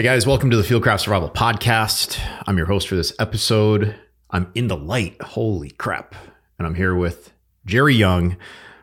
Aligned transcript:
Hey 0.00 0.04
guys, 0.04 0.26
welcome 0.26 0.48
to 0.48 0.56
the 0.56 0.62
Fieldcraft 0.62 1.00
Survival 1.00 1.28
Podcast. 1.28 2.18
I'm 2.46 2.56
your 2.56 2.64
host 2.64 2.88
for 2.88 2.96
this 2.96 3.12
episode. 3.18 3.94
I'm 4.30 4.50
in 4.54 4.68
the 4.68 4.76
light. 4.78 5.20
Holy 5.20 5.72
crap. 5.72 6.14
And 6.58 6.66
I'm 6.66 6.74
here 6.74 6.94
with 6.94 7.34
Jerry 7.66 7.96
Young, 7.96 8.38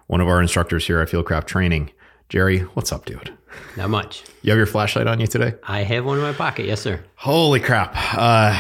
one 0.05 0.21
of 0.21 0.27
our 0.27 0.39
instructors 0.39 0.85
here 0.85 0.99
at 0.99 1.09
Fieldcraft 1.09 1.45
Training. 1.47 1.89
Jerry, 2.29 2.59
what's 2.59 2.91
up, 2.91 3.05
dude? 3.05 3.35
Not 3.75 3.89
much. 3.89 4.25
You 4.43 4.51
have 4.51 4.57
your 4.57 4.67
flashlight 4.67 5.07
on 5.07 5.19
you 5.19 5.25
today? 5.25 5.55
I 5.63 5.81
have 5.81 6.05
one 6.05 6.19
in 6.19 6.23
my 6.23 6.33
pocket. 6.33 6.67
Yes, 6.67 6.81
sir. 6.81 7.03
Holy 7.15 7.61
crap. 7.61 7.95
Uh, 8.15 8.53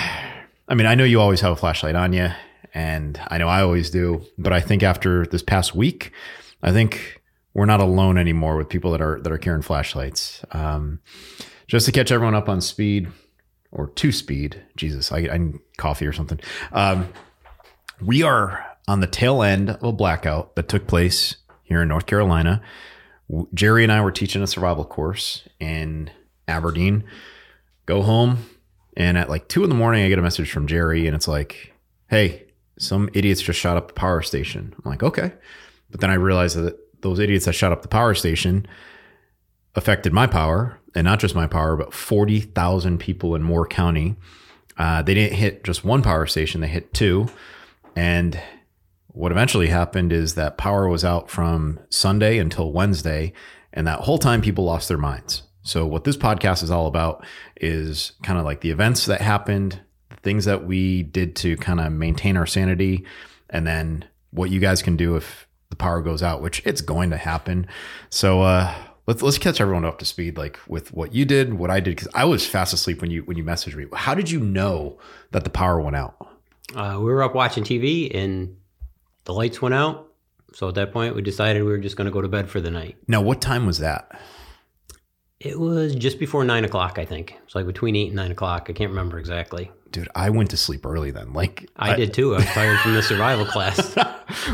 I 0.67 0.73
mean, 0.73 0.87
I 0.87 0.95
know 0.95 1.03
you 1.03 1.21
always 1.21 1.41
have 1.41 1.51
a 1.51 1.57
flashlight 1.57 1.93
on 1.93 2.11
you, 2.11 2.29
and 2.73 3.21
I 3.27 3.37
know 3.37 3.49
I 3.49 3.61
always 3.61 3.91
do, 3.91 4.25
but 4.39 4.51
I 4.51 4.61
think 4.61 4.81
after 4.81 5.27
this 5.27 5.43
past 5.43 5.75
week, 5.75 6.11
I 6.63 6.71
think 6.71 7.21
we're 7.53 7.67
not 7.67 7.81
alone 7.81 8.17
anymore 8.17 8.57
with 8.57 8.67
people 8.67 8.89
that 8.93 9.01
are 9.01 9.21
that 9.21 9.31
are 9.31 9.37
carrying 9.37 9.61
flashlights. 9.61 10.43
Um, 10.53 11.01
just 11.67 11.85
to 11.85 11.91
catch 11.91 12.11
everyone 12.11 12.35
up 12.35 12.49
on 12.49 12.61
speed 12.61 13.07
or 13.71 13.87
to 13.87 14.11
speed. 14.11 14.61
Jesus, 14.75 15.11
I, 15.11 15.27
I 15.31 15.37
need 15.37 15.59
coffee 15.77 16.07
or 16.07 16.13
something. 16.13 16.39
Um, 16.71 17.09
we 18.01 18.23
are 18.23 18.65
on 18.87 19.01
the 19.01 19.07
tail 19.07 19.43
end 19.43 19.69
of 19.69 19.83
a 19.83 19.91
blackout 19.91 20.55
that 20.55 20.69
took 20.69 20.87
place 20.87 21.35
here 21.63 21.81
in 21.81 21.87
North 21.89 22.05
Carolina. 22.05 22.61
Jerry 23.53 23.83
and 23.83 23.91
I 23.91 24.01
were 24.01 24.11
teaching 24.11 24.41
a 24.41 24.47
survival 24.47 24.85
course 24.85 25.47
in 25.59 26.09
Aberdeen. 26.47 27.03
Go 27.85 28.01
home, 28.01 28.45
and 28.95 29.17
at 29.17 29.29
like 29.29 29.49
two 29.49 29.63
in 29.63 29.69
the 29.69 29.75
morning, 29.75 30.05
I 30.05 30.09
get 30.09 30.19
a 30.19 30.21
message 30.21 30.51
from 30.51 30.67
Jerry, 30.67 31.07
and 31.07 31.15
it's 31.15 31.27
like, 31.27 31.73
"Hey, 32.09 32.47
some 32.79 33.09
idiots 33.13 33.41
just 33.41 33.59
shot 33.59 33.75
up 33.75 33.89
the 33.89 33.93
power 33.93 34.21
station." 34.21 34.73
I'm 34.77 34.89
like, 34.89 35.03
"Okay," 35.03 35.33
but 35.89 35.99
then 35.99 36.09
I 36.09 36.15
realized 36.15 36.57
that 36.57 36.77
those 37.01 37.19
idiots 37.19 37.45
that 37.45 37.53
shot 37.53 37.71
up 37.71 37.81
the 37.81 37.87
power 37.89 38.13
station 38.13 38.65
affected 39.77 40.11
my 40.11 40.27
power, 40.27 40.77
and 40.93 41.05
not 41.05 41.19
just 41.19 41.35
my 41.35 41.47
power, 41.47 41.77
but 41.77 41.93
forty 41.93 42.41
thousand 42.41 42.97
people 42.97 43.35
in 43.35 43.43
Moore 43.43 43.67
County. 43.67 44.17
Uh, 44.77 45.01
they 45.01 45.13
didn't 45.13 45.37
hit 45.37 45.63
just 45.63 45.85
one 45.85 46.01
power 46.01 46.25
station; 46.25 46.59
they 46.59 46.67
hit 46.67 46.93
two, 46.93 47.29
and 47.95 48.41
what 49.17 49.31
eventually 49.31 49.67
happened 49.67 50.13
is 50.13 50.35
that 50.35 50.57
power 50.57 50.87
was 50.87 51.03
out 51.03 51.29
from 51.29 51.79
Sunday 51.89 52.37
until 52.37 52.71
Wednesday, 52.71 53.33
and 53.73 53.87
that 53.87 54.01
whole 54.01 54.19
time 54.19 54.41
people 54.41 54.63
lost 54.63 54.87
their 54.87 54.97
minds. 54.97 55.43
So, 55.63 55.85
what 55.85 56.03
this 56.03 56.17
podcast 56.17 56.63
is 56.63 56.71
all 56.71 56.87
about 56.87 57.25
is 57.59 58.13
kind 58.23 58.37
of 58.37 58.45
like 58.45 58.61
the 58.61 58.69
events 58.69 59.05
that 59.07 59.21
happened, 59.21 59.81
things 60.21 60.45
that 60.45 60.65
we 60.65 61.03
did 61.03 61.35
to 61.37 61.57
kind 61.57 61.79
of 61.79 61.91
maintain 61.91 62.37
our 62.37 62.45
sanity, 62.45 63.05
and 63.49 63.65
then 63.65 64.05
what 64.29 64.49
you 64.49 64.59
guys 64.59 64.81
can 64.81 64.95
do 64.95 65.15
if 65.15 65.47
the 65.69 65.75
power 65.75 66.01
goes 66.01 66.21
out, 66.23 66.41
which 66.41 66.61
it's 66.63 66.81
going 66.81 67.09
to 67.09 67.17
happen. 67.17 67.67
So, 68.09 68.41
uh, 68.41 68.73
let's 69.07 69.21
let's 69.21 69.37
catch 69.37 69.59
everyone 69.59 69.85
up 69.85 69.97
to 69.99 70.05
speed, 70.05 70.37
like 70.37 70.59
with 70.67 70.93
what 70.93 71.13
you 71.13 71.25
did, 71.25 71.55
what 71.55 71.71
I 71.71 71.79
did, 71.79 71.95
because 71.95 72.09
I 72.13 72.25
was 72.25 72.45
fast 72.45 72.73
asleep 72.73 73.01
when 73.01 73.09
you 73.09 73.23
when 73.23 73.37
you 73.37 73.43
messaged 73.43 73.75
me. 73.75 73.85
How 73.93 74.13
did 74.13 74.29
you 74.29 74.39
know 74.39 74.99
that 75.31 75.43
the 75.43 75.49
power 75.49 75.79
went 75.81 75.95
out? 75.95 76.15
Uh, 76.75 76.97
we 76.99 77.05
were 77.05 77.23
up 77.23 77.33
watching 77.33 77.63
TV 77.63 78.13
and 78.13 78.57
the 79.23 79.33
lights 79.33 79.61
went 79.61 79.73
out. 79.73 80.11
So 80.53 80.69
at 80.69 80.75
that 80.75 80.91
point, 80.91 81.15
we 81.15 81.21
decided 81.21 81.63
we 81.63 81.69
were 81.69 81.77
just 81.77 81.95
going 81.95 82.05
to 82.05 82.11
go 82.11 82.21
to 82.21 82.27
bed 82.27 82.49
for 82.49 82.61
the 82.61 82.71
night. 82.71 82.97
Now, 83.07 83.21
what 83.21 83.41
time 83.41 83.65
was 83.65 83.79
that? 83.79 84.19
It 85.39 85.59
was 85.59 85.93
just 85.93 86.19
before 86.19 86.43
nine 86.43 86.65
o'clock, 86.65 86.97
I 86.97 87.05
think. 87.05 87.37
It's 87.43 87.53
like 87.53 87.67
between 87.67 87.95
eight 87.95 88.07
and 88.07 88.15
nine 88.15 88.31
o'clock. 88.31 88.67
I 88.69 88.73
can't 88.73 88.89
remember 88.89 89.19
exactly. 89.19 89.71
Dude, 89.91 90.09
I 90.15 90.29
went 90.29 90.49
to 90.51 90.57
sleep 90.57 90.85
early 90.85 91.11
then. 91.11 91.33
Like 91.33 91.69
I, 91.75 91.95
did 91.95 92.13
too. 92.13 92.33
I 92.33 92.37
was 92.37 92.45
tired 92.47 92.79
from 92.79 92.93
the 92.93 93.03
survival 93.03 93.45
class. 93.53 93.95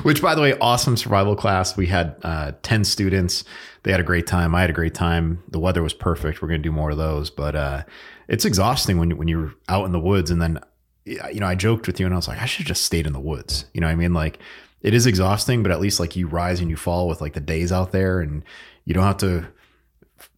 Which, 0.04 0.22
by 0.22 0.36
the 0.36 0.42
way, 0.42 0.58
awesome 0.60 0.98
survival 0.98 1.36
class. 1.36 1.76
We 1.76 1.88
had 1.88 2.16
uh, 2.24 2.54
10 2.62 2.84
students. 2.84 3.44
They 3.84 3.92
had 3.92 4.00
a 4.00 4.04
great 4.04 4.28
time. 4.28 4.56
I 4.56 4.62
had 4.62 4.70
a 4.70 4.74
great 4.74 4.94
time. 4.94 5.44
The 5.50 5.60
weather 5.60 5.84
was 5.84 5.94
perfect. 5.94 6.42
We're 6.42 6.48
going 6.48 6.62
to 6.62 6.68
do 6.68 6.72
more 6.72 6.92
of 6.92 6.98
those. 6.98 7.30
But 7.30 7.56
uh, 7.56 7.84
it's 8.28 8.46
exhausting 8.46 8.98
when, 8.98 9.18
when 9.18 9.28
you're 9.28 9.54
out 9.68 9.86
in 9.86 9.92
the 9.92 10.00
woods. 10.00 10.32
And 10.32 10.42
then, 10.42 10.60
you 11.06 11.40
know, 11.40 11.48
I 11.48 11.56
joked 11.56 11.88
with 11.88 12.00
you 12.00 12.06
and 12.06 12.14
I 12.14 12.18
was 12.18 12.28
like, 12.28 12.42
I 12.42 12.46
should 12.46 12.62
have 12.62 12.68
just 12.68 12.84
stayed 12.84 13.08
in 13.08 13.14
the 13.14 13.20
woods. 13.20 13.66
You 13.74 13.82
know 13.82 13.88
what 13.88 13.94
I 13.94 13.96
mean? 13.96 14.14
Like, 14.14 14.40
it 14.82 14.94
is 14.94 15.06
exhausting, 15.06 15.64
but 15.64 15.72
at 15.72 15.80
least 15.80 16.00
like 16.00 16.16
you 16.16 16.28
rise 16.28 16.60
and 16.60 16.70
you 16.70 16.76
fall 16.76 17.08
with 17.08 17.22
like 17.22 17.34
the 17.34 17.40
days 17.40 17.72
out 17.72 17.92
there 17.92 18.20
and 18.20 18.44
you 18.86 18.94
don't 18.94 19.04
have 19.04 19.18
to 19.18 19.48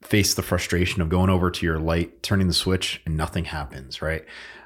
face 0.01 0.35
the 0.35 0.43
frustration 0.43 1.01
of 1.01 1.09
going 1.09 1.29
over 1.29 1.49
to 1.49 1.65
your 1.65 1.79
light, 1.79 2.21
turning 2.21 2.47
the 2.47 2.53
switch, 2.53 3.01
and 3.05 3.17
nothing 3.17 3.45
happens, 3.45 4.01
right? 4.01 4.23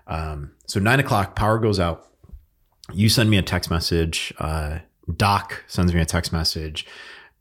Um, 0.09 0.51
so 0.65 0.79
nine 0.79 0.99
o'clock, 0.99 1.35
power 1.35 1.59
goes 1.59 1.79
out. 1.79 2.07
You 2.93 3.07
send 3.07 3.29
me 3.29 3.37
a 3.37 3.41
text 3.41 3.69
message. 3.69 4.33
Uh, 4.39 4.79
Doc 5.15 5.63
sends 5.67 5.93
me 5.93 6.01
a 6.01 6.05
text 6.05 6.33
message, 6.33 6.85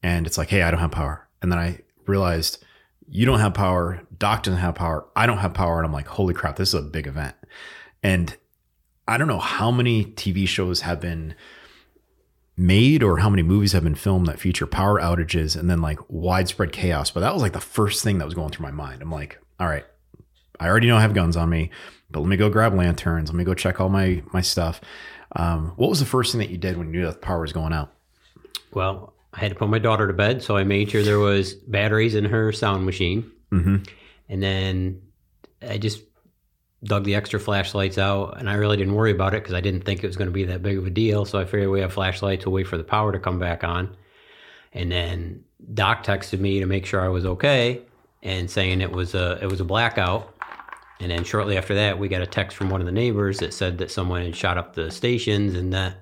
and 0.03 0.27
it's 0.27 0.39
like, 0.39 0.51
"Hey, 0.51 0.63
I 0.63 0.71
don't 0.71 0.81
have 0.81 0.91
power." 0.91 1.27
And 1.43 1.51
then 1.51 1.59
I 1.59 1.81
realized 2.07 2.63
you 3.09 3.27
don't 3.27 3.41
have 3.41 3.55
power. 3.55 4.03
Doc 4.17 4.43
doesn't 4.43 4.61
have 4.61 4.75
power. 4.75 5.07
I 5.17 5.27
don't 5.27 5.39
have 5.39 5.55
power, 5.55 5.79
and 5.79 5.87
I'm 5.87 5.93
like, 5.93 6.07
"Holy 6.07 6.35
crap! 6.35 6.57
This 6.57 6.69
is 6.69 6.75
a 6.75 6.83
big 6.83 7.07
event." 7.07 7.35
And 8.03 8.37
I 9.09 9.17
don't 9.17 9.29
know 9.29 9.39
how 9.39 9.71
many 9.71 10.05
TV 10.05 10.47
shows 10.47 10.83
have 10.83 11.01
been 11.01 11.35
made 12.59 13.03
or 13.03 13.19
how 13.19 13.31
many 13.31 13.43
movies 13.43 13.73
have 13.73 13.85
been 13.85 13.95
filmed 13.95 14.27
that 14.27 14.41
feature 14.41 14.67
power 14.67 15.01
outages 15.01 15.57
and 15.57 15.71
then 15.71 15.81
like 15.81 15.99
widespread 16.09 16.73
chaos. 16.73 17.11
But 17.11 17.21
that 17.21 17.33
was 17.33 17.41
like 17.41 17.53
the 17.53 17.61
first 17.61 18.03
thing 18.03 18.19
that 18.19 18.25
was 18.25 18.35
going 18.35 18.51
through 18.51 18.65
my 18.65 18.73
mind. 18.73 19.01
I'm 19.01 19.13
like, 19.13 19.41
all 19.61 19.69
right, 19.69 19.87
I 20.61 20.69
already 20.69 20.89
know 20.89 20.97
I 20.97 21.01
have 21.01 21.15
guns 21.15 21.37
on 21.37 21.49
me, 21.49 21.71
but 22.11 22.21
let 22.21 22.29
me 22.29 22.37
go 22.37 22.51
grab 22.51 22.75
lanterns. 22.75 23.31
Let 23.31 23.37
me 23.37 23.45
go 23.45 23.55
check 23.55 23.81
all 23.81 23.89
my 23.89 24.23
my 24.33 24.41
stuff. 24.41 24.81
Um, 25.37 25.73
what 25.77 25.91
was 25.91 26.01
the 26.01 26.07
first 26.07 26.33
thing 26.33 26.39
that 26.41 26.51
you 26.51 26.57
did 26.57 26.77
when 26.77 26.87
you 26.87 27.01
knew 27.01 27.07
that 27.07 27.21
the 27.21 27.27
power 27.27 27.41
was 27.41 27.53
going 27.53 27.73
out? 27.73 27.93
well, 28.73 29.15
I 29.33 29.41
had 29.41 29.53
to 29.53 29.59
put 29.59 29.69
my 29.69 29.79
daughter 29.79 30.07
to 30.07 30.13
bed, 30.13 30.43
so 30.43 30.57
I 30.57 30.65
made 30.65 30.91
sure 30.91 31.03
there 31.03 31.19
was 31.19 31.55
batteries 31.55 32.15
in 32.15 32.25
her 32.27 32.53
sound 32.53 32.85
machine. 32.85 33.31
Mm-hmm. 33.53 33.77
And 34.29 34.43
then 34.43 35.03
I 35.67 35.79
just 35.79 36.03
dug 36.85 37.05
the 37.05 37.15
extra 37.15 37.41
flashlights 37.41 37.99
out, 37.99 38.39
and 38.39 38.49
I 38.49 38.55
really 38.55 38.77
didn't 38.77 38.95
worry 38.95 39.11
about 39.11 39.35
it 39.35 39.43
because 39.43 39.55
I 39.55 39.61
didn't 39.61 39.85
think 39.85 40.03
it 40.03 40.07
was 40.07 40.17
going 40.17 40.29
to 40.29 40.33
be 40.33 40.45
that 40.45 40.63
big 40.63 40.79
of 40.79 40.87
a 40.87 40.91
deal. 40.91 41.25
So 41.25 41.39
I 41.39 41.45
figured 41.45 41.71
we 41.71 41.81
have 41.81 41.93
flashlights, 41.93 42.47
we'll 42.47 42.55
wait 42.55 42.67
for 42.67 42.79
the 42.79 42.85
power 42.85 43.13
to 43.13 43.19
come 43.19 43.39
back 43.39 43.65
on. 43.65 43.97
And 44.73 44.93
then 44.93 45.45
Doc 45.75 46.05
texted 46.05 46.41
me 46.41 46.61
to 46.61 46.67
make 46.67 46.87
sure 46.87 47.01
I 47.01 47.09
was 47.09 47.25
okay, 47.25 47.83
and 48.23 48.51
saying 48.51 48.81
it 48.81 48.93
was 48.93 49.15
a 49.15 49.39
it 49.43 49.47
was 49.47 49.61
a 49.61 49.65
blackout. 49.65 50.35
And 51.01 51.11
then 51.11 51.25
shortly 51.25 51.57
after 51.57 51.75
that, 51.77 51.99
we 51.99 52.09
got 52.09 52.23
a 52.23 52.27
text 52.27 52.57
from 52.57 52.71
one 52.71 52.81
of 52.81 52.87
the 52.87 52.93
neighbors 52.93 53.39
that 53.39 53.55
said 53.55 53.79
that 53.79 53.91
someone 53.91 54.23
had 54.23 54.35
shot 54.35 54.59
up 54.59 54.75
the 54.75 54.91
stations, 54.91 55.55
and 55.55 55.73
that 55.73 55.97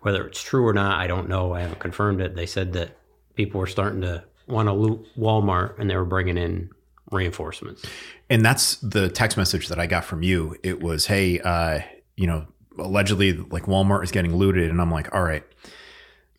whether 0.00 0.26
it's 0.26 0.42
true 0.42 0.66
or 0.66 0.72
not, 0.72 0.98
I 0.98 1.06
don't 1.06 1.28
know. 1.28 1.54
I 1.54 1.60
haven't 1.60 1.80
confirmed 1.80 2.20
it. 2.20 2.34
They 2.34 2.46
said 2.46 2.72
that 2.74 2.96
people 3.34 3.60
were 3.60 3.66
starting 3.66 4.00
to 4.02 4.24
want 4.46 4.68
to 4.68 4.72
loot 4.72 5.06
Walmart, 5.16 5.78
and 5.78 5.88
they 5.88 5.96
were 5.96 6.04
bringing 6.04 6.36
in 6.36 6.70
reinforcements. 7.10 7.84
And 8.28 8.44
that's 8.44 8.76
the 8.76 9.08
text 9.08 9.36
message 9.36 9.68
that 9.68 9.78
I 9.78 9.86
got 9.86 10.04
from 10.04 10.22
you. 10.22 10.56
It 10.62 10.80
was, 10.82 11.06
hey, 11.06 11.40
uh, 11.40 11.80
you 12.16 12.26
know, 12.26 12.46
allegedly 12.78 13.32
like 13.32 13.64
Walmart 13.64 14.02
is 14.02 14.10
getting 14.10 14.34
looted, 14.36 14.68
and 14.70 14.80
I'm 14.80 14.90
like, 14.90 15.14
all 15.14 15.22
right. 15.22 15.44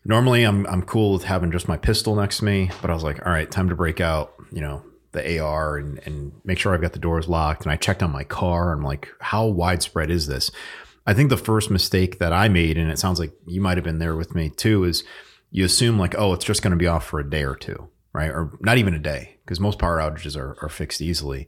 Normally, 0.04 0.44
I'm 0.44 0.64
I'm 0.68 0.82
cool 0.82 1.14
with 1.14 1.24
having 1.24 1.50
just 1.50 1.66
my 1.66 1.76
pistol 1.76 2.14
next 2.14 2.38
to 2.38 2.44
me, 2.44 2.70
but 2.80 2.90
I 2.90 2.94
was 2.94 3.02
like, 3.02 3.26
all 3.26 3.32
right, 3.32 3.50
time 3.50 3.68
to 3.70 3.74
break 3.74 4.00
out, 4.00 4.34
you 4.52 4.60
know, 4.60 4.84
the 5.16 5.38
AR 5.38 5.76
and 5.76 5.98
and 6.06 6.32
make 6.44 6.58
sure 6.58 6.72
I've 6.72 6.80
got 6.80 6.92
the 6.92 6.98
doors 6.98 7.28
locked. 7.28 7.62
And 7.62 7.72
I 7.72 7.76
checked 7.76 8.02
on 8.02 8.12
my 8.12 8.24
car. 8.24 8.72
And 8.72 8.80
I'm 8.80 8.86
like, 8.86 9.08
how 9.20 9.46
widespread 9.46 10.10
is 10.10 10.26
this? 10.26 10.50
I 11.06 11.14
think 11.14 11.30
the 11.30 11.36
first 11.36 11.70
mistake 11.70 12.18
that 12.18 12.32
I 12.32 12.48
made, 12.48 12.76
and 12.76 12.90
it 12.90 12.98
sounds 12.98 13.20
like 13.20 13.32
you 13.46 13.60
might 13.60 13.76
have 13.76 13.84
been 13.84 13.98
there 13.98 14.16
with 14.16 14.34
me 14.34 14.50
too, 14.50 14.84
is 14.84 15.04
you 15.50 15.64
assume 15.64 15.98
like, 15.98 16.14
oh, 16.18 16.32
it's 16.32 16.44
just 16.44 16.62
going 16.62 16.72
to 16.72 16.76
be 16.76 16.88
off 16.88 17.06
for 17.06 17.20
a 17.20 17.28
day 17.28 17.44
or 17.44 17.54
two, 17.54 17.88
right? 18.12 18.30
Or 18.30 18.56
not 18.60 18.78
even 18.78 18.94
a 18.94 18.98
day, 18.98 19.36
because 19.44 19.60
most 19.60 19.78
power 19.78 19.98
outages 19.98 20.36
are, 20.36 20.56
are 20.60 20.68
fixed 20.68 21.00
easily. 21.00 21.46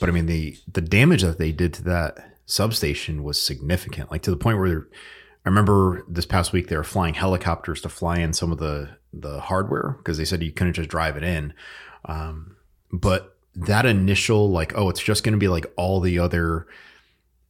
But 0.00 0.08
I 0.08 0.12
mean, 0.12 0.26
the 0.26 0.56
the 0.70 0.80
damage 0.80 1.22
that 1.22 1.38
they 1.38 1.52
did 1.52 1.72
to 1.74 1.84
that 1.84 2.34
substation 2.46 3.22
was 3.22 3.40
significant, 3.40 4.10
like 4.10 4.22
to 4.22 4.30
the 4.30 4.36
point 4.36 4.58
where 4.58 4.88
I 5.46 5.48
remember 5.48 6.04
this 6.08 6.26
past 6.26 6.52
week 6.52 6.68
they 6.68 6.76
were 6.76 6.84
flying 6.84 7.14
helicopters 7.14 7.80
to 7.82 7.88
fly 7.88 8.18
in 8.18 8.32
some 8.32 8.52
of 8.52 8.58
the 8.58 8.90
the 9.12 9.40
hardware 9.40 9.96
because 9.98 10.18
they 10.18 10.24
said 10.24 10.42
you 10.42 10.52
couldn't 10.52 10.74
just 10.74 10.90
drive 10.90 11.16
it 11.16 11.24
in. 11.24 11.54
Um, 12.04 12.56
but 12.92 13.36
that 13.54 13.86
initial 13.86 14.50
like, 14.50 14.76
oh, 14.76 14.88
it's 14.88 15.02
just 15.02 15.24
going 15.24 15.32
to 15.32 15.38
be 15.38 15.48
like 15.48 15.66
all 15.76 16.00
the 16.00 16.18
other 16.18 16.66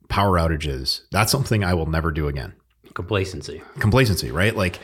power 0.08 0.38
outages. 0.38 1.02
That's 1.10 1.30
something 1.30 1.62
I 1.62 1.74
will 1.74 1.86
never 1.86 2.10
do 2.10 2.28
again. 2.28 2.54
Complacency. 2.94 3.62
Complacency, 3.78 4.30
right? 4.30 4.56
Like, 4.56 4.80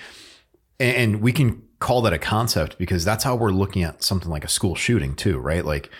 and 0.78 1.20
we 1.20 1.32
can 1.32 1.62
call 1.78 2.02
that 2.02 2.12
a 2.12 2.18
concept 2.18 2.78
because 2.78 3.04
that's 3.04 3.24
how 3.24 3.36
we're 3.36 3.50
looking 3.50 3.82
at 3.82 4.02
something 4.02 4.30
like 4.30 4.44
a 4.44 4.48
school 4.48 4.74
shooting 4.74 5.14
too, 5.14 5.38
right? 5.38 5.64
Like, 5.64 5.90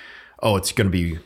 oh, 0.42 0.56
it's 0.56 0.72
going 0.72 0.86
to 0.86 0.90
be 0.90 1.18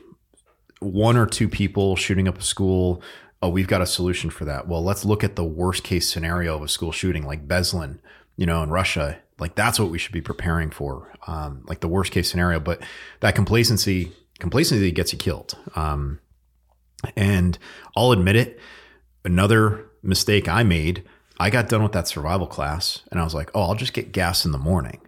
one 0.80 1.16
or 1.16 1.26
two 1.26 1.48
people 1.48 1.96
shooting 1.96 2.28
up 2.28 2.38
a 2.38 2.42
school. 2.42 3.02
Oh, 3.42 3.48
we've 3.48 3.68
got 3.68 3.82
a 3.82 3.86
solution 3.86 4.30
for 4.30 4.44
that. 4.44 4.68
Well, 4.68 4.82
let's 4.82 5.04
look 5.04 5.22
at 5.24 5.36
the 5.36 5.44
worst 5.44 5.84
case 5.84 6.08
scenario 6.08 6.56
of 6.56 6.62
a 6.62 6.68
school 6.68 6.92
shooting, 6.92 7.26
like 7.26 7.48
Beslan, 7.48 7.98
you 8.36 8.46
know, 8.46 8.62
in 8.62 8.70
Russia. 8.70 9.18
Like 9.38 9.54
that's 9.54 9.78
what 9.78 9.90
we 9.90 9.98
should 9.98 10.12
be 10.12 10.20
preparing 10.20 10.70
for, 10.70 11.12
um, 11.26 11.62
like 11.66 11.80
the 11.80 11.88
worst 11.88 12.12
case 12.12 12.30
scenario. 12.30 12.58
But 12.60 12.82
that 13.20 13.34
complacency, 13.34 14.12
complacency 14.38 14.90
gets 14.90 15.12
you 15.12 15.18
killed. 15.18 15.56
Um, 15.76 16.20
and 17.16 17.58
I'll 17.96 18.12
admit 18.12 18.36
it. 18.36 18.58
Another 19.24 19.86
mistake 20.02 20.48
I 20.48 20.62
made. 20.62 21.04
I 21.38 21.50
got 21.50 21.68
done 21.68 21.82
with 21.82 21.92
that 21.92 22.08
survival 22.08 22.46
class, 22.48 23.02
and 23.12 23.20
I 23.20 23.24
was 23.24 23.34
like, 23.34 23.50
"Oh, 23.54 23.62
I'll 23.62 23.74
just 23.76 23.92
get 23.92 24.10
gas 24.10 24.44
in 24.44 24.50
the 24.50 24.58
morning." 24.58 25.00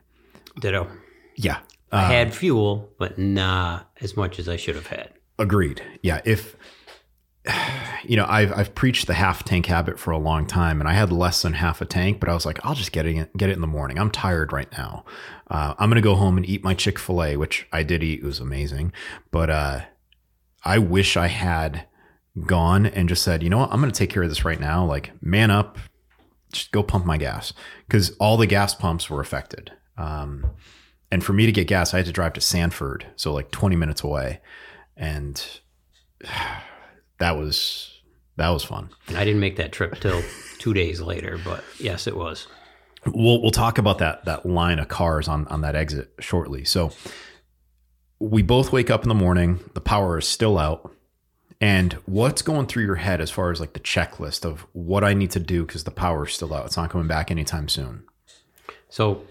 Ditto. 0.61 0.89
Yeah, 1.37 1.59
I 1.91 2.13
had 2.13 2.35
fuel, 2.35 2.93
but 2.99 3.19
not 3.19 3.91
as 4.01 4.17
much 4.17 4.39
as 4.39 4.49
I 4.49 4.57
should 4.57 4.77
have 4.77 4.87
had. 4.87 5.13
Agreed. 5.39 5.83
Yeah. 6.03 6.21
If 6.25 6.55
you 8.05 8.17
know, 8.17 8.27
I've 8.29 8.53
I've 8.53 8.75
preached 8.75 9.07
the 9.07 9.15
half 9.15 9.45
tank 9.45 9.67
habit 9.67 9.99
for 9.99 10.11
a 10.11 10.19
long 10.19 10.47
time, 10.47 10.81
and 10.81 10.89
I 10.89 10.93
had 10.93 11.13
less 11.13 11.43
than 11.43 11.55
half 11.55 11.81
a 11.81 11.85
tank, 11.85 12.21
but 12.21 12.29
I 12.29 12.35
was 12.35 12.47
like, 12.47 12.59
I'll 12.65 12.75
just 12.75 12.93
get 12.93 13.07
it 13.07 13.37
get 13.37 13.51
it 13.51 13.55
in 13.55 13.61
the 13.61 13.67
morning. 13.67 13.99
I'm 13.99 14.11
tired 14.11 14.53
right 14.53 14.71
now. 14.73 15.05
Uh, 15.51 15.75
I'm 15.79 15.89
gonna 15.89 16.01
go 16.01 16.15
home 16.15 16.37
and 16.37 16.49
eat 16.49 16.63
my 16.63 16.75
Chick 16.75 16.99
Fil 16.99 17.23
A, 17.23 17.37
which 17.37 17.67
I 17.73 17.83
did 17.83 18.03
eat. 18.03 18.21
It 18.21 18.27
was 18.27 18.41
amazing, 18.41 18.93
but 19.31 19.51
uh, 19.51 19.81
I 20.65 20.79
wish 20.79 21.17
I 21.17 21.29
had 21.29 21.87
gone 22.47 22.87
and 22.87 23.09
just 23.09 23.23
said, 23.23 23.43
you 23.43 23.51
know 23.51 23.59
what, 23.59 23.73
I'm 23.73 23.81
gonna 23.81 23.93
take 23.93 24.11
care 24.11 24.23
of 24.23 24.29
this 24.29 24.45
right 24.45 24.61
now. 24.61 24.85
Like, 24.85 25.13
man 25.23 25.51
up, 25.51 25.79
just 26.53 26.73
go 26.73 26.83
pump 26.83 27.07
my 27.07 27.17
gas 27.17 27.53
because 27.87 28.11
all 28.19 28.37
the 28.37 28.47
gas 28.47 28.75
pumps 28.75 29.09
were 29.09 29.21
affected. 29.21 29.73
Um, 29.97 30.51
and 31.11 31.25
for 31.25 31.33
me 31.33 31.47
to 31.47 31.53
get 31.53 31.67
gas, 31.67 31.93
I 31.93 31.99
had 31.99 32.07
to 32.07 32.13
drive 32.13 32.35
to 32.35 32.41
Sanford, 32.41 33.07
so 33.17 33.33
like 33.33 33.51
20 33.51 33.77
minutes 33.77 34.03
away, 34.03 34.41
and 34.97 35.45
that 37.21 37.37
was 37.37 38.01
that 38.37 38.49
was 38.49 38.65
fun. 38.65 38.91
I 39.09 39.25
didn't 39.25 39.41
make 39.41 39.57
that 39.57 39.73
trip 39.73 40.01
till 40.01 40.23
two 40.59 40.75
days 40.75 41.01
later, 41.01 41.39
but 41.45 41.63
yes, 41.79 42.07
it 42.07 42.17
was. 42.17 42.49
We'll 43.07 43.41
we'll 43.41 43.51
talk 43.51 43.79
about 43.79 43.99
that 43.99 44.25
that 44.25 44.45
line 44.45 44.79
of 44.79 44.89
cars 44.89 45.29
on 45.29 45.47
on 45.49 45.61
that 45.61 45.77
exit 45.77 46.13
shortly. 46.19 46.65
So 46.65 46.93
we 48.19 48.43
both 48.43 48.73
wake 48.73 48.91
up 48.91 49.03
in 49.03 49.09
the 49.09 49.15
morning. 49.15 49.61
The 49.75 49.81
power 49.81 50.19
is 50.19 50.27
still 50.27 50.59
out. 50.59 50.95
And 51.63 51.93
what's 52.07 52.41
going 52.41 52.67
through 52.67 52.85
your 52.85 52.97
head 52.97 53.21
as 53.21 53.31
far 53.31 53.51
as 53.51 53.61
like 53.61 53.75
the 53.75 53.81
checklist 53.81 54.47
of 54.47 54.67
what 54.73 55.05
I 55.05 55.13
need 55.13 55.31
to 55.33 55.41
do 55.41 55.67
because 55.67 55.85
the 55.85 55.91
power 55.91 56.27
is 56.27 56.33
still 56.33 56.55
out? 56.55 56.65
It's 56.67 56.77
not 56.77 56.89
coming 56.89 57.07
back 57.07 57.31
anytime 57.31 57.69
soon. 57.69 58.05
So 58.89 59.25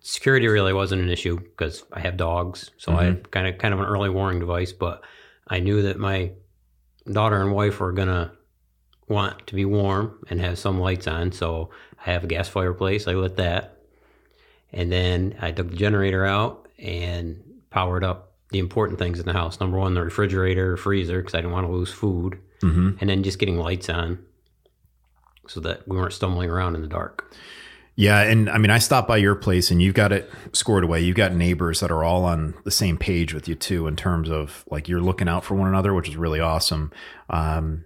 security 0.00 0.48
really 0.48 0.72
wasn't 0.72 1.02
an 1.02 1.10
issue 1.10 1.38
because 1.38 1.84
I 1.92 2.00
have 2.00 2.16
dogs, 2.16 2.70
so 2.78 2.92
mm-hmm. 2.92 3.00
I 3.00 3.04
had 3.04 3.30
kind 3.30 3.46
of 3.46 3.58
kind 3.58 3.74
of 3.74 3.80
an 3.80 3.86
early 3.86 4.08
warning 4.08 4.40
device. 4.40 4.72
But 4.72 5.02
I 5.48 5.60
knew 5.60 5.82
that 5.82 5.98
my 5.98 6.32
daughter 7.10 7.40
and 7.40 7.52
wife 7.52 7.80
were 7.80 7.92
gonna 7.92 8.32
want 9.08 9.46
to 9.46 9.54
be 9.54 9.64
warm 9.64 10.18
and 10.28 10.40
have 10.40 10.58
some 10.58 10.80
lights 10.80 11.06
on, 11.06 11.32
so 11.32 11.70
I 12.04 12.10
have 12.10 12.24
a 12.24 12.26
gas 12.26 12.48
fireplace. 12.48 13.06
I 13.06 13.14
lit 13.14 13.36
that, 13.36 13.78
and 14.72 14.90
then 14.90 15.36
I 15.40 15.52
took 15.52 15.70
the 15.70 15.76
generator 15.76 16.24
out 16.24 16.68
and 16.78 17.42
powered 17.70 18.04
up 18.04 18.32
the 18.50 18.58
important 18.58 18.98
things 18.98 19.18
in 19.18 19.26
the 19.26 19.32
house. 19.32 19.60
Number 19.60 19.78
one, 19.78 19.94
the 19.94 20.02
refrigerator, 20.02 20.76
freezer, 20.76 21.20
because 21.20 21.34
I 21.34 21.38
didn't 21.38 21.52
want 21.52 21.66
to 21.66 21.72
lose 21.72 21.92
food, 21.92 22.38
mm-hmm. 22.62 22.96
and 23.00 23.10
then 23.10 23.22
just 23.22 23.38
getting 23.38 23.58
lights 23.58 23.88
on 23.88 24.18
so 25.48 25.60
that 25.60 25.86
we 25.86 25.96
weren't 25.96 26.12
stumbling 26.12 26.50
around 26.50 26.74
in 26.74 26.82
the 26.82 26.88
dark. 26.88 27.32
Yeah, 27.98 28.20
and 28.20 28.50
I 28.50 28.58
mean, 28.58 28.70
I 28.70 28.78
stopped 28.78 29.08
by 29.08 29.16
your 29.16 29.34
place, 29.34 29.70
and 29.70 29.80
you've 29.80 29.94
got 29.94 30.12
it 30.12 30.30
scored 30.52 30.84
away. 30.84 31.00
You've 31.00 31.16
got 31.16 31.34
neighbors 31.34 31.80
that 31.80 31.90
are 31.90 32.04
all 32.04 32.24
on 32.26 32.54
the 32.64 32.70
same 32.70 32.98
page 32.98 33.32
with 33.32 33.48
you 33.48 33.54
too, 33.54 33.86
in 33.86 33.96
terms 33.96 34.28
of 34.28 34.64
like 34.70 34.86
you're 34.86 35.00
looking 35.00 35.28
out 35.28 35.44
for 35.44 35.54
one 35.54 35.66
another, 35.66 35.94
which 35.94 36.08
is 36.08 36.16
really 36.16 36.38
awesome. 36.38 36.92
Um, 37.30 37.84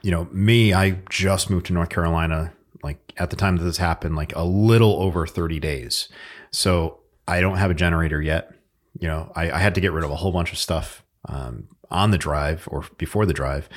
you 0.00 0.10
know, 0.10 0.28
me, 0.32 0.72
I 0.72 0.98
just 1.10 1.50
moved 1.50 1.66
to 1.66 1.74
North 1.74 1.90
Carolina, 1.90 2.54
like 2.82 3.12
at 3.18 3.28
the 3.28 3.36
time 3.36 3.58
that 3.58 3.64
this 3.64 3.76
happened, 3.76 4.16
like 4.16 4.34
a 4.34 4.44
little 4.44 5.02
over 5.02 5.26
30 5.26 5.60
days. 5.60 6.08
So 6.50 7.00
I 7.28 7.40
don't 7.40 7.58
have 7.58 7.70
a 7.70 7.74
generator 7.74 8.22
yet. 8.22 8.50
You 8.98 9.08
know, 9.08 9.30
I, 9.36 9.50
I 9.50 9.58
had 9.58 9.74
to 9.74 9.80
get 9.80 9.92
rid 9.92 10.04
of 10.04 10.10
a 10.10 10.16
whole 10.16 10.32
bunch 10.32 10.52
of 10.52 10.58
stuff 10.58 11.02
um, 11.28 11.68
on 11.90 12.12
the 12.12 12.18
drive 12.18 12.66
or 12.70 12.84
before 12.96 13.26
the 13.26 13.32
drive. 13.34 13.68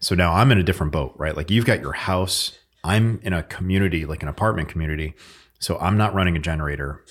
So 0.00 0.16
now 0.16 0.32
I'm 0.32 0.50
in 0.50 0.58
a 0.58 0.64
different 0.64 0.92
boat, 0.92 1.14
right? 1.16 1.36
Like 1.36 1.50
you've 1.50 1.64
got 1.64 1.80
your 1.80 1.92
house 1.92 2.58
I'm 2.84 3.20
in 3.22 3.32
a 3.32 3.42
community, 3.42 4.04
like 4.06 4.22
an 4.22 4.28
apartment 4.28 4.68
community. 4.68 5.14
So 5.58 5.78
I'm 5.78 5.96
not 5.96 6.14
running 6.14 6.36
a 6.36 6.40
generator. 6.40 7.04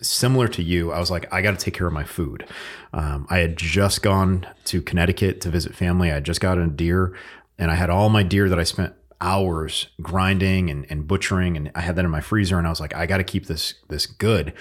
Similar 0.00 0.48
to 0.48 0.62
you, 0.62 0.92
I 0.92 1.00
was 1.00 1.10
like, 1.10 1.32
I 1.32 1.42
got 1.42 1.58
to 1.58 1.64
take 1.64 1.74
care 1.74 1.86
of 1.86 1.92
my 1.92 2.04
food. 2.04 2.46
Um, 2.92 3.26
I 3.30 3.38
had 3.38 3.56
just 3.56 4.02
gone 4.02 4.46
to 4.66 4.82
Connecticut 4.82 5.40
to 5.42 5.50
visit 5.50 5.74
family. 5.74 6.12
I 6.12 6.20
just 6.20 6.40
got 6.40 6.58
a 6.58 6.66
deer 6.66 7.16
and 7.58 7.70
I 7.70 7.74
had 7.74 7.90
all 7.90 8.08
my 8.08 8.22
deer 8.22 8.48
that 8.48 8.58
I 8.58 8.64
spent 8.64 8.94
hours 9.20 9.88
grinding 10.02 10.70
and, 10.70 10.86
and 10.90 11.06
butchering. 11.08 11.56
And 11.56 11.70
I 11.74 11.80
had 11.80 11.96
that 11.96 12.04
in 12.04 12.10
my 12.10 12.20
freezer. 12.20 12.58
And 12.58 12.66
I 12.66 12.70
was 12.70 12.80
like, 12.80 12.94
I 12.94 13.06
got 13.06 13.18
to 13.18 13.24
keep 13.24 13.46
this, 13.46 13.74
this 13.88 14.06
good. 14.06 14.52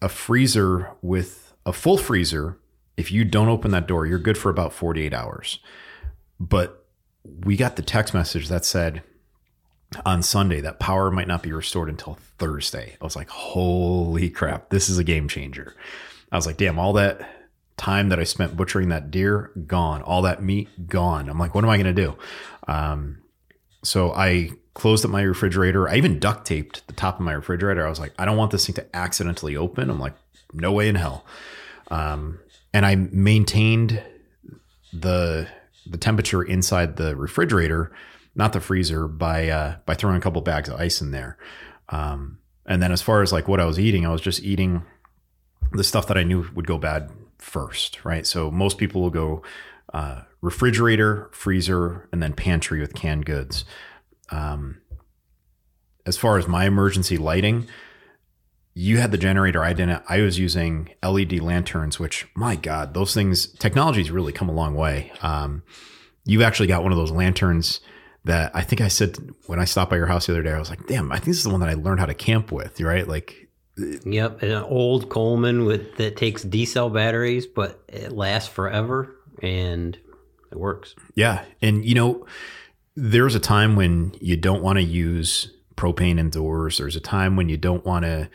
A 0.00 0.08
freezer 0.08 0.90
with 1.00 1.54
a 1.64 1.72
full 1.72 1.96
freezer, 1.96 2.58
if 2.96 3.10
you 3.10 3.24
don't 3.24 3.48
open 3.48 3.70
that 3.70 3.86
door, 3.86 4.06
you're 4.06 4.18
good 4.18 4.36
for 4.36 4.50
about 4.50 4.72
48 4.72 5.14
hours. 5.14 5.60
But 6.38 6.84
we 7.24 7.56
got 7.56 7.76
the 7.76 7.82
text 7.82 8.12
message 8.12 8.48
that 8.48 8.64
said, 8.64 9.02
on 10.04 10.22
Sunday 10.22 10.60
that 10.60 10.78
power 10.78 11.10
might 11.10 11.28
not 11.28 11.42
be 11.42 11.52
restored 11.52 11.88
until 11.88 12.18
Thursday. 12.38 12.96
I 13.00 13.04
was 13.04 13.16
like, 13.16 13.28
holy 13.28 14.30
crap, 14.30 14.70
this 14.70 14.88
is 14.88 14.98
a 14.98 15.04
game 15.04 15.28
changer. 15.28 15.74
I 16.30 16.36
was 16.36 16.46
like, 16.46 16.56
damn, 16.56 16.78
all 16.78 16.94
that 16.94 17.28
time 17.76 18.08
that 18.10 18.20
I 18.20 18.24
spent 18.24 18.56
butchering 18.56 18.88
that 18.90 19.10
deer, 19.10 19.50
gone. 19.66 20.02
All 20.02 20.22
that 20.22 20.42
meat, 20.42 20.88
gone. 20.88 21.28
I'm 21.28 21.38
like, 21.38 21.54
what 21.54 21.64
am 21.64 21.70
I 21.70 21.76
going 21.76 21.94
to 21.94 22.02
do? 22.02 22.16
Um, 22.68 23.18
so 23.82 24.12
I 24.12 24.50
closed 24.74 25.04
up 25.04 25.10
my 25.10 25.22
refrigerator. 25.22 25.88
I 25.88 25.96
even 25.96 26.18
duct 26.18 26.46
taped 26.46 26.86
the 26.86 26.92
top 26.92 27.16
of 27.16 27.20
my 27.22 27.32
refrigerator. 27.32 27.84
I 27.84 27.90
was 27.90 28.00
like, 28.00 28.14
I 28.18 28.24
don't 28.24 28.36
want 28.36 28.50
this 28.52 28.66
thing 28.66 28.74
to 28.76 28.96
accidentally 28.96 29.56
open. 29.56 29.90
I'm 29.90 29.98
like, 30.00 30.14
no 30.52 30.72
way 30.72 30.88
in 30.88 30.94
hell. 30.94 31.26
Um, 31.90 32.40
and 32.72 32.86
I 32.86 32.94
maintained 32.94 34.02
the 34.92 35.48
the 35.84 35.98
temperature 35.98 36.42
inside 36.42 36.96
the 36.96 37.16
refrigerator 37.16 37.90
not 38.34 38.52
the 38.52 38.60
freezer, 38.60 39.08
by 39.08 39.48
uh, 39.48 39.76
by 39.86 39.94
throwing 39.94 40.16
a 40.16 40.20
couple 40.20 40.40
bags 40.42 40.68
of 40.68 40.80
ice 40.80 41.00
in 41.00 41.10
there. 41.10 41.36
Um, 41.88 42.38
and 42.66 42.82
then 42.82 42.92
as 42.92 43.02
far 43.02 43.22
as 43.22 43.32
like 43.32 43.48
what 43.48 43.60
I 43.60 43.64
was 43.64 43.78
eating, 43.78 44.06
I 44.06 44.12
was 44.12 44.20
just 44.20 44.42
eating 44.42 44.82
the 45.72 45.84
stuff 45.84 46.06
that 46.06 46.18
I 46.18 46.22
knew 46.22 46.46
would 46.54 46.66
go 46.66 46.78
bad 46.78 47.10
first, 47.38 48.04
right? 48.04 48.26
So 48.26 48.50
most 48.50 48.78
people 48.78 49.02
will 49.02 49.10
go 49.10 49.42
uh, 49.92 50.22
refrigerator, 50.40 51.28
freezer, 51.32 52.08
and 52.12 52.22
then 52.22 52.32
pantry 52.32 52.80
with 52.80 52.94
canned 52.94 53.26
goods. 53.26 53.64
Um, 54.30 54.80
as 56.06 56.16
far 56.16 56.38
as 56.38 56.48
my 56.48 56.66
emergency 56.66 57.16
lighting, 57.16 57.68
you 58.74 58.98
had 58.98 59.10
the 59.10 59.18
generator. 59.18 59.62
I 59.62 59.72
didn't. 59.72 60.02
I 60.08 60.20
was 60.20 60.38
using 60.38 60.90
LED 61.02 61.40
lanterns, 61.40 61.98
which 62.00 62.26
my 62.34 62.56
God, 62.56 62.94
those 62.94 63.12
things 63.12 63.46
technology's 63.46 64.10
really 64.10 64.32
come 64.32 64.48
a 64.48 64.54
long 64.54 64.74
way. 64.74 65.12
Um, 65.20 65.62
you've 66.24 66.42
actually 66.42 66.68
got 66.68 66.82
one 66.82 66.92
of 66.92 66.98
those 66.98 67.10
lanterns 67.10 67.80
that 68.24 68.54
I 68.54 68.62
think 68.62 68.80
I 68.80 68.88
said 68.88 69.16
when 69.46 69.58
I 69.58 69.64
stopped 69.64 69.90
by 69.90 69.96
your 69.96 70.06
house 70.06 70.26
the 70.26 70.32
other 70.32 70.42
day, 70.42 70.52
I 70.52 70.58
was 70.58 70.70
like, 70.70 70.86
damn, 70.86 71.10
I 71.10 71.16
think 71.16 71.26
this 71.26 71.38
is 71.38 71.44
the 71.44 71.50
one 71.50 71.60
that 71.60 71.68
I 71.68 71.74
learned 71.74 72.00
how 72.00 72.06
to 72.06 72.14
camp 72.14 72.52
with, 72.52 72.80
right? 72.80 73.06
Like, 73.06 73.48
yep, 74.04 74.42
an 74.42 74.52
old 74.64 75.08
Coleman 75.08 75.64
with 75.64 75.96
that 75.96 76.16
takes 76.16 76.42
D 76.42 76.64
cell 76.64 76.88
batteries, 76.88 77.46
but 77.46 77.82
it 77.88 78.12
lasts 78.12 78.48
forever 78.48 79.16
and 79.42 79.98
it 80.50 80.58
works. 80.58 80.94
Yeah. 81.14 81.44
And, 81.60 81.84
you 81.84 81.94
know, 81.94 82.26
there's 82.94 83.34
a 83.34 83.40
time 83.40 83.74
when 83.74 84.14
you 84.20 84.36
don't 84.36 84.62
want 84.62 84.76
to 84.76 84.82
use 84.82 85.50
propane 85.76 86.18
indoors. 86.18 86.78
There's 86.78 86.96
a 86.96 87.00
time 87.00 87.36
when 87.36 87.48
you 87.48 87.56
don't 87.56 87.84
want 87.84 88.04
to, 88.04 88.28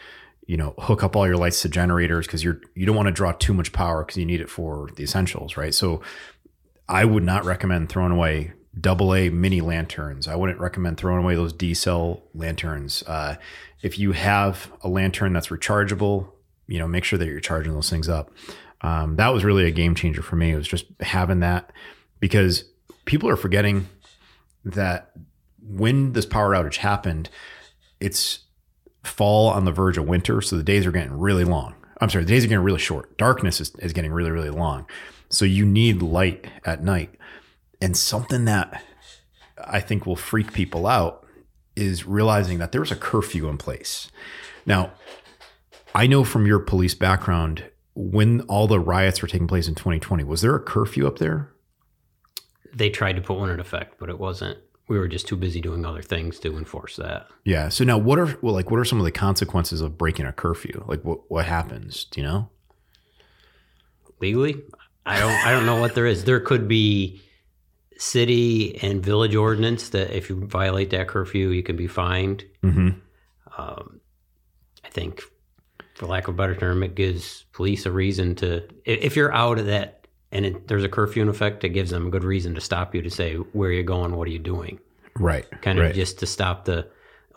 you 0.48 0.58
know, 0.58 0.74
hook 0.79 1.03
up 1.03 1.15
all 1.15 1.27
your 1.27 1.38
lights 1.38 1.62
to 1.62 1.70
generators 1.70 2.25
because 2.25 2.44
you're 2.44 2.60
you 2.74 2.86
don't 2.86 2.96
want 2.96 3.08
to 3.08 3.12
draw 3.12 3.32
too 3.34 3.53
much 3.53 3.72
power 3.72 4.03
because 4.03 4.17
you 4.17 4.25
need 4.25 4.41
it 4.41 4.50
for 4.50 4.89
the 4.96 5.03
essentials, 5.03 5.56
right? 5.56 5.74
So 5.74 6.01
I 6.89 7.06
would 7.06 7.24
not 7.24 7.46
recommend 7.46 7.89
throwing 7.89 8.12
away 8.12 8.53
double 8.80 9.14
A 9.14 9.30
mini 9.30 9.62
lanterns. 9.62 10.28
I 10.28 10.36
wouldn't 10.36 10.60
recommend 10.60 10.98
throwing 10.98 11.24
away 11.24 11.36
those 11.36 11.54
D 11.54 11.74
cell 11.74 12.24
lanterns. 12.34 13.04
Uh, 13.04 13.36
if 13.82 14.00
you 14.00 14.12
have 14.12 14.72
a 14.82 14.90
lantern 14.90 15.34
that's 15.34 15.48
rechargeable, 15.48 16.30
you 16.68 16.80
know, 16.80 16.88
make 16.88 17.04
sure 17.04 17.18
that 17.20 17.28
you're 17.28 17.40
charging 17.40 17.74
those 17.74 17.90
things 17.90 18.10
up. 18.10 18.32
Um, 18.82 19.16
that 19.16 19.30
was 19.30 19.44
really 19.44 19.66
a 19.66 19.72
game 19.72 19.96
changer 19.96 20.22
for 20.22 20.36
me. 20.36 20.52
It 20.52 20.58
was 20.58 20.68
just 20.68 20.86
having 21.00 21.40
that 21.40 21.72
because 22.20 22.66
people 23.06 23.30
are 23.30 23.36
forgetting 23.36 23.88
that 24.66 25.12
when 25.62 26.14
this 26.14 26.26
power 26.26 26.54
outage 26.54 26.78
happened, 26.78 27.30
it's 28.00 28.40
fall 29.04 29.50
on 29.50 29.66
the 29.66 29.72
verge 29.72 29.98
of 29.98 30.08
winter. 30.08 30.42
So 30.42 30.58
the 30.58 30.64
days 30.64 30.86
are 30.86 30.92
getting 30.92 31.18
really 31.18 31.44
long. 31.44 31.76
I'm 32.00 32.10
sorry, 32.10 32.26
the 32.26 32.32
days 32.32 32.44
are 32.46 32.48
getting 32.48 32.64
really 32.64 32.80
short. 32.80 33.18
Darkness 33.18 33.60
is, 33.60 33.74
is 33.80 33.94
getting 33.94 34.12
really, 34.12 34.32
really 34.32 34.50
long. 34.50 34.86
So 35.30 35.46
you 35.46 35.66
need 35.66 36.02
light 36.02 36.46
at 36.66 36.84
night. 36.84 37.17
And 37.82 37.96
something 37.96 38.46
that 38.46 38.84
I 39.64 39.80
think 39.80 40.06
will 40.06 40.16
freak 40.16 40.54
people 40.54 40.88
out 40.88 41.26
is 41.76 42.06
realizing 42.06 42.58
that 42.58 42.72
there 42.72 42.82
was 42.82 42.92
a 42.92 42.96
curfew 42.96 43.48
in 43.48 43.58
place. 43.58 44.12
Now, 44.66 44.92
I 45.94 46.08
know 46.08 46.24
from 46.24 46.46
your 46.46 46.60
police 46.60 46.96
background, 46.96 47.70
when 47.96 48.42
all 48.42 48.68
the 48.68 48.80
riots 48.80 49.22
were 49.22 49.28
taking 49.28 49.48
place 49.48 49.68
in 49.68 49.76
2020, 49.76 50.24
was 50.24 50.42
there 50.42 50.56
a 50.56 50.60
curfew 50.60 51.08
up 51.08 51.20
there? 51.20 51.52
They 52.74 52.90
tried 52.90 53.16
to 53.16 53.22
put 53.22 53.38
one 53.38 53.50
in 53.50 53.60
effect, 53.60 53.96
but 54.00 54.10
it 54.10 54.20
wasn't. 54.20 54.60
We 54.88 54.98
were 54.98 55.08
just 55.08 55.28
too 55.28 55.36
busy 55.36 55.60
doing 55.60 55.86
other 55.86 56.02
things 56.02 56.40
to 56.40 56.58
enforce 56.58 56.96
that. 56.96 57.28
Yeah. 57.44 57.70
So 57.70 57.84
now, 57.84 57.98
what 57.98 58.20
are 58.20 58.38
well, 58.42 58.54
like 58.54 58.72
what 58.72 58.80
are 58.80 58.86
some 58.86 59.00
of 59.00 59.06
the 59.06 59.12
consequences 59.12 59.82
of 59.82 59.98
breaking 59.98 60.26
a 60.26 60.32
curfew? 60.32 60.84
Like, 60.88 61.04
what 61.04 61.30
what 61.30 61.46
happens? 61.46 62.06
Do 62.06 62.22
you 62.22 62.28
know? 62.28 62.50
Legally, 64.22 64.62
I 65.06 65.20
don't. 65.20 65.46
I 65.46 65.52
don't 65.52 65.66
know 65.66 65.80
what 65.80 65.96
there 65.96 66.06
is. 66.06 66.24
There 66.24 66.40
could 66.40 66.68
be 66.68 67.22
city 67.98 68.77
and 68.82 69.04
village 69.04 69.36
ordinance 69.36 69.89
that 69.89 70.16
if 70.16 70.30
you 70.30 70.46
violate 70.46 70.92
that 70.92 71.08
curfew, 71.08 71.50
you 71.50 71.63
can 71.63 71.75
be 71.75 71.88
fined. 71.88 72.46
Mm-hmm. 72.63 72.89
Um, 73.58 74.00
I 74.86 74.89
think, 74.89 75.22
for 75.96 76.06
lack 76.06 76.27
of 76.27 76.36
a 76.36 76.38
better 76.38 76.56
term, 76.56 76.84
it 76.84 76.96
gives 76.96 77.46
police 77.54 77.86
a 77.86 77.92
reason 77.92 78.36
to. 78.36 78.68
If 78.86 79.16
you're 79.16 79.34
out 79.34 79.58
of 79.60 79.66
that 79.66 80.08
and 80.32 80.46
it, 80.46 80.68
there's 80.68 80.84
a 80.84 80.89
curfew 80.89 81.22
in 81.22 81.30
effect 81.30 81.63
it 81.63 81.70
gives 81.70 81.89
them 81.89 82.08
a 82.08 82.10
good 82.10 82.24
reason 82.24 82.54
to 82.56 82.62
stop 82.62 82.94
you 82.94 83.01
to 83.01 83.10
say 83.10 83.36
where 83.36 83.72
you're 83.72 83.84
going, 83.84 84.16
what 84.16 84.27
are 84.27 84.32
you 84.32 84.39
doing, 84.39 84.80
Right. 85.16 85.46
kind 85.62 85.80
of 85.80 85.86
right. 85.86 85.96
just 85.96 86.20
to 86.20 86.25
stop 86.25 86.66
the 86.66 86.88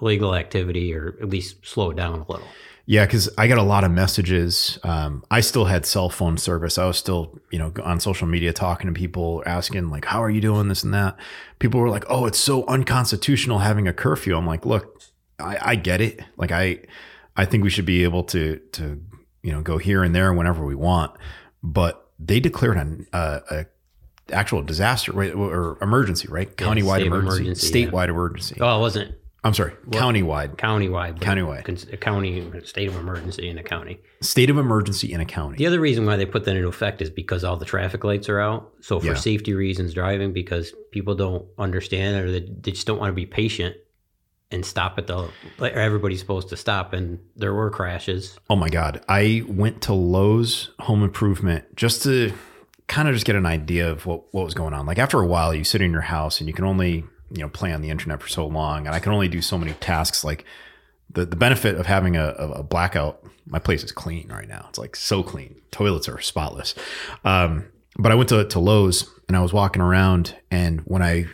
illegal 0.02 0.34
activity 0.34 0.94
or 0.94 1.16
at 1.20 1.28
least 1.28 1.64
slow 1.66 1.90
it 1.90 1.96
down 1.96 2.20
a 2.20 2.30
little. 2.32 2.46
Yeah, 2.86 3.06
because 3.06 3.28
I 3.38 3.46
got 3.46 3.58
a 3.58 3.62
lot 3.62 3.84
of 3.84 3.90
messages. 3.90 4.78
Um, 4.82 5.22
I 5.30 5.40
still 5.40 5.66
had 5.66 5.86
cell 5.86 6.10
phone 6.10 6.38
service. 6.38 6.78
I 6.78 6.86
was 6.86 6.96
still, 6.96 7.38
you 7.50 7.58
know, 7.58 7.72
on 7.84 8.00
social 8.00 8.26
media 8.26 8.52
talking 8.52 8.92
to 8.92 8.98
people, 8.98 9.42
asking 9.46 9.90
like, 9.90 10.06
"How 10.06 10.22
are 10.22 10.30
you 10.30 10.40
doing?" 10.40 10.68
This 10.68 10.82
and 10.82 10.92
that. 10.94 11.16
People 11.58 11.80
were 11.80 11.88
like, 11.88 12.04
"Oh, 12.08 12.26
it's 12.26 12.38
so 12.38 12.64
unconstitutional 12.66 13.58
having 13.58 13.86
a 13.86 13.92
curfew." 13.92 14.36
I'm 14.36 14.46
like, 14.46 14.66
"Look, 14.66 15.02
I, 15.38 15.58
I 15.60 15.74
get 15.76 16.00
it. 16.00 16.20
Like, 16.36 16.52
I, 16.52 16.80
I 17.36 17.44
think 17.44 17.62
we 17.62 17.70
should 17.70 17.86
be 17.86 18.02
able 18.02 18.24
to, 18.24 18.60
to, 18.72 19.00
you 19.42 19.52
know, 19.52 19.62
go 19.62 19.78
here 19.78 20.02
and 20.02 20.14
there 20.14 20.32
whenever 20.32 20.64
we 20.64 20.74
want." 20.74 21.12
But 21.62 22.08
they 22.18 22.40
declared 22.40 22.76
an, 22.76 23.06
uh, 23.12 23.40
a 23.50 23.66
actual 24.32 24.62
disaster 24.62 25.12
right, 25.12 25.32
or 25.34 25.78
emergency, 25.82 26.28
right? 26.28 26.48
Yeah, 26.48 26.66
Countywide 26.66 27.06
emergency, 27.06 27.42
emergency, 27.42 27.80
yeah. 27.80 27.86
statewide 27.86 28.08
emergency. 28.08 28.56
Oh, 28.60 28.78
it 28.78 28.80
wasn't 28.80 29.14
I'm 29.42 29.54
sorry, 29.54 29.72
countywide, 29.88 30.56
countywide. 30.56 31.18
but 31.18 31.26
Countywide. 31.26 31.64
cons- 31.64 31.86
A 31.92 31.96
county, 31.96 32.50
state 32.64 32.88
of 32.88 32.96
emergency 32.96 33.48
in 33.48 33.56
a 33.56 33.62
county. 33.62 33.98
state 34.20 34.50
of 34.50 34.58
emergency 34.58 35.12
in 35.12 35.20
a 35.20 35.24
county. 35.24 35.56
The 35.56 35.66
other 35.66 35.80
reason 35.80 36.04
why 36.04 36.16
they 36.16 36.26
put 36.26 36.44
that 36.44 36.56
into 36.56 36.68
effect 36.68 37.00
is 37.00 37.08
because 37.08 37.42
all 37.42 37.56
the 37.56 37.64
traffic 37.64 38.04
lights 38.04 38.28
are 38.28 38.38
out. 38.38 38.70
So 38.82 39.00
for 39.00 39.06
Yeah. 39.06 39.14
safety 39.14 39.54
reasons, 39.54 39.94
driving 39.94 40.32
because 40.34 40.74
people 40.92 41.14
don't 41.14 41.46
understand 41.58 42.22
or 42.24 42.30
they, 42.30 42.40
they 42.40 42.72
just 42.72 42.86
don't 42.86 42.98
want 42.98 43.10
to 43.10 43.14
be 43.14 43.24
patient 43.24 43.76
and 44.50 44.66
stop 44.66 44.98
at 44.98 45.06
the. 45.06 45.28
Like 45.58 45.72
everybody's 45.72 46.20
supposed 46.20 46.48
to 46.50 46.56
stop, 46.58 46.92
and 46.92 47.20
there 47.36 47.54
were 47.54 47.70
crashes. 47.70 48.38
Oh 48.50 48.56
my 48.56 48.68
God. 48.68 49.00
I 49.08 49.44
went 49.48 49.80
to 49.82 49.94
Lowe's 49.94 50.70
Home 50.80 51.02
Improvement 51.02 51.76
just 51.76 52.02
to 52.02 52.32
kind 52.88 53.08
of 53.08 53.14
just 53.14 53.24
get 53.24 53.36
an 53.36 53.46
idea 53.46 53.90
of 53.90 54.04
what, 54.04 54.34
what 54.34 54.44
was 54.44 54.52
going 54.54 54.74
on. 54.74 54.84
Like 54.84 54.98
after 54.98 55.18
a 55.20 55.26
while, 55.26 55.54
you 55.54 55.62
sit 55.64 55.80
in 55.80 55.92
your 55.92 56.00
house 56.02 56.40
and 56.40 56.48
you 56.48 56.52
can 56.52 56.64
only, 56.64 57.04
you 57.30 57.42
know, 57.42 57.48
play 57.48 57.72
on 57.72 57.82
the 57.82 57.90
internet 57.90 58.22
for 58.22 58.28
so 58.28 58.46
long. 58.46 58.86
And 58.86 58.94
I 58.94 58.98
can 58.98 59.12
only 59.12 59.28
do 59.28 59.40
so 59.42 59.56
many 59.58 59.72
tasks. 59.74 60.24
Like 60.24 60.44
the, 61.08 61.24
the 61.24 61.36
benefit 61.36 61.76
of 61.76 61.86
having 61.86 62.16
a, 62.16 62.28
a 62.28 62.62
blackout, 62.62 63.24
my 63.46 63.58
place 63.58 63.82
is 63.82 63.92
clean 63.92 64.28
right 64.28 64.48
now. 64.48 64.66
It's 64.68 64.78
like 64.78 64.96
so 64.96 65.22
clean. 65.22 65.60
Toilets 65.70 66.08
are 66.08 66.20
spotless. 66.20 66.74
Um, 67.24 67.66
but 67.98 68.12
I 68.12 68.14
went 68.14 68.28
to, 68.30 68.44
to 68.44 68.58
Lowe's 68.58 69.08
and 69.28 69.36
I 69.36 69.42
was 69.42 69.52
walking 69.52 69.82
around. 69.82 70.36
And 70.50 70.80
when 70.80 71.02
I 71.02 71.26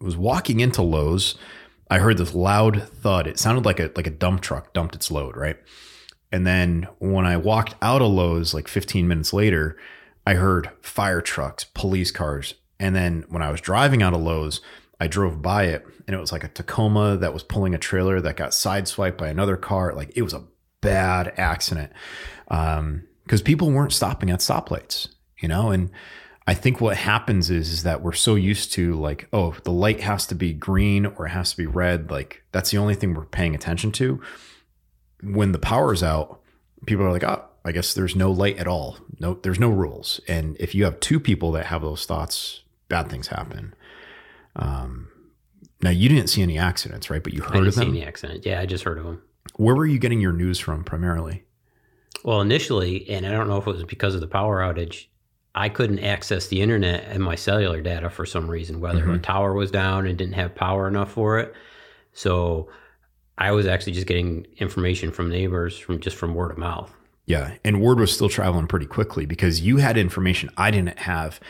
was 0.00 0.16
walking 0.16 0.60
into 0.60 0.82
Lowe's, 0.82 1.36
I 1.90 1.98
heard 1.98 2.18
this 2.18 2.34
loud 2.34 2.82
thud. 2.82 3.26
It 3.26 3.38
sounded 3.38 3.64
like 3.64 3.78
a 3.78 3.90
like 3.94 4.06
a 4.06 4.10
dump 4.10 4.40
truck 4.40 4.72
dumped 4.72 4.94
its 4.94 5.10
load, 5.10 5.36
right? 5.36 5.56
And 6.32 6.46
then 6.46 6.88
when 6.98 7.24
I 7.24 7.36
walked 7.36 7.76
out 7.80 8.02
of 8.02 8.10
Lowe's 8.10 8.52
like 8.52 8.66
15 8.66 9.06
minutes 9.06 9.32
later, 9.32 9.76
I 10.26 10.34
heard 10.34 10.70
fire 10.82 11.20
trucks, 11.20 11.64
police 11.64 12.10
cars. 12.10 12.54
And 12.80 12.94
then 12.94 13.24
when 13.28 13.42
I 13.42 13.50
was 13.50 13.60
driving 13.60 14.02
out 14.02 14.12
of 14.12 14.20
Lowe's, 14.20 14.60
I 14.98 15.06
drove 15.08 15.42
by 15.42 15.64
it 15.64 15.86
and 16.06 16.14
it 16.14 16.20
was 16.20 16.32
like 16.32 16.44
a 16.44 16.48
Tacoma 16.48 17.16
that 17.18 17.34
was 17.34 17.42
pulling 17.42 17.74
a 17.74 17.78
trailer 17.78 18.20
that 18.20 18.36
got 18.36 18.50
sideswiped 18.50 19.18
by 19.18 19.28
another 19.28 19.56
car. 19.56 19.92
Like 19.92 20.12
it 20.16 20.22
was 20.22 20.32
a 20.32 20.44
bad 20.80 21.34
accident. 21.36 21.92
Um, 22.48 23.04
because 23.24 23.42
people 23.42 23.72
weren't 23.72 23.92
stopping 23.92 24.30
at 24.30 24.38
stoplights, 24.38 25.08
you 25.40 25.48
know, 25.48 25.70
and 25.70 25.90
I 26.46 26.54
think 26.54 26.80
what 26.80 26.96
happens 26.96 27.50
is, 27.50 27.72
is 27.72 27.82
that 27.82 28.02
we're 28.02 28.12
so 28.12 28.36
used 28.36 28.72
to 28.74 28.94
like, 28.94 29.26
oh, 29.32 29.56
the 29.64 29.72
light 29.72 30.00
has 30.00 30.26
to 30.26 30.36
be 30.36 30.52
green 30.52 31.06
or 31.06 31.26
it 31.26 31.30
has 31.30 31.50
to 31.50 31.56
be 31.56 31.66
red. 31.66 32.08
Like 32.10 32.44
that's 32.52 32.70
the 32.70 32.78
only 32.78 32.94
thing 32.94 33.14
we're 33.14 33.24
paying 33.24 33.56
attention 33.56 33.90
to. 33.92 34.22
When 35.22 35.50
the 35.50 35.58
power's 35.58 36.04
out, 36.04 36.40
people 36.86 37.04
are 37.04 37.10
like, 37.10 37.24
oh, 37.24 37.44
I 37.64 37.72
guess 37.72 37.94
there's 37.94 38.14
no 38.14 38.30
light 38.30 38.58
at 38.58 38.68
all. 38.68 38.98
No, 39.18 39.34
there's 39.34 39.58
no 39.58 39.70
rules. 39.70 40.20
And 40.28 40.56
if 40.60 40.72
you 40.72 40.84
have 40.84 41.00
two 41.00 41.18
people 41.18 41.50
that 41.52 41.66
have 41.66 41.82
those 41.82 42.06
thoughts, 42.06 42.62
bad 42.88 43.08
things 43.08 43.26
happen. 43.26 43.74
Um, 44.56 45.08
now 45.82 45.90
you 45.90 46.08
didn't 46.08 46.28
see 46.28 46.42
any 46.42 46.58
accidents, 46.58 47.10
right? 47.10 47.22
But 47.22 47.32
you 47.34 47.42
I 47.42 47.46
heard 47.46 47.52
didn't 47.54 47.68
of 47.68 47.74
see 47.74 47.80
them. 47.80 47.88
any 47.90 48.04
accident. 48.04 48.46
Yeah, 48.46 48.60
I 48.60 48.66
just 48.66 48.84
heard 48.84 48.98
of 48.98 49.04
them. 49.04 49.22
Where 49.56 49.74
were 49.74 49.86
you 49.86 49.98
getting 49.98 50.20
your 50.20 50.32
news 50.32 50.58
from 50.58 50.84
primarily? 50.84 51.44
Well, 52.24 52.40
initially, 52.40 53.08
and 53.10 53.26
I 53.26 53.30
don't 53.30 53.48
know 53.48 53.58
if 53.58 53.66
it 53.66 53.70
was 53.72 53.84
because 53.84 54.14
of 54.14 54.20
the 54.20 54.26
power 54.26 54.60
outage, 54.60 55.06
I 55.54 55.68
couldn't 55.68 56.00
access 56.00 56.48
the 56.48 56.60
internet 56.60 57.04
and 57.08 57.22
my 57.22 57.34
cellular 57.34 57.80
data 57.80 58.10
for 58.10 58.26
some 58.26 58.48
reason, 58.50 58.80
whether 58.80 59.04
Mhm. 59.04 59.14
a 59.16 59.18
tower 59.18 59.54
was 59.54 59.70
down 59.70 60.06
and 60.06 60.18
didn't 60.18 60.34
have 60.34 60.54
power 60.54 60.88
enough 60.88 61.12
for 61.12 61.38
it. 61.38 61.54
So 62.12 62.68
I 63.38 63.52
was 63.52 63.66
actually 63.66 63.92
just 63.92 64.06
getting 64.06 64.46
information 64.58 65.12
from 65.12 65.28
neighbors 65.30 65.78
from 65.78 66.00
just 66.00 66.16
from 66.16 66.34
word 66.34 66.50
of 66.50 66.58
mouth. 66.58 66.92
Yeah, 67.26 67.54
and 67.64 67.80
word 67.80 67.98
was 68.00 68.12
still 68.12 68.28
traveling 68.28 68.66
pretty 68.66 68.86
quickly 68.86 69.26
because 69.26 69.60
you 69.60 69.78
had 69.78 69.96
information 69.96 70.50
I 70.56 70.70
didn't 70.70 70.98
have, 71.00 71.40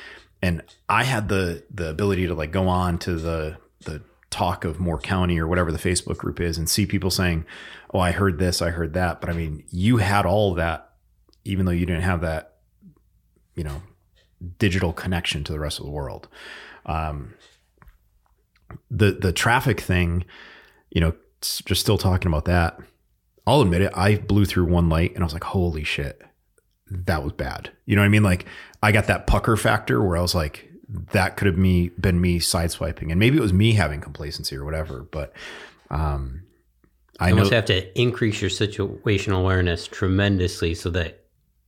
and 0.43 0.62
I 0.88 1.05
had 1.05 1.28
the 1.28 1.64
the 1.73 1.90
ability 1.90 2.26
to 2.26 2.35
like 2.35 2.50
go 2.50 2.69
on 2.69 2.99
to 3.00 3.16
the 3.16 3.59
the 3.81 4.02
talk 4.31 4.64
of 4.64 4.78
Moore 4.81 4.99
County 4.99 5.38
or 5.38 5.47
whatever 5.47 5.73
the 5.73 5.78
Facebook 5.78 6.19
group 6.19 6.40
is 6.40 6.59
and 6.59 6.69
see 6.69 6.87
people 6.87 7.11
saying, 7.11 7.45
"Oh, 7.93 8.00
I 8.00 8.12
heard 8.12 8.38
this, 8.38 8.61
I 8.61 8.71
heard 8.71 8.93
that." 8.95 9.21
But 9.21 9.31
I 9.31 9.33
mean, 9.33 9.64
you 9.71 9.99
had 9.99 10.26
all 10.26 10.55
that, 10.55 10.93
even 11.45 11.66
though 11.66 11.73
you 11.73 11.87
didn't 11.87 12.02
have 12.02 12.21
that, 12.21 12.57
you 13.55 13.64
know, 13.64 13.83
digital 14.59 14.93
connection 14.93 15.45
to 15.45 15.52
the 15.52 15.61
rest 15.61 15.78
of 15.78 15.87
the 15.87 15.93
world. 15.93 16.28
Um, 16.85 17.35
the 18.90 19.12
the 19.12 19.33
traffic 19.33 19.81
thing, 19.81 20.25
you 20.90 21.00
know, 21.00 21.14
just 21.40 21.81
still 21.81 21.99
talking 21.99 22.28
about 22.28 22.45
that. 22.47 22.78
I'll 23.47 23.62
admit 23.62 23.83
it. 23.83 23.93
I 23.95 24.16
blew 24.16 24.45
through 24.45 24.64
one 24.64 24.88
light 24.88 25.14
and 25.14 25.23
I 25.23 25.25
was 25.25 25.33
like, 25.33 25.45
holy 25.45 25.85
shit, 25.85 26.21
that 26.90 27.23
was 27.23 27.33
bad. 27.33 27.71
You 27.85 27.97
know 27.97 28.02
what 28.02 28.07
I 28.07 28.11
mean? 28.11 28.23
Like 28.23 28.47
I 28.83 28.93
got 28.93 29.07
that 29.07 29.26
pucker 29.26 29.57
factor 29.57 30.02
where 30.02 30.16
I 30.16 30.23
was 30.23 30.35
like, 30.35 30.71
that 31.12 31.37
could 31.37 31.47
have 31.47 31.59
me 31.59 31.88
been 32.00 32.21
me 32.21 32.38
sideswiping, 32.38 33.11
and 33.11 33.19
maybe 33.19 33.37
it 33.37 33.40
was 33.40 33.52
me 33.52 33.73
having 33.73 34.00
complacency 34.00 34.57
or 34.57 34.64
whatever. 34.64 35.07
But 35.11 35.33
um, 35.90 36.43
I 37.19 37.28
You 37.28 37.35
know 37.35 37.38
almost 37.38 37.52
have 37.52 37.64
to 37.66 38.00
increase 38.00 38.40
your 38.40 38.50
situational 38.50 39.40
awareness 39.40 39.88
tremendously 39.88 40.75
so 40.75 40.90
that 40.90 41.25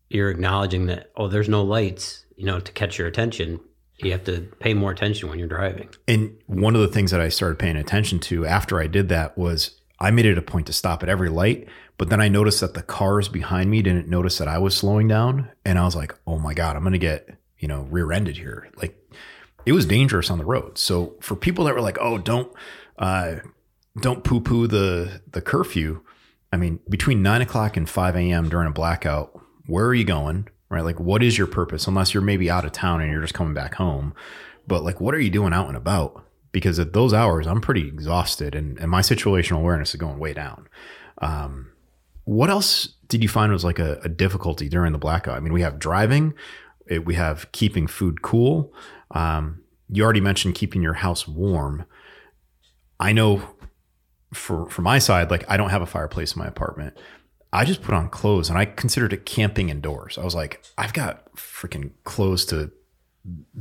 you're 0.08 0.30
acknowledging 0.30 0.86
that, 0.86 1.10
oh, 1.16 1.28
there's 1.28 1.48
no 1.48 1.62
lights, 1.62 2.24
you 2.36 2.46
know, 2.46 2.60
to 2.60 2.72
catch 2.72 2.98
your 2.98 3.08
attention. 3.08 3.60
You 3.98 4.12
have 4.12 4.24
to 4.24 4.42
pay 4.60 4.74
more 4.74 4.92
attention 4.92 5.28
when 5.28 5.38
you're 5.38 5.48
driving. 5.48 5.88
And 6.06 6.36
one 6.46 6.76
of 6.76 6.80
the 6.80 6.88
things 6.88 7.10
that 7.10 7.20
I 7.20 7.28
started 7.28 7.58
paying 7.58 7.76
attention 7.76 8.20
to 8.20 8.46
after 8.46 8.80
I 8.80 8.86
did 8.86 9.08
that 9.08 9.36
was 9.36 9.77
I 10.00 10.10
made 10.10 10.26
it 10.26 10.38
a 10.38 10.42
point 10.42 10.66
to 10.68 10.72
stop 10.72 11.02
at 11.02 11.08
every 11.08 11.28
light, 11.28 11.68
but 11.96 12.08
then 12.08 12.20
I 12.20 12.28
noticed 12.28 12.60
that 12.60 12.74
the 12.74 12.82
cars 12.82 13.28
behind 13.28 13.70
me 13.70 13.82
didn't 13.82 14.08
notice 14.08 14.38
that 14.38 14.48
I 14.48 14.58
was 14.58 14.76
slowing 14.76 15.08
down. 15.08 15.50
And 15.64 15.78
I 15.78 15.84
was 15.84 15.96
like, 15.96 16.14
oh 16.26 16.38
my 16.38 16.54
God, 16.54 16.76
I'm 16.76 16.82
going 16.82 16.92
to 16.92 16.98
get, 16.98 17.28
you 17.58 17.66
know, 17.66 17.82
rear 17.90 18.12
ended 18.12 18.36
here. 18.36 18.68
Like 18.76 18.96
it 19.66 19.72
was 19.72 19.86
dangerous 19.86 20.30
on 20.30 20.38
the 20.38 20.44
road. 20.44 20.78
So 20.78 21.16
for 21.20 21.34
people 21.34 21.64
that 21.64 21.74
were 21.74 21.80
like, 21.80 21.98
oh, 22.00 22.18
don't, 22.18 22.52
uh, 22.98 23.36
don't 24.00 24.22
poo 24.22 24.40
poo 24.40 24.68
the, 24.68 25.20
the 25.32 25.40
curfew. 25.40 26.00
I 26.52 26.56
mean, 26.56 26.78
between 26.88 27.22
nine 27.22 27.42
o'clock 27.42 27.76
and 27.76 27.88
5 27.88 28.16
a.m. 28.16 28.48
during 28.48 28.68
a 28.68 28.72
blackout, 28.72 29.38
where 29.66 29.86
are 29.86 29.94
you 29.94 30.04
going? 30.04 30.48
Right? 30.70 30.84
Like, 30.84 31.00
what 31.00 31.22
is 31.22 31.36
your 31.36 31.46
purpose? 31.46 31.86
Unless 31.86 32.14
you're 32.14 32.22
maybe 32.22 32.50
out 32.50 32.64
of 32.64 32.72
town 32.72 33.00
and 33.00 33.10
you're 33.10 33.22
just 33.22 33.34
coming 33.34 33.54
back 33.54 33.74
home. 33.74 34.14
But 34.66 34.84
like, 34.84 35.00
what 35.00 35.14
are 35.14 35.20
you 35.20 35.30
doing 35.30 35.52
out 35.52 35.68
and 35.68 35.76
about? 35.76 36.24
Because 36.58 36.78
at 36.78 36.92
those 36.92 37.14
hours, 37.14 37.46
I'm 37.46 37.60
pretty 37.60 37.86
exhausted 37.86 38.54
and, 38.54 38.78
and 38.78 38.90
my 38.90 39.00
situational 39.00 39.58
awareness 39.58 39.90
is 39.90 40.00
going 40.00 40.18
way 40.18 40.32
down. 40.32 40.68
Um, 41.22 41.72
what 42.24 42.50
else 42.50 42.96
did 43.06 43.22
you 43.22 43.28
find 43.28 43.52
was 43.52 43.64
like 43.64 43.78
a, 43.78 44.00
a 44.02 44.08
difficulty 44.08 44.68
during 44.68 44.92
the 44.92 44.98
blackout? 44.98 45.36
I 45.36 45.40
mean, 45.40 45.52
we 45.52 45.62
have 45.62 45.78
driving, 45.78 46.34
it, 46.86 47.04
we 47.04 47.14
have 47.14 47.50
keeping 47.52 47.86
food 47.86 48.22
cool. 48.22 48.72
Um, 49.12 49.62
you 49.88 50.02
already 50.02 50.20
mentioned 50.20 50.54
keeping 50.54 50.82
your 50.82 50.94
house 50.94 51.26
warm. 51.28 51.84
I 53.00 53.12
know 53.12 53.42
for 54.34 54.68
for 54.68 54.82
my 54.82 54.98
side, 54.98 55.30
like 55.30 55.44
I 55.48 55.56
don't 55.56 55.70
have 55.70 55.82
a 55.82 55.86
fireplace 55.86 56.34
in 56.34 56.40
my 56.40 56.48
apartment. 56.48 56.98
I 57.52 57.64
just 57.64 57.82
put 57.82 57.94
on 57.94 58.10
clothes 58.10 58.50
and 58.50 58.58
I 58.58 58.66
considered 58.66 59.12
it 59.12 59.24
camping 59.24 59.70
indoors. 59.70 60.18
I 60.18 60.24
was 60.24 60.34
like, 60.34 60.62
I've 60.76 60.92
got 60.92 61.34
freaking 61.34 61.92
clothes 62.04 62.44
to 62.46 62.70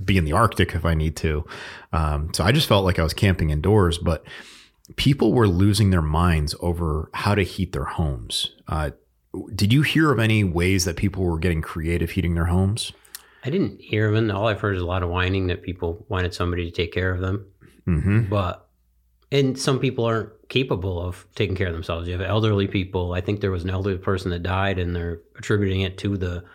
be 0.05 0.17
in 0.17 0.25
the 0.25 0.33
Arctic 0.33 0.73
if 0.75 0.85
I 0.85 0.93
need 0.93 1.15
to. 1.17 1.45
Um, 1.91 2.33
so 2.33 2.43
I 2.43 2.51
just 2.51 2.67
felt 2.67 2.85
like 2.85 2.99
I 2.99 3.03
was 3.03 3.13
camping 3.13 3.49
indoors, 3.49 3.97
but 3.97 4.23
people 4.95 5.33
were 5.33 5.47
losing 5.47 5.89
their 5.89 6.01
minds 6.01 6.55
over 6.59 7.09
how 7.13 7.35
to 7.35 7.43
heat 7.43 7.73
their 7.73 7.85
homes. 7.85 8.51
Uh, 8.67 8.91
did 9.53 9.73
you 9.73 9.81
hear 9.81 10.11
of 10.11 10.19
any 10.19 10.43
ways 10.43 10.85
that 10.85 10.95
people 10.95 11.23
were 11.23 11.39
getting 11.39 11.61
creative 11.61 12.11
heating 12.11 12.35
their 12.35 12.45
homes? 12.45 12.93
I 13.43 13.49
didn't 13.49 13.81
hear 13.81 14.07
of 14.07 14.15
them. 14.15 14.31
All 14.31 14.47
I've 14.47 14.59
heard 14.59 14.75
is 14.75 14.81
a 14.81 14.85
lot 14.85 15.03
of 15.03 15.09
whining 15.09 15.47
that 15.47 15.63
people 15.63 16.05
wanted 16.09 16.33
somebody 16.33 16.65
to 16.65 16.71
take 16.71 16.91
care 16.91 17.13
of 17.13 17.19
them. 17.19 17.45
Mm-hmm. 17.87 18.23
But, 18.29 18.67
and 19.31 19.59
some 19.59 19.79
people 19.79 20.05
aren't 20.05 20.29
capable 20.49 21.01
of 21.01 21.27
taking 21.35 21.55
care 21.55 21.67
of 21.67 21.73
themselves. 21.73 22.07
You 22.07 22.17
have 22.17 22.27
elderly 22.27 22.67
people. 22.67 23.13
I 23.13 23.21
think 23.21 23.41
there 23.41 23.51
was 23.51 23.63
an 23.63 23.69
elderly 23.69 23.97
person 23.97 24.31
that 24.31 24.43
died 24.43 24.79
and 24.79 24.95
they're 24.95 25.19
attributing 25.37 25.81
it 25.81 25.97
to 25.99 26.17
the 26.17 26.45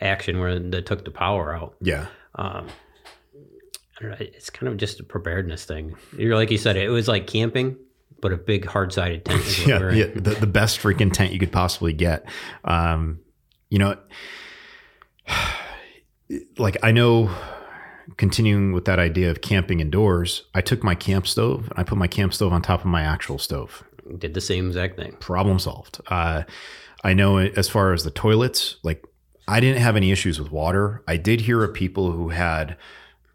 action 0.00 0.38
where 0.38 0.58
they 0.58 0.82
took 0.82 1.04
the 1.04 1.10
power 1.10 1.54
out. 1.54 1.76
Yeah. 1.80 2.06
Um, 2.34 2.68
I 3.98 4.02
don't 4.02 4.10
know. 4.10 4.16
It's 4.20 4.50
kind 4.50 4.68
of 4.68 4.76
just 4.76 5.00
a 5.00 5.04
preparedness 5.04 5.64
thing. 5.64 5.96
You're 6.16 6.36
like 6.36 6.50
you 6.50 6.58
said, 6.58 6.76
it 6.76 6.90
was 6.90 7.08
like 7.08 7.26
camping, 7.26 7.76
but 8.20 8.32
a 8.32 8.36
big 8.36 8.66
hard 8.66 8.92
sided 8.92 9.24
tent. 9.24 9.40
Is 9.40 9.66
yeah, 9.66 9.90
yeah 9.90 10.06
the, 10.14 10.36
the 10.40 10.46
best 10.46 10.80
freaking 10.80 11.12
tent 11.12 11.32
you 11.32 11.38
could 11.38 11.52
possibly 11.52 11.92
get. 11.92 12.26
Um, 12.64 13.20
you 13.70 13.78
know, 13.78 13.96
like 16.58 16.76
I 16.82 16.92
know 16.92 17.30
continuing 18.16 18.72
with 18.72 18.84
that 18.84 18.98
idea 18.98 19.30
of 19.30 19.40
camping 19.40 19.80
indoors, 19.80 20.44
I 20.54 20.60
took 20.60 20.84
my 20.84 20.94
camp 20.94 21.26
stove 21.26 21.68
and 21.70 21.78
I 21.78 21.82
put 21.82 21.98
my 21.98 22.06
camp 22.06 22.34
stove 22.34 22.52
on 22.52 22.62
top 22.62 22.80
of 22.80 22.86
my 22.86 23.02
actual 23.02 23.38
stove. 23.38 23.82
Did 24.18 24.34
the 24.34 24.40
same 24.40 24.68
exact 24.68 24.96
thing. 24.96 25.16
Problem 25.18 25.58
solved. 25.58 26.00
Uh, 26.06 26.44
I 27.02 27.14
know 27.14 27.38
as 27.38 27.68
far 27.68 27.92
as 27.92 28.04
the 28.04 28.10
toilets, 28.10 28.76
like 28.82 29.04
I 29.48 29.60
didn't 29.60 29.82
have 29.82 29.96
any 29.96 30.10
issues 30.10 30.40
with 30.40 30.50
water. 30.50 31.02
I 31.06 31.16
did 31.16 31.42
hear 31.42 31.62
of 31.62 31.72
people 31.72 32.12
who 32.12 32.30
had 32.30 32.76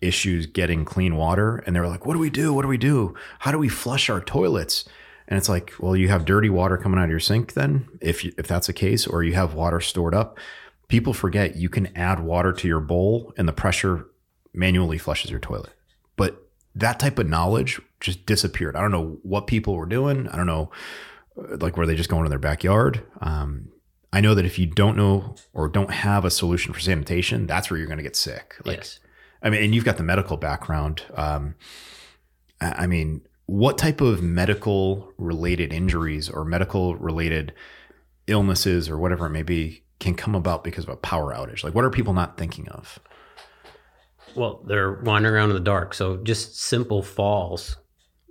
issues 0.01 0.47
getting 0.47 0.83
clean 0.83 1.15
water 1.15 1.57
and 1.65 1.75
they 1.75 1.79
were 1.79 1.87
like, 1.87 2.05
what 2.05 2.13
do 2.13 2.19
we 2.19 2.29
do? 2.29 2.53
What 2.53 2.63
do 2.63 2.67
we 2.67 2.77
do? 2.77 3.15
How 3.39 3.51
do 3.51 3.57
we 3.57 3.69
flush 3.69 4.09
our 4.09 4.19
toilets? 4.19 4.85
And 5.27 5.37
it's 5.37 5.47
like, 5.47 5.73
well, 5.79 5.95
you 5.95 6.09
have 6.09 6.25
dirty 6.25 6.49
water 6.49 6.77
coming 6.77 6.99
out 6.99 7.05
of 7.05 7.09
your 7.09 7.19
sink 7.19 7.53
then, 7.53 7.87
if 8.01 8.25
you, 8.25 8.33
if 8.37 8.47
that's 8.47 8.67
the 8.67 8.73
case, 8.73 9.07
or 9.07 9.23
you 9.23 9.33
have 9.33 9.53
water 9.53 9.79
stored 9.79 10.13
up. 10.13 10.37
People 10.89 11.13
forget 11.13 11.55
you 11.55 11.69
can 11.69 11.95
add 11.95 12.19
water 12.19 12.51
to 12.51 12.67
your 12.67 12.81
bowl 12.81 13.33
and 13.37 13.47
the 13.47 13.53
pressure 13.53 14.07
manually 14.53 14.97
flushes 14.97 15.31
your 15.31 15.39
toilet. 15.39 15.71
But 16.17 16.49
that 16.75 16.99
type 16.99 17.17
of 17.17 17.29
knowledge 17.29 17.79
just 18.01 18.25
disappeared. 18.25 18.75
I 18.75 18.81
don't 18.81 18.91
know 18.91 19.19
what 19.23 19.47
people 19.47 19.75
were 19.75 19.85
doing. 19.85 20.27
I 20.27 20.35
don't 20.35 20.47
know, 20.47 20.71
like, 21.37 21.77
were 21.77 21.85
they 21.85 21.95
just 21.95 22.09
going 22.09 22.25
in 22.25 22.29
their 22.29 22.39
backyard? 22.39 23.01
Um, 23.21 23.69
I 24.13 24.19
know 24.19 24.35
that 24.35 24.45
if 24.45 24.59
you 24.59 24.65
don't 24.65 24.97
know 24.97 25.35
or 25.53 25.69
don't 25.69 25.91
have 25.91 26.25
a 26.25 26.31
solution 26.31 26.73
for 26.73 26.79
sanitation, 26.79 27.47
that's 27.47 27.69
where 27.69 27.77
you're 27.77 27.87
going 27.87 27.97
to 27.97 28.03
get 28.03 28.15
sick. 28.15 28.55
Like, 28.65 28.79
yes. 28.79 28.99
I 29.41 29.49
mean, 29.49 29.63
and 29.63 29.73
you've 29.73 29.85
got 29.85 29.97
the 29.97 30.03
medical 30.03 30.37
background. 30.37 31.03
Um, 31.15 31.55
I 32.59 32.87
mean, 32.87 33.21
what 33.45 33.77
type 33.77 34.01
of 34.01 34.21
medical 34.21 35.11
related 35.17 35.73
injuries 35.73 36.29
or 36.29 36.45
medical 36.45 36.95
related 36.95 37.53
illnesses 38.27 38.89
or 38.89 38.97
whatever 38.97 39.25
it 39.25 39.31
may 39.31 39.43
be 39.43 39.83
can 39.99 40.15
come 40.15 40.35
about 40.35 40.63
because 40.63 40.83
of 40.83 40.89
a 40.89 40.97
power 40.97 41.33
outage? 41.33 41.63
Like, 41.63 41.73
what 41.73 41.85
are 41.85 41.89
people 41.89 42.13
not 42.13 42.37
thinking 42.37 42.67
of? 42.69 42.99
Well, 44.35 44.61
they're 44.65 45.01
wandering 45.01 45.35
around 45.35 45.49
in 45.49 45.55
the 45.55 45.61
dark. 45.61 45.93
So 45.93 46.17
just 46.17 46.59
simple 46.59 47.01
falls 47.01 47.77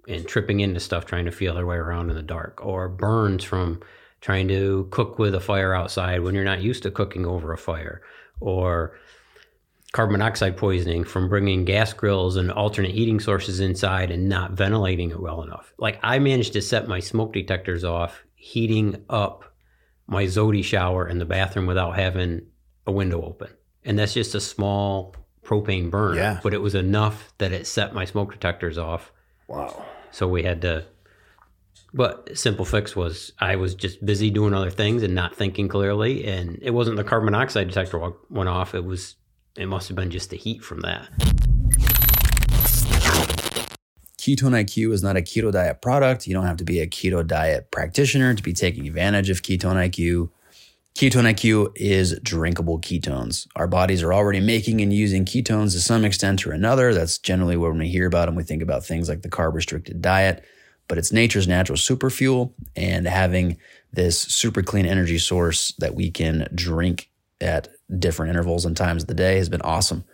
and 0.08 0.26
tripping 0.26 0.60
into 0.60 0.80
stuff, 0.80 1.06
trying 1.06 1.24
to 1.24 1.30
feel 1.32 1.54
their 1.54 1.66
way 1.66 1.76
around 1.76 2.10
in 2.10 2.16
the 2.16 2.22
dark, 2.22 2.64
or 2.64 2.88
burns 2.88 3.44
from 3.44 3.80
trying 4.20 4.48
to 4.48 4.86
cook 4.90 5.18
with 5.18 5.34
a 5.34 5.40
fire 5.40 5.74
outside 5.74 6.20
when 6.20 6.34
you're 6.34 6.44
not 6.44 6.60
used 6.60 6.82
to 6.82 6.90
cooking 6.90 7.26
over 7.26 7.52
a 7.52 7.58
fire, 7.58 8.02
or 8.40 8.98
carbon 9.92 10.12
monoxide 10.12 10.56
poisoning 10.56 11.02
from 11.04 11.28
bringing 11.28 11.64
gas 11.64 11.92
grills 11.92 12.36
and 12.36 12.52
alternate 12.52 12.92
heating 12.92 13.18
sources 13.18 13.60
inside 13.60 14.10
and 14.10 14.28
not 14.28 14.52
ventilating 14.52 15.10
it 15.10 15.20
well 15.20 15.42
enough. 15.42 15.72
Like 15.78 15.98
I 16.02 16.18
managed 16.18 16.52
to 16.52 16.62
set 16.62 16.86
my 16.86 17.00
smoke 17.00 17.32
detectors 17.32 17.82
off, 17.82 18.22
heating 18.34 19.04
up 19.10 19.44
my 20.06 20.24
Zodi 20.24 20.62
shower 20.62 21.08
in 21.08 21.18
the 21.18 21.24
bathroom 21.24 21.66
without 21.66 21.96
having 21.96 22.42
a 22.86 22.92
window 22.92 23.22
open. 23.22 23.48
And 23.84 23.98
that's 23.98 24.14
just 24.14 24.34
a 24.34 24.40
small 24.40 25.14
propane 25.44 25.90
burn. 25.90 26.16
Yeah. 26.16 26.40
But 26.42 26.54
it 26.54 26.60
was 26.60 26.74
enough 26.74 27.32
that 27.38 27.52
it 27.52 27.66
set 27.66 27.94
my 27.94 28.04
smoke 28.04 28.32
detectors 28.32 28.78
off. 28.78 29.12
Wow. 29.48 29.84
So 30.12 30.28
we 30.28 30.42
had 30.42 30.62
to 30.62 30.86
but 31.92 32.36
simple 32.36 32.64
fix 32.64 32.94
was 32.94 33.32
I 33.38 33.56
was 33.56 33.74
just 33.74 34.04
busy 34.04 34.30
doing 34.30 34.54
other 34.54 34.70
things 34.70 35.02
and 35.02 35.14
not 35.14 35.34
thinking 35.34 35.68
clearly 35.68 36.26
and 36.26 36.58
it 36.62 36.70
wasn't 36.70 36.96
the 36.96 37.04
carbon 37.04 37.26
monoxide 37.26 37.68
detector 37.68 38.12
went 38.28 38.48
off 38.48 38.74
it 38.74 38.84
was 38.84 39.16
it 39.56 39.66
must 39.66 39.88
have 39.88 39.96
been 39.96 40.10
just 40.10 40.30
the 40.30 40.36
heat 40.36 40.62
from 40.62 40.80
that. 40.80 41.08
Ketone 44.20 44.52
IQ 44.52 44.92
is 44.92 45.02
not 45.02 45.16
a 45.16 45.22
keto 45.22 45.50
diet 45.50 45.80
product. 45.80 46.26
You 46.26 46.34
don't 46.34 46.44
have 46.44 46.58
to 46.58 46.64
be 46.64 46.80
a 46.80 46.86
keto 46.86 47.26
diet 47.26 47.70
practitioner 47.70 48.34
to 48.34 48.42
be 48.42 48.52
taking 48.52 48.86
advantage 48.86 49.30
of 49.30 49.42
Ketone 49.42 49.76
IQ. 49.88 50.30
Ketone 50.94 51.32
IQ 51.32 51.72
is 51.76 52.18
drinkable 52.22 52.78
ketones. 52.78 53.46
Our 53.56 53.66
bodies 53.66 54.02
are 54.02 54.12
already 54.12 54.40
making 54.40 54.82
and 54.82 54.92
using 54.92 55.24
ketones 55.24 55.72
to 55.72 55.80
some 55.80 56.04
extent 56.04 56.46
or 56.46 56.52
another. 56.52 56.92
That's 56.92 57.16
generally 57.16 57.56
when 57.56 57.78
we 57.78 57.88
hear 57.88 58.06
about 58.06 58.26
them, 58.26 58.34
we 58.34 58.42
think 58.42 58.62
about 58.62 58.84
things 58.84 59.08
like 59.08 59.22
the 59.22 59.30
carb 59.30 59.54
restricted 59.54 60.02
diet, 60.02 60.44
but 60.90 60.98
it's 60.98 61.12
nature's 61.12 61.46
natural 61.46 61.76
super 61.76 62.10
fuel. 62.10 62.52
And 62.74 63.06
having 63.06 63.58
this 63.92 64.20
super 64.20 64.60
clean 64.60 64.86
energy 64.86 65.18
source 65.18 65.72
that 65.78 65.94
we 65.94 66.10
can 66.10 66.48
drink 66.52 67.08
at 67.40 67.68
different 67.96 68.30
intervals 68.30 68.64
and 68.64 68.76
times 68.76 69.04
of 69.04 69.06
the 69.06 69.14
day 69.14 69.36
has 69.36 69.48
been 69.48 69.62
awesome. 69.62 70.04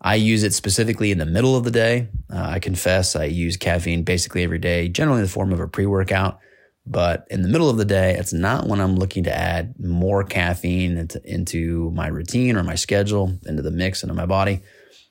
I 0.00 0.16
use 0.16 0.42
it 0.42 0.54
specifically 0.54 1.12
in 1.12 1.18
the 1.18 1.24
middle 1.24 1.54
of 1.54 1.62
the 1.62 1.70
day. 1.70 2.08
Uh, 2.32 2.46
I 2.50 2.58
confess 2.58 3.14
I 3.14 3.26
use 3.26 3.56
caffeine 3.56 4.02
basically 4.02 4.42
every 4.42 4.58
day, 4.58 4.88
generally 4.88 5.20
in 5.20 5.24
the 5.24 5.30
form 5.30 5.52
of 5.52 5.60
a 5.60 5.68
pre 5.68 5.86
workout. 5.86 6.40
But 6.84 7.24
in 7.30 7.42
the 7.42 7.48
middle 7.48 7.70
of 7.70 7.76
the 7.76 7.84
day, 7.84 8.16
it's 8.16 8.32
not 8.32 8.66
when 8.66 8.80
I'm 8.80 8.96
looking 8.96 9.22
to 9.24 9.36
add 9.36 9.78
more 9.78 10.24
caffeine 10.24 10.98
into, 10.98 11.22
into 11.24 11.92
my 11.92 12.08
routine 12.08 12.56
or 12.56 12.64
my 12.64 12.74
schedule, 12.74 13.38
into 13.46 13.62
the 13.62 13.70
mix, 13.70 14.02
into 14.02 14.14
my 14.14 14.26
body. 14.26 14.62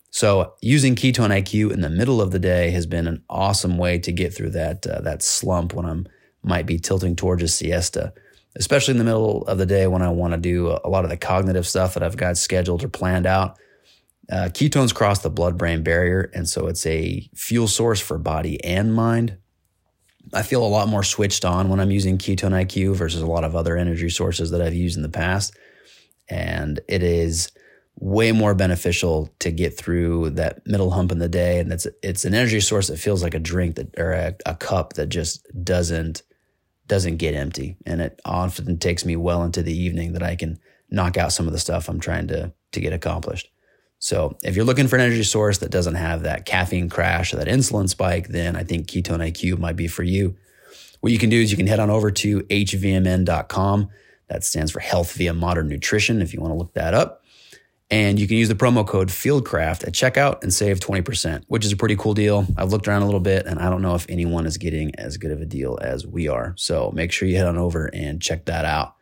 So 0.10 0.54
using 0.62 0.96
Ketone 0.96 1.30
IQ 1.30 1.72
in 1.72 1.82
the 1.82 1.90
middle 1.90 2.22
of 2.22 2.32
the 2.32 2.40
day 2.40 2.72
has 2.72 2.86
been 2.86 3.08
an 3.08 3.24
awesome 3.30 3.78
way 3.78 4.00
to 4.00 4.12
get 4.12 4.34
through 4.34 4.52
that 4.52 4.88
uh, 4.88 5.02
that 5.02 5.22
slump 5.22 5.74
when 5.74 5.86
I'm 5.86 6.08
might 6.44 6.66
be 6.66 6.80
tilting 6.80 7.16
towards 7.16 7.44
a 7.44 7.48
siesta 7.48 8.14
especially 8.58 8.94
in 8.94 8.98
the 8.98 9.04
middle 9.04 9.44
of 9.44 9.58
the 9.58 9.66
day 9.66 9.88
when 9.88 10.02
I 10.02 10.10
want 10.10 10.34
to 10.34 10.40
do 10.40 10.78
a 10.84 10.90
lot 10.90 11.04
of 11.04 11.10
the 11.10 11.18
cognitive 11.18 11.68
stuff 11.68 11.94
that 11.94 12.04
I've 12.04 12.18
got 12.18 12.38
scheduled 12.38 12.84
or 12.84 12.90
planned 12.90 13.26
out. 13.26 13.58
Uh, 14.30 14.50
ketones 14.52 14.94
cross 14.94 15.20
the 15.20 15.30
blood 15.30 15.58
brain 15.58 15.84
barrier, 15.84 16.30
and 16.34 16.50
so 16.50 16.68
it's 16.68 16.86
a 16.86 17.30
fuel 17.34 17.68
source 17.68 18.02
for 18.02 18.18
body 18.18 18.62
and 18.64 18.94
mind. 18.94 19.38
I 20.34 20.42
feel 20.42 20.66
a 20.66 20.68
lot 20.68 20.90
more 20.90 21.04
switched 21.04 21.46
on 21.46 21.70
when 21.70 21.80
I'm 21.80 21.92
using 21.92 22.18
Ketone 22.18 22.66
IQ 22.66 22.96
versus 22.96 23.22
a 23.22 23.28
lot 23.28 23.46
of 23.46 23.56
other 23.56 23.78
energy 23.78 24.10
sources 24.10 24.52
that 24.52 24.62
I've 24.62 24.74
used 24.74 24.98
in 24.98 25.04
the 25.04 25.10
past. 25.10 25.56
And 26.28 26.82
it 26.90 27.04
is 27.04 27.50
way 28.00 28.32
more 28.32 28.54
beneficial 28.54 29.30
to 29.40 29.52
get 29.52 29.76
through 29.78 30.30
that 30.32 30.66
middle 30.68 30.92
hump 30.92 31.12
in 31.12 31.20
the 31.20 31.30
day. 31.30 31.60
And 31.60 31.72
it's, 31.74 31.88
it's 32.04 32.26
an 32.26 32.34
energy 32.34 32.60
source 32.60 32.88
that 32.88 32.98
feels 32.98 33.24
like 33.24 33.34
a 33.34 33.40
drink 33.40 33.76
that, 33.76 33.98
or 33.98 34.12
a, 34.12 34.36
a 34.46 34.56
cup 34.56 34.94
that 34.94 35.08
just 35.08 35.46
doesn't 35.64 36.24
doesn't 36.88 37.18
get 37.18 37.36
empty. 37.36 37.76
And 37.86 38.00
it 38.02 38.20
often 38.24 38.78
takes 38.80 39.04
me 39.04 39.18
well 39.18 39.44
into 39.44 39.62
the 39.62 39.78
evening 39.78 40.14
that 40.14 40.24
I 40.24 40.38
can 40.38 40.58
knock 40.90 41.18
out 41.18 41.34
some 41.34 41.46
of 41.46 41.52
the 41.52 41.60
stuff 41.60 41.90
I'm 41.90 42.00
trying 42.00 42.28
to, 42.30 42.54
to 42.72 42.80
get 42.80 42.94
accomplished. 42.94 43.50
So 44.00 44.38
if 44.42 44.56
you're 44.56 44.66
looking 44.66 44.88
for 44.88 44.96
an 44.96 45.02
energy 45.02 45.24
source 45.24 45.58
that 45.58 45.72
doesn't 45.72 45.96
have 45.96 46.24
that 46.24 46.46
caffeine 46.46 46.88
crash 46.88 47.34
or 47.34 47.38
that 47.38 47.48
insulin 47.48 47.90
spike, 47.90 48.30
then 48.30 48.56
I 48.56 48.64
think 48.64 48.88
Ketone 48.88 49.20
IQ 49.20 49.60
might 49.60 49.76
be 49.76 49.88
for 49.88 50.04
you. 50.04 50.38
What 51.02 51.12
you 51.12 51.20
can 51.20 51.30
do 51.30 51.42
is 51.42 51.52
you 51.52 51.58
can 51.58 51.68
head 51.68 51.80
on 51.80 51.90
over 51.90 52.10
to 52.12 52.40
hvmn.com. 52.42 53.90
That 54.30 54.44
stands 54.44 54.72
for 54.72 54.80
Health 54.80 55.14
via 55.14 55.34
Modern 55.34 55.68
Nutrition 55.68 56.22
if 56.22 56.34
you 56.34 56.40
want 56.42 56.52
to 56.52 56.58
look 56.58 56.74
that 56.74 56.94
up. 56.94 57.24
And 57.90 58.20
you 58.20 58.28
can 58.28 58.36
use 58.36 58.50
the 58.50 58.56
promo 58.56 58.86
code 58.86 59.08
FieldCraft 59.08 59.88
at 59.88 59.94
checkout 59.94 60.44
and 60.44 60.54
save 60.54 60.82
20%, 60.82 61.46
which 61.48 61.64
is 61.64 61.72
a 61.72 61.78
pretty 61.78 61.96
cool 61.96 62.14
deal. 62.14 62.46
I've 62.58 62.72
looked 62.72 62.88
around 62.88 63.04
a 63.04 63.06
little 63.06 63.22
bit 63.22 63.46
and 63.46 63.60
I 63.60 63.70
don't 63.70 63.82
know 63.82 63.96
if 63.96 64.06
anyone 64.10 64.46
is 64.46 64.58
getting 64.58 64.94
as 64.96 65.16
good 65.16 65.32
of 65.32 65.40
a 65.40 65.46
deal 65.46 65.80
as 65.82 66.06
we 66.06 66.28
are. 66.28 66.54
So 66.58 66.92
make 66.94 67.14
sure 67.14 67.30
you 67.30 67.38
head 67.38 67.48
on 67.48 67.58
over 67.58 67.86
and 67.94 68.22
check 68.22 68.46
that 68.46 68.66
out. 68.66 68.96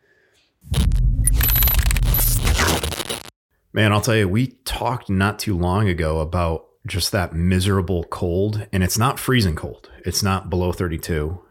Man, 3.72 3.92
I'll 3.92 4.00
tell 4.00 4.16
you, 4.16 4.28
we 4.28 4.48
talked 4.64 5.10
not 5.10 5.40
too 5.40 5.58
long 5.58 5.88
ago 5.88 6.20
about 6.20 6.66
just 6.86 7.10
that 7.12 7.34
miserable 7.34 8.04
cold, 8.04 8.66
and 8.72 8.84
it's 8.84 8.96
not 8.96 9.18
freezing 9.18 9.56
cold. 9.56 9.90
It's 10.04 10.22
not 10.22 10.48
below 10.48 10.72
32. 10.72 11.42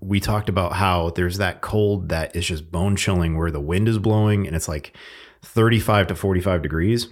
We 0.00 0.20
talked 0.20 0.48
about 0.48 0.74
how 0.74 1.10
there's 1.10 1.38
that 1.38 1.60
cold 1.62 2.10
that 2.10 2.36
is 2.36 2.46
just 2.46 2.70
bone 2.70 2.94
chilling 2.94 3.36
where 3.36 3.50
the 3.50 3.60
wind 3.60 3.88
is 3.88 3.98
blowing 3.98 4.46
and 4.46 4.54
it's 4.54 4.68
like 4.68 4.96
35 5.42 6.08
to 6.08 6.14
45 6.14 6.62
degrees. 6.62 7.08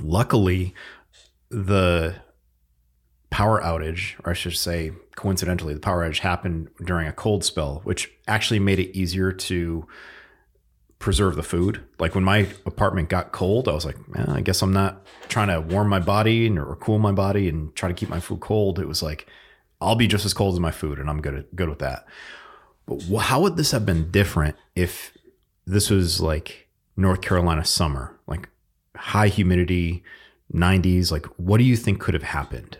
Luckily, 0.00 0.74
the 1.50 2.16
power 3.30 3.60
outage, 3.60 4.14
or 4.24 4.30
I 4.30 4.34
should 4.34 4.56
say, 4.56 4.92
coincidentally, 5.16 5.74
the 5.74 5.80
power 5.80 6.08
outage 6.08 6.18
happened 6.18 6.68
during 6.84 7.06
a 7.06 7.12
cold 7.12 7.44
spell, 7.44 7.80
which 7.84 8.10
actually 8.28 8.60
made 8.60 8.78
it 8.78 8.96
easier 8.96 9.32
to 9.32 9.86
preserve 10.98 11.34
the 11.34 11.42
food. 11.42 11.80
Like 11.98 12.14
when 12.14 12.24
my 12.24 12.48
apartment 12.66 13.08
got 13.08 13.32
cold, 13.32 13.68
I 13.68 13.72
was 13.72 13.86
like, 13.86 13.96
eh, 14.16 14.24
I 14.28 14.40
guess 14.42 14.62
I'm 14.62 14.72
not 14.72 15.06
trying 15.28 15.48
to 15.48 15.60
warm 15.60 15.88
my 15.88 16.00
body 16.00 16.48
or 16.56 16.76
cool 16.76 16.98
my 16.98 17.12
body 17.12 17.48
and 17.48 17.74
try 17.74 17.88
to 17.88 17.94
keep 17.94 18.08
my 18.08 18.20
food 18.20 18.40
cold. 18.40 18.78
It 18.78 18.86
was 18.86 19.02
like, 19.02 19.26
I'll 19.80 19.96
be 19.96 20.06
just 20.06 20.26
as 20.26 20.34
cold 20.34 20.54
as 20.54 20.60
my 20.60 20.70
food, 20.70 20.98
and 20.98 21.08
I'm 21.08 21.22
good 21.22 21.46
good 21.54 21.70
with 21.70 21.78
that. 21.78 22.04
But 22.86 23.00
how 23.18 23.40
would 23.40 23.56
this 23.56 23.70
have 23.70 23.86
been 23.86 24.10
different 24.10 24.56
if 24.74 25.16
this 25.66 25.88
was 25.88 26.20
like 26.20 26.68
North 27.00 27.22
Carolina 27.22 27.64
summer, 27.64 28.18
like 28.26 28.48
high 28.96 29.28
humidity, 29.28 30.04
90s. 30.52 31.10
Like, 31.10 31.26
what 31.36 31.58
do 31.58 31.64
you 31.64 31.76
think 31.76 32.00
could 32.00 32.14
have 32.14 32.22
happened? 32.22 32.78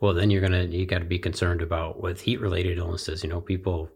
Well, 0.00 0.12
then 0.12 0.30
you're 0.30 0.42
gonna 0.42 0.64
you 0.64 0.84
got 0.84 0.98
to 0.98 1.04
be 1.04 1.18
concerned 1.18 1.62
about 1.62 2.02
with 2.02 2.20
heat 2.20 2.40
related 2.40 2.78
illnesses. 2.78 3.22
You 3.22 3.30
know, 3.30 3.40
people, 3.40 3.88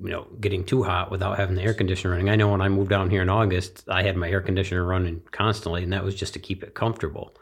you 0.00 0.10
know, 0.10 0.26
getting 0.40 0.64
too 0.64 0.82
hot 0.82 1.10
without 1.10 1.38
having 1.38 1.54
the 1.54 1.62
air 1.62 1.72
conditioner 1.72 2.12
running. 2.12 2.28
I 2.28 2.36
know 2.36 2.48
when 2.48 2.60
I 2.60 2.68
moved 2.68 2.90
down 2.90 3.08
here 3.08 3.22
in 3.22 3.30
August, 3.30 3.84
I 3.88 4.02
had 4.02 4.16
my 4.16 4.28
air 4.28 4.42
conditioner 4.42 4.84
running 4.84 5.22
constantly, 5.30 5.82
and 5.82 5.92
that 5.92 6.04
was 6.04 6.14
just 6.14 6.34
to 6.34 6.38
keep 6.38 6.62
it 6.62 6.74
comfortable. 6.74 7.34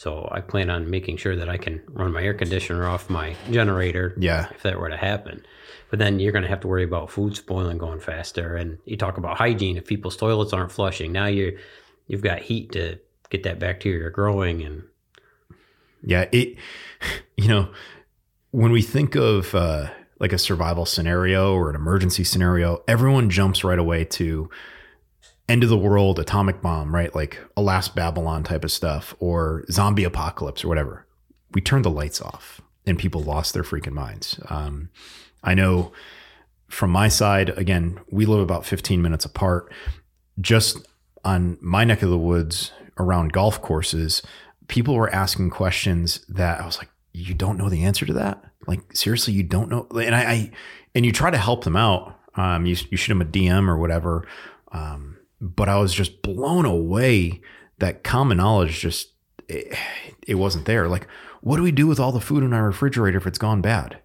So 0.00 0.26
I 0.32 0.40
plan 0.40 0.70
on 0.70 0.88
making 0.88 1.18
sure 1.18 1.36
that 1.36 1.50
I 1.50 1.58
can 1.58 1.82
run 1.88 2.10
my 2.10 2.22
air 2.22 2.32
conditioner 2.32 2.88
off 2.88 3.10
my 3.10 3.36
generator. 3.50 4.14
Yeah. 4.16 4.48
If 4.50 4.62
that 4.62 4.80
were 4.80 4.88
to 4.88 4.96
happen. 4.96 5.44
But 5.90 5.98
then 5.98 6.20
you're 6.20 6.32
going 6.32 6.40
to 6.40 6.48
have 6.48 6.60
to 6.60 6.68
worry 6.68 6.84
about 6.84 7.10
food 7.10 7.36
spoiling 7.36 7.76
going 7.76 8.00
faster. 8.00 8.56
And 8.56 8.78
you 8.86 8.96
talk 8.96 9.18
about 9.18 9.36
hygiene. 9.36 9.76
If 9.76 9.84
people's 9.84 10.16
toilets 10.16 10.54
aren't 10.54 10.72
flushing, 10.72 11.12
now 11.12 11.26
you're 11.26 11.52
you've 12.06 12.22
got 12.22 12.40
heat 12.40 12.72
to 12.72 12.98
get 13.28 13.42
that 13.42 13.58
bacteria 13.58 14.08
growing 14.08 14.62
and 14.62 14.84
Yeah, 16.02 16.24
it 16.32 16.56
you 17.36 17.48
know, 17.48 17.68
when 18.52 18.72
we 18.72 18.80
think 18.80 19.16
of 19.16 19.54
uh 19.54 19.90
like 20.18 20.32
a 20.32 20.38
survival 20.38 20.86
scenario 20.86 21.52
or 21.52 21.68
an 21.68 21.76
emergency 21.76 22.24
scenario, 22.24 22.82
everyone 22.88 23.28
jumps 23.28 23.64
right 23.64 23.78
away 23.78 24.06
to 24.06 24.48
end 25.50 25.64
of 25.64 25.68
the 25.68 25.76
world, 25.76 26.18
atomic 26.18 26.62
bomb, 26.62 26.94
right? 26.94 27.14
Like 27.14 27.38
Alas, 27.56 27.88
Babylon 27.88 28.44
type 28.44 28.64
of 28.64 28.70
stuff 28.70 29.14
or 29.18 29.64
zombie 29.70 30.04
apocalypse 30.04 30.64
or 30.64 30.68
whatever. 30.68 31.06
We 31.52 31.60
turned 31.60 31.84
the 31.84 31.90
lights 31.90 32.22
off 32.22 32.60
and 32.86 32.98
people 32.98 33.22
lost 33.22 33.52
their 33.52 33.62
freaking 33.62 33.92
minds. 33.92 34.40
Um, 34.48 34.90
I 35.42 35.54
know 35.54 35.92
from 36.68 36.90
my 36.90 37.08
side, 37.08 37.50
again, 37.50 38.00
we 38.10 38.26
live 38.26 38.40
about 38.40 38.64
15 38.64 39.02
minutes 39.02 39.24
apart. 39.24 39.72
Just 40.40 40.86
on 41.24 41.58
my 41.60 41.84
neck 41.84 42.02
of 42.02 42.10
the 42.10 42.18
woods 42.18 42.72
around 42.96 43.32
golf 43.32 43.60
courses, 43.60 44.22
people 44.68 44.94
were 44.94 45.12
asking 45.12 45.50
questions 45.50 46.24
that 46.28 46.60
I 46.60 46.66
was 46.66 46.78
like, 46.78 46.88
you 47.12 47.34
don't 47.34 47.58
know 47.58 47.68
the 47.68 47.82
answer 47.84 48.06
to 48.06 48.12
that? 48.14 48.44
Like, 48.66 48.94
seriously, 48.94 49.34
you 49.34 49.42
don't 49.42 49.68
know? 49.68 49.88
And 49.90 50.14
I, 50.14 50.20
I 50.20 50.50
and 50.94 51.04
you 51.04 51.12
try 51.12 51.30
to 51.30 51.38
help 51.38 51.64
them 51.64 51.76
out. 51.76 52.16
Um, 52.36 52.66
you, 52.66 52.76
you 52.90 52.96
shoot 52.96 53.12
them 53.12 53.22
a 53.22 53.24
DM 53.24 53.68
or 53.68 53.76
whatever. 53.76 54.28
Um, 54.70 55.18
but 55.40 55.68
I 55.68 55.78
was 55.78 55.94
just 55.94 56.22
blown 56.22 56.64
away 56.64 57.40
that 57.78 58.04
common 58.04 58.36
knowledge 58.38 58.80
just, 58.80 59.08
it, 59.48 59.76
it 60.26 60.34
wasn't 60.34 60.66
there. 60.66 60.88
Like, 60.88 61.06
what 61.40 61.56
do 61.56 61.62
we 61.62 61.72
do 61.72 61.86
with 61.86 61.98
all 61.98 62.12
the 62.12 62.20
food 62.20 62.42
in 62.42 62.52
our 62.52 62.66
refrigerator 62.66 63.18
if 63.18 63.26
it's 63.26 63.38
gone 63.38 63.60
bad? 63.60 63.98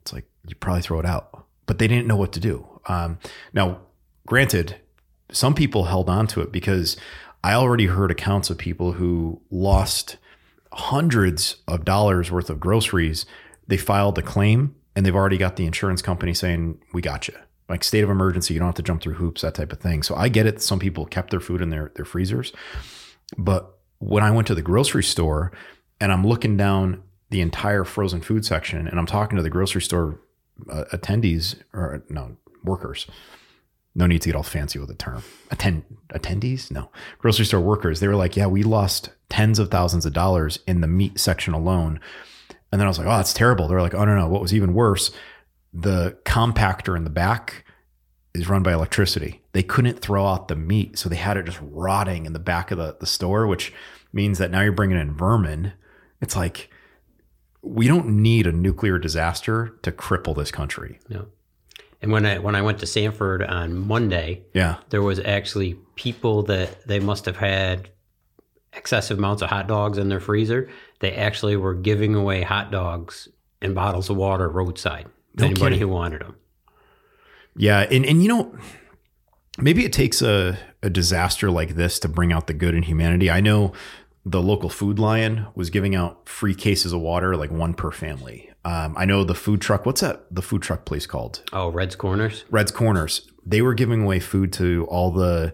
It's 0.00 0.12
like, 0.12 0.24
you 0.46 0.56
probably 0.56 0.82
throw 0.82 0.98
it 0.98 1.06
out. 1.06 1.46
But 1.66 1.78
they 1.78 1.86
didn't 1.86 2.08
know 2.08 2.16
what 2.16 2.32
to 2.32 2.40
do. 2.40 2.66
Um, 2.86 3.18
now, 3.52 3.82
granted, 4.26 4.76
some 5.30 5.54
people 5.54 5.84
held 5.84 6.10
on 6.10 6.26
to 6.28 6.40
it 6.40 6.50
because 6.50 6.96
I 7.44 7.54
already 7.54 7.86
heard 7.86 8.10
accounts 8.10 8.50
of 8.50 8.58
people 8.58 8.92
who 8.92 9.40
lost 9.50 10.16
hundreds 10.72 11.56
of 11.68 11.84
dollars 11.84 12.30
worth 12.30 12.50
of 12.50 12.60
groceries. 12.60 13.26
They 13.68 13.76
filed 13.76 14.18
a 14.18 14.22
claim 14.22 14.74
and 14.96 15.06
they've 15.06 15.14
already 15.14 15.38
got 15.38 15.56
the 15.56 15.66
insurance 15.66 16.02
company 16.02 16.34
saying, 16.34 16.80
We 16.92 17.00
got 17.00 17.28
you. 17.28 17.34
Like 17.72 17.84
state 17.84 18.04
of 18.04 18.10
emergency, 18.10 18.52
you 18.52 18.60
don't 18.60 18.68
have 18.68 18.74
to 18.74 18.82
jump 18.82 19.00
through 19.00 19.14
hoops, 19.14 19.40
that 19.40 19.54
type 19.54 19.72
of 19.72 19.80
thing. 19.80 20.02
So 20.02 20.14
I 20.14 20.28
get 20.28 20.44
it. 20.44 20.60
Some 20.60 20.78
people 20.78 21.06
kept 21.06 21.30
their 21.30 21.40
food 21.40 21.62
in 21.62 21.70
their, 21.70 21.90
their 21.96 22.04
freezers. 22.04 22.52
But 23.38 23.78
when 23.98 24.22
I 24.22 24.30
went 24.30 24.46
to 24.48 24.54
the 24.54 24.60
grocery 24.60 25.02
store 25.02 25.52
and 25.98 26.12
I'm 26.12 26.26
looking 26.26 26.58
down 26.58 27.02
the 27.30 27.40
entire 27.40 27.84
frozen 27.84 28.20
food 28.20 28.44
section 28.44 28.86
and 28.86 28.98
I'm 28.98 29.06
talking 29.06 29.36
to 29.38 29.42
the 29.42 29.48
grocery 29.48 29.80
store 29.80 30.20
uh, 30.70 30.84
attendees 30.92 31.54
or 31.72 32.04
no, 32.10 32.36
workers, 32.62 33.06
no 33.94 34.06
need 34.06 34.20
to 34.20 34.28
get 34.28 34.36
all 34.36 34.42
fancy 34.42 34.78
with 34.78 34.88
the 34.88 34.94
term. 34.94 35.22
Attend 35.50 35.84
attendees? 36.10 36.70
No. 36.70 36.90
Grocery 37.20 37.46
store 37.46 37.62
workers. 37.62 38.00
They 38.00 38.08
were 38.08 38.16
like, 38.16 38.36
yeah, 38.36 38.48
we 38.48 38.62
lost 38.64 39.08
tens 39.30 39.58
of 39.58 39.70
thousands 39.70 40.04
of 40.04 40.12
dollars 40.12 40.58
in 40.66 40.82
the 40.82 40.86
meat 40.86 41.18
section 41.18 41.54
alone. 41.54 42.00
And 42.70 42.78
then 42.78 42.86
I 42.86 42.90
was 42.90 42.98
like, 42.98 43.06
oh, 43.06 43.16
that's 43.16 43.32
terrible. 43.32 43.66
They're 43.66 43.80
like, 43.80 43.94
oh 43.94 44.04
no, 44.04 44.14
no. 44.14 44.28
What 44.28 44.42
was 44.42 44.52
even 44.52 44.74
worse, 44.74 45.10
the 45.72 46.16
compactor 46.24 46.96
in 46.96 47.04
the 47.04 47.10
back 47.10 47.64
is 48.34 48.48
run 48.48 48.62
by 48.62 48.72
electricity. 48.72 49.42
They 49.52 49.62
couldn't 49.62 50.00
throw 50.00 50.26
out 50.26 50.48
the 50.48 50.56
meat, 50.56 50.98
so 50.98 51.08
they 51.08 51.16
had 51.16 51.36
it 51.36 51.44
just 51.46 51.58
rotting 51.62 52.26
in 52.26 52.32
the 52.32 52.38
back 52.38 52.70
of 52.70 52.78
the, 52.78 52.96
the 52.98 53.06
store, 53.06 53.46
which 53.46 53.72
means 54.12 54.38
that 54.38 54.50
now 54.50 54.60
you're 54.62 54.72
bringing 54.72 54.98
in 54.98 55.14
vermin. 55.14 55.72
It's 56.20 56.36
like 56.36 56.70
we 57.62 57.86
don't 57.86 58.22
need 58.22 58.46
a 58.46 58.52
nuclear 58.52 58.98
disaster 58.98 59.78
to 59.82 59.92
cripple 59.92 60.34
this 60.34 60.50
country. 60.50 60.98
No. 61.08 61.26
And 62.00 62.10
when 62.10 62.26
I 62.26 62.38
when 62.38 62.54
I 62.56 62.62
went 62.62 62.80
to 62.80 62.86
Sanford 62.86 63.42
on 63.42 63.86
Monday, 63.86 64.42
Yeah. 64.54 64.78
there 64.90 65.02
was 65.02 65.20
actually 65.20 65.74
people 65.94 66.42
that 66.44 66.86
they 66.86 66.98
must 66.98 67.26
have 67.26 67.36
had 67.36 67.90
excessive 68.72 69.18
amounts 69.18 69.42
of 69.42 69.50
hot 69.50 69.68
dogs 69.68 69.98
in 69.98 70.08
their 70.08 70.18
freezer. 70.20 70.68
They 71.00 71.12
actually 71.12 71.56
were 71.56 71.74
giving 71.74 72.14
away 72.14 72.42
hot 72.42 72.70
dogs 72.72 73.28
and 73.60 73.74
bottles 73.74 74.10
of 74.10 74.16
water 74.16 74.48
roadside 74.48 75.06
No 75.36 75.46
anybody 75.46 75.76
kidding. 75.76 75.78
who 75.80 75.88
wanted 75.88 76.20
them. 76.22 76.36
Yeah, 77.56 77.80
and 77.80 78.04
and 78.04 78.22
you 78.22 78.28
know, 78.28 78.56
maybe 79.58 79.84
it 79.84 79.92
takes 79.92 80.22
a 80.22 80.58
a 80.82 80.90
disaster 80.90 81.50
like 81.50 81.74
this 81.74 81.98
to 82.00 82.08
bring 82.08 82.32
out 82.32 82.46
the 82.46 82.54
good 82.54 82.74
in 82.74 82.82
humanity. 82.82 83.30
I 83.30 83.40
know 83.40 83.72
the 84.24 84.42
local 84.42 84.68
Food 84.68 84.98
Lion 84.98 85.46
was 85.54 85.68
giving 85.70 85.94
out 85.94 86.28
free 86.28 86.54
cases 86.54 86.92
of 86.92 87.00
water, 87.00 87.36
like 87.36 87.50
one 87.50 87.74
per 87.74 87.90
family. 87.90 88.50
Um, 88.64 88.94
I 88.96 89.04
know 89.04 89.24
the 89.24 89.34
food 89.34 89.60
truck. 89.60 89.84
What's 89.84 90.00
that? 90.02 90.26
The 90.30 90.42
food 90.42 90.62
truck 90.62 90.84
place 90.84 91.06
called 91.06 91.42
Oh, 91.52 91.68
Red's 91.70 91.96
Corners. 91.96 92.44
Red's 92.48 92.70
Corners. 92.70 93.28
They 93.44 93.60
were 93.62 93.74
giving 93.74 94.02
away 94.02 94.20
food 94.20 94.52
to 94.54 94.86
all 94.88 95.10
the 95.10 95.52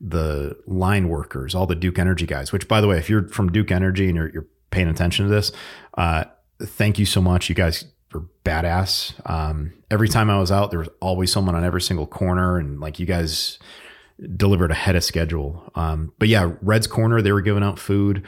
the 0.00 0.56
line 0.66 1.08
workers, 1.08 1.54
all 1.54 1.66
the 1.66 1.74
Duke 1.74 1.98
Energy 1.98 2.26
guys. 2.26 2.52
Which, 2.52 2.68
by 2.68 2.80
the 2.80 2.86
way, 2.86 2.98
if 2.98 3.10
you're 3.10 3.26
from 3.28 3.50
Duke 3.50 3.70
Energy 3.70 4.06
and 4.06 4.16
you're, 4.16 4.28
you're 4.30 4.46
paying 4.70 4.88
attention 4.88 5.24
to 5.26 5.30
this, 5.30 5.50
uh, 5.98 6.24
thank 6.62 6.98
you 6.98 7.06
so 7.06 7.20
much. 7.20 7.48
You 7.48 7.54
guys 7.54 7.84
are 8.14 8.22
badass. 8.44 9.14
Um, 9.28 9.72
every 9.90 10.08
time 10.08 10.30
I 10.30 10.38
was 10.38 10.50
out, 10.52 10.70
there 10.70 10.78
was 10.80 10.88
always 11.00 11.32
someone 11.32 11.54
on 11.54 11.64
every 11.64 11.80
single 11.82 12.06
corner, 12.06 12.58
and 12.58 12.80
like 12.80 12.98
you 12.98 13.06
guys 13.06 13.58
delivered 14.36 14.70
ahead 14.70 14.96
of 14.96 15.04
schedule. 15.04 15.70
Um, 15.74 16.12
but 16.18 16.28
yeah, 16.28 16.52
Red's 16.62 16.86
Corner, 16.86 17.20
they 17.20 17.32
were 17.32 17.40
giving 17.42 17.62
out 17.62 17.78
food. 17.78 18.24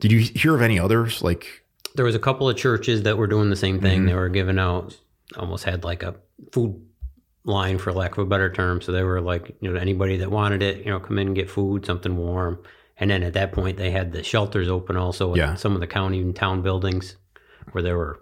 Did 0.00 0.12
you 0.12 0.18
hear 0.20 0.54
of 0.54 0.62
any 0.62 0.78
others? 0.78 1.22
Like, 1.22 1.64
There 1.94 2.04
was 2.04 2.14
a 2.14 2.18
couple 2.20 2.48
of 2.48 2.56
churches 2.56 3.02
that 3.04 3.16
were 3.18 3.26
doing 3.26 3.50
the 3.50 3.56
same 3.56 3.80
thing. 3.80 4.00
Mm-hmm. 4.00 4.06
They 4.08 4.14
were 4.14 4.28
giving 4.28 4.58
out 4.58 4.96
almost 5.36 5.64
had 5.64 5.84
like 5.84 6.02
a 6.02 6.14
food 6.52 6.80
line 7.44 7.78
for 7.78 7.92
lack 7.92 8.12
of 8.12 8.18
a 8.18 8.26
better 8.26 8.52
term. 8.52 8.80
So 8.80 8.92
they 8.92 9.02
were 9.02 9.20
like, 9.20 9.54
you 9.60 9.72
know, 9.72 9.78
anybody 9.78 10.16
that 10.18 10.30
wanted 10.30 10.62
it, 10.62 10.78
you 10.84 10.90
know, 10.90 11.00
come 11.00 11.18
in 11.18 11.28
and 11.28 11.36
get 11.36 11.50
food, 11.50 11.86
something 11.86 12.16
warm. 12.16 12.58
And 12.98 13.10
then 13.10 13.22
at 13.22 13.34
that 13.34 13.52
point 13.52 13.76
they 13.76 13.90
had 13.90 14.12
the 14.12 14.22
shelters 14.22 14.68
open 14.68 14.96
also 14.96 15.32
in 15.32 15.38
Yeah. 15.38 15.54
some 15.54 15.74
of 15.74 15.80
the 15.80 15.86
county 15.86 16.20
and 16.20 16.34
town 16.34 16.62
buildings 16.62 17.16
where 17.72 17.82
there 17.82 17.96
were 17.96 18.20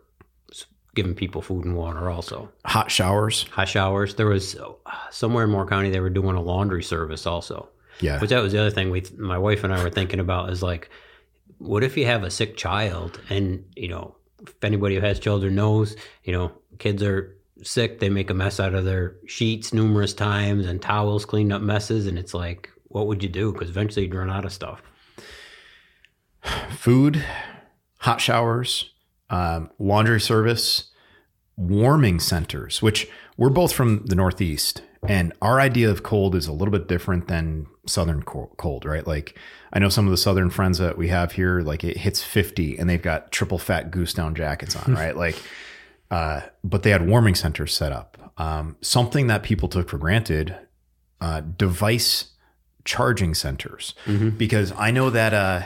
giving 0.97 1.15
people 1.15 1.41
food 1.43 1.65
and 1.65 1.77
water 1.77 2.11
also. 2.11 2.49
hot 2.65 2.91
showers. 2.91 3.45
Hot 3.53 3.69
showers. 3.69 4.17
There 4.17 4.27
was 4.27 4.57
uh, 4.57 4.73
somewhere 5.11 5.45
in 5.45 5.51
Moore 5.51 5.67
County 5.67 5.91
they 5.91 6.01
were 6.01 6.11
doing 6.11 6.35
a 6.35 6.43
laundry 6.43 6.83
service 6.83 7.27
also. 7.27 7.69
Yeah. 8.01 8.21
Which 8.21 8.31
that 8.31 8.43
was 8.43 8.53
the 8.53 8.59
other 8.59 8.71
thing 8.71 8.91
we, 8.91 9.05
my 9.17 9.39
wife 9.39 9.63
and 9.63 9.73
I 9.73 9.83
were 9.83 9.91
thinking 9.91 10.19
about 10.21 10.51
is 10.51 10.63
like, 10.63 10.91
what 11.59 11.85
if 11.85 11.97
you 11.97 12.05
have 12.07 12.25
a 12.25 12.31
sick 12.31 12.57
child 12.57 13.21
and 13.31 13.65
you 13.77 13.89
know, 13.89 14.17
if 14.43 14.63
anybody 14.63 14.97
who 14.97 15.01
has 15.01 15.19
children 15.19 15.55
knows, 15.55 15.97
you 16.25 16.33
know, 16.33 16.53
kids 16.79 17.03
are 17.03 17.37
sick, 17.63 18.01
they 18.01 18.11
make 18.11 18.29
a 18.29 18.35
mess 18.35 18.61
out 18.61 18.75
of 18.75 18.85
their 18.85 19.17
sheets 19.27 19.73
numerous 19.73 20.13
times 20.13 20.67
and 20.67 20.83
towels 20.83 21.25
clean 21.25 21.53
up 21.53 21.63
messes, 21.63 22.07
and 22.07 22.19
it's 22.19 22.35
like, 22.35 22.71
what 22.89 23.07
would 23.07 23.23
you 23.23 23.29
do? 23.31 23.53
Because 23.53 23.71
eventually 23.71 24.05
you'd 24.05 24.15
run 24.15 24.31
out 24.31 24.45
of 24.45 24.53
stuff. 24.53 24.83
food, 26.71 27.25
hot 28.01 28.21
showers, 28.21 28.93
um, 29.31 29.71
laundry 29.79 30.21
service, 30.21 30.91
warming 31.57 32.21
centers, 32.21 32.83
which 32.83 33.09
we're 33.37 33.51
both 33.51 33.73
from 33.73 34.05
the 34.07 34.15
Northeast. 34.15 34.83
And 35.09 35.33
our 35.41 35.61
idea 35.61 35.91
of 35.91 36.03
cold 36.03 36.35
is 36.35 36.47
a 36.47 36.53
little 36.53 36.73
bit 36.73 36.89
different 36.89 37.29
than 37.29 37.67
Southern 37.87 38.23
cold, 38.23 38.85
right? 38.85 39.07
Like, 39.07 39.39
I 39.73 39.79
know 39.79 39.89
some 39.89 40.07
of 40.07 40.11
the 40.11 40.17
Southern 40.17 40.51
friends 40.51 40.79
that 40.79 40.99
we 40.99 41.09
have 41.09 41.33
here, 41.33 41.61
like 41.61 41.85
it 41.85 41.99
hits 41.99 42.23
50 42.23 42.79
and 42.79 42.89
they've 42.89 43.03
got 43.03 43.31
triple 43.31 43.59
fat 43.59 43.91
goose 43.91 44.15
down 44.15 44.35
jackets 44.35 44.75
on, 44.75 44.95
right? 44.95 45.17
Like, 45.17 45.41
uh, 46.11 46.43
but 46.65 46.83
they 46.83 46.91
had 46.91 47.07
warming 47.07 47.35
centers 47.35 47.75
set 47.75 47.93
up. 47.93 48.33
Um, 48.39 48.77
something 48.81 49.29
that 49.29 49.43
people 49.43 49.69
took 49.69 49.89
for 49.89 49.99
granted, 49.99 50.57
uh, 51.21 51.41
device 51.41 52.33
charging 52.85 53.35
centers, 53.35 53.95
because 54.37 54.73
I 54.77 54.91
know 54.91 55.11
that 55.11 55.35
uh, 55.35 55.63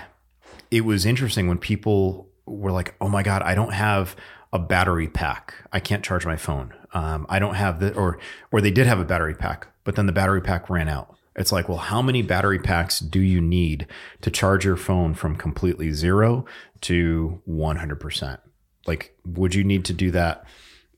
it 0.71 0.83
was 0.83 1.05
interesting 1.05 1.49
when 1.49 1.59
people 1.59 2.30
were 2.51 2.73
like, 2.73 2.95
"Oh 3.01 3.09
my 3.09 3.23
god, 3.23 3.43
I 3.43 3.55
don't 3.55 3.73
have 3.73 4.17
a 4.53 4.59
battery 4.59 5.09
pack. 5.09 5.55
I 5.73 5.81
can't 5.81 6.05
charge 6.05 6.27
my 6.27 6.37
phone. 6.37 6.75
Um, 6.93 7.27
I 7.29 7.39
don't 7.39 7.55
have 7.55 7.81
the 7.81 7.95
or 7.95 8.19
or 8.51 8.61
they 8.61 8.71
did 8.71 8.87
have 8.87 8.99
a 8.99 9.05
battery 9.05 9.35
pack, 9.35 9.69
but 9.85 9.97
then 9.97 10.07
the 10.07 10.13
battery 10.13 10.41
pack 10.41 10.69
ran 10.69 10.89
out." 10.89 11.17
It's 11.37 11.53
like, 11.53 11.69
well, 11.69 11.79
how 11.79 12.03
many 12.03 12.23
battery 12.23 12.59
packs 12.59 12.99
do 12.99 13.21
you 13.21 13.41
need 13.41 13.87
to 14.21 14.31
charge 14.31 14.65
your 14.65 14.77
phone 14.77 15.15
from 15.15 15.37
completely 15.37 15.93
zero 15.93 16.45
to 16.83 17.41
100%? 17.49 18.39
Like, 18.87 19.17
would 19.25 19.55
you 19.55 19.63
need 19.63 19.85
to 19.87 19.93
do 19.93 20.11
that 20.11 20.45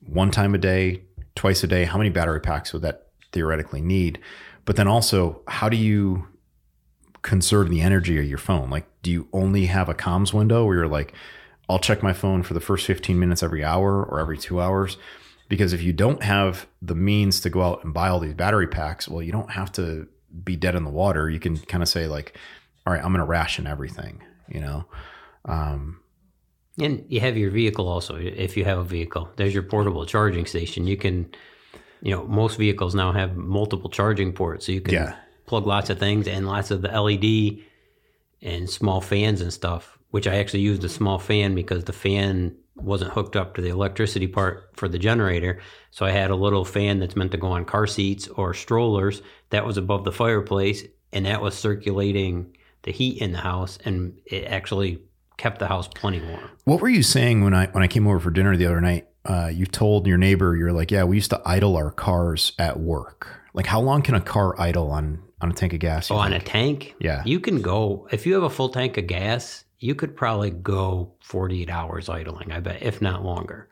one 0.00 0.30
time 0.30 0.54
a 0.54 0.58
day, 0.58 1.02
twice 1.34 1.62
a 1.62 1.66
day? 1.66 1.84
How 1.84 1.98
many 1.98 2.10
battery 2.10 2.40
packs 2.40 2.72
would 2.72 2.82
that 2.82 3.08
theoretically 3.32 3.82
need? 3.82 4.20
But 4.64 4.76
then 4.76 4.88
also, 4.88 5.42
how 5.48 5.68
do 5.68 5.76
you 5.76 6.26
conserve 7.20 7.68
the 7.68 7.82
energy 7.82 8.18
of 8.18 8.24
your 8.24 8.38
phone? 8.38 8.70
Like, 8.70 8.86
do 9.02 9.10
you 9.10 9.28
only 9.32 9.66
have 9.66 9.88
a 9.88 9.94
comms 9.94 10.32
window 10.32 10.64
where 10.64 10.76
you're 10.76 10.88
like, 10.88 11.12
I'll 11.68 11.78
check 11.78 12.02
my 12.02 12.12
phone 12.12 12.42
for 12.42 12.54
the 12.54 12.60
first 12.60 12.86
15 12.86 13.18
minutes 13.18 13.42
every 13.42 13.64
hour 13.64 14.02
or 14.04 14.20
every 14.20 14.38
two 14.38 14.60
hours? 14.60 14.96
Because 15.48 15.72
if 15.72 15.82
you 15.82 15.92
don't 15.92 16.22
have 16.22 16.66
the 16.80 16.94
means 16.94 17.40
to 17.40 17.50
go 17.50 17.62
out 17.62 17.84
and 17.84 17.92
buy 17.92 18.08
all 18.08 18.20
these 18.20 18.34
battery 18.34 18.66
packs, 18.66 19.08
well, 19.08 19.22
you 19.22 19.32
don't 19.32 19.50
have 19.50 19.70
to 19.72 20.08
be 20.44 20.56
dead 20.56 20.74
in 20.74 20.84
the 20.84 20.90
water. 20.90 21.28
You 21.28 21.38
can 21.38 21.58
kind 21.58 21.82
of 21.82 21.88
say, 21.88 22.06
like, 22.06 22.36
all 22.86 22.92
right, 22.92 23.02
I'm 23.04 23.12
going 23.12 23.18
to 23.20 23.24
ration 23.26 23.66
everything, 23.66 24.22
you 24.48 24.60
know? 24.60 24.86
Um, 25.44 26.00
And 26.80 27.04
you 27.08 27.20
have 27.20 27.36
your 27.36 27.50
vehicle 27.50 27.86
also, 27.86 28.16
if 28.16 28.56
you 28.56 28.64
have 28.64 28.78
a 28.78 28.84
vehicle. 28.84 29.28
There's 29.36 29.52
your 29.52 29.62
portable 29.62 30.06
charging 30.06 30.46
station. 30.46 30.86
You 30.86 30.96
can, 30.96 31.30
you 32.00 32.12
know, 32.12 32.24
most 32.24 32.56
vehicles 32.56 32.94
now 32.94 33.12
have 33.12 33.36
multiple 33.36 33.90
charging 33.90 34.32
ports, 34.32 34.66
so 34.66 34.72
you 34.72 34.80
can 34.80 34.94
Yeah. 34.94 35.16
plug 35.46 35.66
lots 35.66 35.90
of 35.90 35.98
things 35.98 36.26
and 36.26 36.46
lots 36.46 36.70
of 36.70 36.80
the 36.80 36.88
LED 36.90 37.62
and 38.40 38.70
small 38.70 39.00
fans 39.02 39.42
and 39.42 39.52
stuff. 39.52 39.98
Which 40.12 40.26
I 40.28 40.36
actually 40.36 40.60
used 40.60 40.84
a 40.84 40.88
small 40.88 41.18
fan 41.18 41.54
because 41.54 41.84
the 41.84 41.92
fan 41.92 42.54
wasn't 42.76 43.12
hooked 43.12 43.34
up 43.34 43.54
to 43.54 43.60
the 43.60 43.70
electricity 43.70 44.26
part 44.26 44.70
for 44.74 44.88
the 44.88 44.98
generator. 44.98 45.60
So 45.90 46.06
I 46.06 46.10
had 46.10 46.30
a 46.30 46.36
little 46.36 46.64
fan 46.64 47.00
that's 47.00 47.16
meant 47.16 47.32
to 47.32 47.38
go 47.38 47.48
on 47.48 47.64
car 47.64 47.86
seats 47.86 48.28
or 48.28 48.54
strollers 48.54 49.22
that 49.50 49.66
was 49.66 49.76
above 49.76 50.04
the 50.04 50.12
fireplace, 50.12 50.84
and 51.12 51.26
that 51.26 51.42
was 51.42 51.54
circulating 51.54 52.56
the 52.82 52.92
heat 52.92 53.20
in 53.20 53.32
the 53.32 53.38
house, 53.38 53.78
and 53.84 54.18
it 54.26 54.44
actually 54.44 55.02
kept 55.36 55.58
the 55.58 55.66
house 55.66 55.88
plenty 55.88 56.20
warm. 56.20 56.50
What 56.64 56.80
were 56.80 56.88
you 56.88 57.02
saying 57.02 57.42
when 57.42 57.54
I 57.54 57.66
when 57.66 57.82
I 57.82 57.88
came 57.88 58.06
over 58.06 58.20
for 58.20 58.30
dinner 58.30 58.56
the 58.56 58.66
other 58.66 58.80
night? 58.80 59.08
Uh, 59.24 59.50
you 59.52 59.66
told 59.66 60.06
your 60.06 60.18
neighbor 60.18 60.56
you're 60.56 60.72
like, 60.72 60.90
yeah, 60.90 61.04
we 61.04 61.16
used 61.16 61.30
to 61.30 61.40
idle 61.44 61.76
our 61.76 61.90
cars 61.90 62.52
at 62.58 62.78
work. 62.80 63.28
Like, 63.54 63.66
how 63.66 63.80
long 63.80 64.02
can 64.02 64.14
a 64.14 64.20
car 64.20 64.60
idle 64.60 64.90
on 64.90 65.22
on 65.40 65.50
a 65.50 65.54
tank 65.54 65.72
of 65.72 65.80
gas? 65.80 66.10
Oh, 66.10 66.16
on 66.16 66.32
a 66.32 66.40
tank? 66.40 66.94
Yeah. 67.00 67.22
You 67.24 67.40
can 67.40 67.62
go, 67.62 68.08
if 68.10 68.26
you 68.26 68.34
have 68.34 68.42
a 68.42 68.50
full 68.50 68.68
tank 68.68 68.96
of 68.98 69.06
gas, 69.06 69.64
you 69.82 69.94
could 69.94 70.16
probably 70.16 70.50
go 70.50 71.12
48 71.20 71.68
hours 71.70 72.08
idling, 72.08 72.52
I 72.52 72.60
bet, 72.60 72.82
if 72.82 73.02
not 73.02 73.24
longer. 73.24 73.68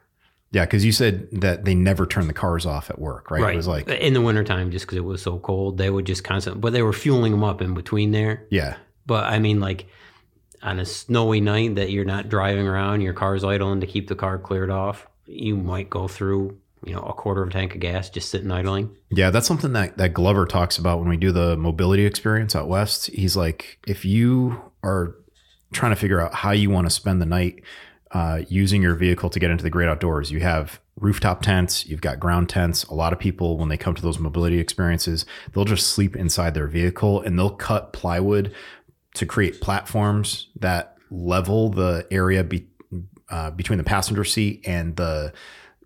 yeah, 0.52 0.64
because 0.64 0.84
you 0.84 0.92
said 0.92 1.28
that 1.32 1.64
they 1.64 1.74
never 1.74 2.06
turn 2.06 2.26
the 2.26 2.32
cars 2.32 2.66
off 2.66 2.90
at 2.90 2.98
work, 2.98 3.30
right? 3.30 3.54
It 3.54 3.56
was 3.56 3.68
like, 3.68 3.88
in 3.88 4.14
the 4.14 4.20
wintertime, 4.20 4.70
just 4.70 4.86
because 4.86 4.98
it 4.98 5.04
was 5.04 5.22
so 5.22 5.38
cold, 5.38 5.78
they 5.78 5.90
would 5.90 6.06
just 6.06 6.24
constantly, 6.24 6.60
but 6.60 6.72
they 6.72 6.82
were 6.82 6.92
fueling 6.92 7.32
them 7.32 7.44
up 7.44 7.62
in 7.62 7.74
between 7.74 8.10
there. 8.10 8.46
yeah, 8.50 8.76
But 9.06 9.24
I 9.24 9.38
mean, 9.38 9.60
like 9.60 9.86
on 10.62 10.78
a 10.80 10.84
snowy 10.84 11.40
night 11.40 11.76
that 11.76 11.90
you're 11.90 12.04
not 12.04 12.28
driving 12.28 12.66
around, 12.66 13.00
your 13.00 13.14
car's 13.14 13.44
idling 13.44 13.80
to 13.80 13.86
keep 13.86 14.08
the 14.08 14.16
car 14.16 14.38
cleared 14.38 14.70
off, 14.70 15.06
you 15.26 15.56
might 15.56 15.88
go 15.88 16.08
through, 16.08 16.58
you 16.84 16.94
know, 16.94 17.00
a 17.02 17.12
quarter 17.12 17.42
of 17.42 17.48
a 17.50 17.52
tank 17.52 17.74
of 17.74 17.80
gas 17.80 18.10
just 18.10 18.30
sitting 18.30 18.50
idling. 18.50 18.94
yeah. 19.10 19.30
That's 19.30 19.46
something 19.46 19.72
that 19.74 19.96
that 19.98 20.12
Glover 20.14 20.46
talks 20.46 20.76
about 20.78 20.98
when 20.98 21.08
we 21.08 21.16
do 21.16 21.30
the 21.30 21.56
mobility 21.56 22.04
experience 22.04 22.56
out 22.56 22.68
west. 22.68 23.06
He's 23.06 23.36
like, 23.36 23.78
if 23.86 24.04
you 24.04 24.60
are 24.82 25.14
trying 25.72 25.92
to 25.92 25.96
figure 25.96 26.20
out 26.20 26.34
how 26.34 26.50
you 26.52 26.70
want 26.70 26.86
to 26.86 26.90
spend 26.90 27.20
the 27.20 27.26
night 27.26 27.62
uh, 28.12 28.42
using 28.48 28.82
your 28.82 28.94
vehicle 28.94 29.30
to 29.30 29.38
get 29.38 29.50
into 29.50 29.62
the 29.62 29.70
great 29.70 29.88
outdoors, 29.88 30.30
you 30.30 30.40
have 30.40 30.80
rooftop 30.96 31.42
tents, 31.42 31.86
you've 31.86 32.00
got 32.00 32.18
ground 32.18 32.48
tents. 32.48 32.84
A 32.84 32.94
lot 32.94 33.12
of 33.12 33.18
people, 33.18 33.56
when 33.56 33.68
they 33.68 33.76
come 33.76 33.94
to 33.94 34.02
those 34.02 34.18
mobility 34.18 34.58
experiences, 34.58 35.24
they'll 35.52 35.64
just 35.64 35.88
sleep 35.88 36.16
inside 36.16 36.54
their 36.54 36.66
vehicle 36.66 37.20
and 37.22 37.38
they'll 37.38 37.50
cut 37.50 37.92
plywood 37.92 38.52
to 39.14 39.26
create 39.26 39.60
platforms 39.60 40.48
that 40.58 40.96
level 41.10 41.70
the 41.70 42.06
area 42.10 42.44
be, 42.44 42.66
uh, 43.30 43.50
between 43.50 43.78
the 43.78 43.84
passenger 43.84 44.24
seat 44.24 44.62
and 44.66 44.96
the 44.96 45.32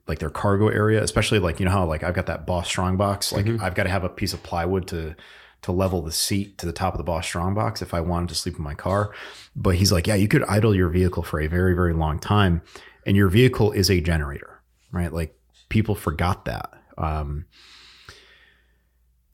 like 0.07 0.19
their 0.19 0.31
cargo 0.31 0.69
area, 0.69 1.03
especially 1.03 1.39
like 1.39 1.59
you 1.59 1.65
know 1.65 1.71
how 1.71 1.87
like 1.87 2.03
I've 2.03 2.15
got 2.15 2.27
that 2.27 2.47
Boss 2.47 2.67
Strong 2.67 2.97
box. 2.97 3.33
Like 3.33 3.47
I've 3.47 3.75
got 3.75 3.85
to 3.85 3.91
have 3.91 4.05
a 4.05 4.09
piece 4.09 4.35
of 4.35 4.43
plywood 4.43 4.87
to 4.89 5.17
to 5.65 5.73
level 5.73 6.03
the 6.03 6.13
seat 6.13 6.59
to 6.59 6.67
the 6.67 6.73
top 6.73 6.95
of 6.95 6.99
the 6.99 7.05
Boss 7.05 7.27
strongbox 7.27 7.83
if 7.83 7.93
I 7.93 8.01
wanted 8.01 8.29
to 8.31 8.35
sleep 8.35 8.57
in 8.57 8.65
my 8.65 8.75
car. 8.75 9.15
But 9.57 9.77
he's 9.77 9.91
like, 9.91 10.07
yeah, 10.07 10.15
you 10.15 10.29
could 10.29 10.45
idle 10.45 10.75
your 10.75 10.89
vehicle 10.89 11.23
for 11.23 11.41
a 11.41 11.47
very 11.47 11.75
very 11.75 11.95
long 11.95 12.19
time, 12.19 12.63
and 13.07 13.17
your 13.17 13.29
vehicle 13.29 13.73
is 13.73 13.91
a 13.91 14.01
generator, 14.01 14.63
right? 14.93 15.13
Like 15.13 15.37
people 15.69 15.95
forgot 15.95 16.45
that. 16.45 16.71
Um, 16.97 17.47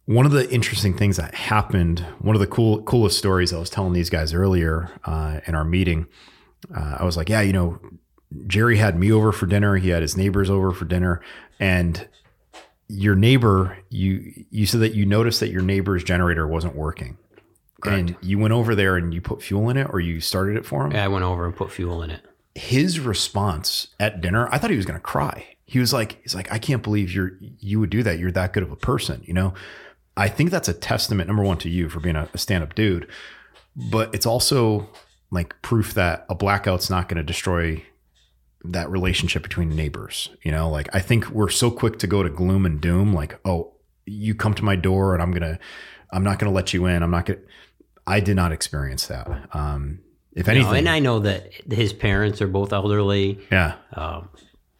one 0.06 0.26
of 0.26 0.32
the 0.32 0.50
interesting 0.50 0.96
things 0.96 1.16
that 1.18 1.34
happened, 1.34 2.00
one 2.20 2.34
of 2.34 2.40
the 2.40 2.46
cool 2.46 2.82
coolest 2.82 3.18
stories 3.18 3.52
I 3.52 3.58
was 3.58 3.70
telling 3.70 3.92
these 3.92 4.10
guys 4.10 4.34
earlier 4.34 4.90
uh, 5.04 5.40
in 5.46 5.54
our 5.54 5.64
meeting, 5.64 6.06
uh, 6.74 6.96
I 6.98 7.04
was 7.04 7.16
like, 7.16 7.28
yeah, 7.28 7.42
you 7.42 7.52
know, 7.52 7.78
Jerry 8.46 8.76
had 8.76 8.98
me 8.98 9.12
over 9.12 9.32
for 9.32 9.46
dinner. 9.46 9.76
He 9.76 9.90
had 9.90 10.02
his 10.02 10.16
neighbors 10.16 10.50
over 10.50 10.72
for 10.72 10.84
dinner, 10.84 11.20
and 11.58 12.08
your 12.90 13.14
neighbor, 13.14 13.78
you 13.88 14.44
you 14.50 14.66
said 14.66 14.80
that 14.80 14.94
you 14.94 15.06
noticed 15.06 15.40
that 15.40 15.50
your 15.50 15.62
neighbor's 15.62 16.02
generator 16.02 16.46
wasn't 16.46 16.74
working, 16.74 17.16
and 17.84 18.16
you 18.20 18.38
went 18.38 18.52
over 18.52 18.74
there 18.74 18.96
and 18.96 19.14
you 19.14 19.20
put 19.20 19.42
fuel 19.42 19.70
in 19.70 19.76
it, 19.76 19.86
or 19.90 20.00
you 20.00 20.20
started 20.20 20.56
it 20.56 20.66
for 20.66 20.84
him. 20.84 20.92
Yeah, 20.92 21.04
I 21.04 21.08
went 21.08 21.24
over 21.24 21.46
and 21.46 21.54
put 21.54 21.70
fuel 21.70 22.02
in 22.02 22.10
it. 22.10 22.22
His 22.54 22.98
response 22.98 23.88
at 24.00 24.20
dinner, 24.20 24.48
I 24.50 24.58
thought 24.58 24.70
he 24.70 24.76
was 24.76 24.86
going 24.86 24.98
to 24.98 25.02
cry. 25.02 25.56
He 25.64 25.78
was 25.78 25.92
like, 25.92 26.20
he's 26.22 26.34
like, 26.34 26.50
I 26.50 26.58
can't 26.58 26.82
believe 26.82 27.14
you're 27.14 27.32
you 27.58 27.78
would 27.78 27.90
do 27.90 28.02
that. 28.02 28.18
You're 28.18 28.32
that 28.32 28.52
good 28.52 28.64
of 28.64 28.72
a 28.72 28.76
person, 28.76 29.22
you 29.24 29.34
know. 29.34 29.54
I 30.16 30.28
think 30.28 30.50
that's 30.50 30.68
a 30.68 30.74
testament, 30.74 31.28
number 31.28 31.44
one, 31.44 31.58
to 31.58 31.70
you 31.70 31.88
for 31.88 32.00
being 32.00 32.16
a, 32.16 32.28
a 32.34 32.38
stand 32.38 32.64
up 32.64 32.74
dude, 32.74 33.06
but 33.76 34.12
it's 34.14 34.26
also 34.26 34.88
like 35.30 35.54
proof 35.62 35.94
that 35.94 36.26
a 36.28 36.34
blackout's 36.34 36.90
not 36.90 37.08
going 37.08 37.18
to 37.18 37.22
destroy 37.22 37.84
that 38.64 38.90
relationship 38.90 39.42
between 39.42 39.70
neighbors. 39.70 40.30
You 40.42 40.52
know, 40.52 40.68
like 40.70 40.88
I 40.94 41.00
think 41.00 41.28
we're 41.30 41.48
so 41.48 41.70
quick 41.70 41.98
to 42.00 42.06
go 42.06 42.22
to 42.22 42.28
gloom 42.28 42.66
and 42.66 42.80
doom, 42.80 43.14
like, 43.14 43.38
oh, 43.44 43.72
you 44.06 44.34
come 44.34 44.54
to 44.54 44.64
my 44.64 44.76
door 44.76 45.14
and 45.14 45.22
I'm 45.22 45.30
gonna, 45.32 45.58
I'm 46.12 46.24
not 46.24 46.38
gonna 46.38 46.52
let 46.52 46.72
you 46.74 46.86
in. 46.86 47.02
I'm 47.02 47.10
not 47.10 47.26
gonna. 47.26 47.40
I 48.06 48.20
did 48.20 48.36
not 48.36 48.50
experience 48.52 49.06
that. 49.06 49.28
Um, 49.54 50.00
if 50.32 50.48
anything, 50.48 50.70
know, 50.70 50.78
and 50.78 50.88
I 50.88 50.98
know 51.00 51.18
that 51.20 51.52
his 51.72 51.92
parents 51.92 52.40
are 52.40 52.48
both 52.48 52.72
elderly. 52.72 53.40
yeah, 53.50 53.74
Um, 53.94 54.28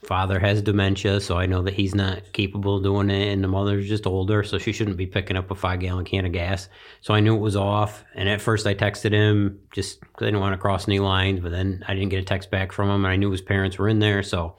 father 0.07 0.39
has 0.39 0.63
dementia, 0.63 1.21
so 1.21 1.37
I 1.37 1.47
know 1.47 1.63
that 1.63 1.75
he's 1.75 1.95
not 1.95 2.33
capable 2.33 2.77
of 2.77 2.83
doing 2.83 3.11
it, 3.11 3.33
and 3.33 3.45
the 3.45 3.49
mother's 3.49 3.89
just 3.89 4.07
older, 4.07 4.43
so 4.43 4.59
she 4.59 4.73
shouldn't 4.73 4.97
be 4.97 5.07
picking 5.07 5.37
up 5.37 5.51
a 5.51 5.55
five 5.55 5.81
gallon 5.81 6.05
can 6.05 6.25
of 6.27 6.33
gas. 6.33 6.69
So 7.01 7.15
I 7.15 7.21
knew 7.21 7.35
it 7.37 7.41
was 7.41 7.57
off, 7.57 8.05
and 8.15 8.29
at 8.29 8.41
first 8.41 8.67
I 8.67 8.75
texted 8.75 9.13
him 9.13 9.61
just 9.73 10.01
'cause 10.01 10.23
I 10.23 10.25
didn't 10.27 10.41
want 10.41 10.55
to 10.55 10.59
cross 10.59 10.89
any 10.89 10.99
lines, 10.99 11.41
but 11.41 11.53
then 11.53 11.85
I 11.87 11.95
didn't 11.95 12.09
get 12.11 12.23
a 12.23 12.27
text 12.27 12.51
back 12.51 12.73
from 12.73 12.89
him, 12.89 13.05
and 13.05 13.13
I 13.13 13.17
knew 13.17 13.31
his 13.31 13.43
parents 13.43 13.79
were 13.79 13.89
in 13.89 13.99
there, 13.99 14.23
so 14.23 14.57